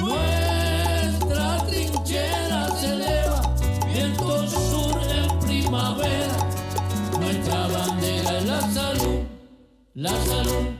Nuestra 0.00 1.66
trinchera 1.66 2.68
se 2.76 2.92
eleva, 2.92 3.54
viento 3.92 4.48
sur 4.48 5.00
en 5.20 5.38
primavera. 5.40 6.36
Nuestra 7.18 7.66
bandera 7.68 8.38
es 8.38 8.44
la 8.44 8.60
salud, 8.70 9.20
la 9.94 10.24
salud. 10.26 10.71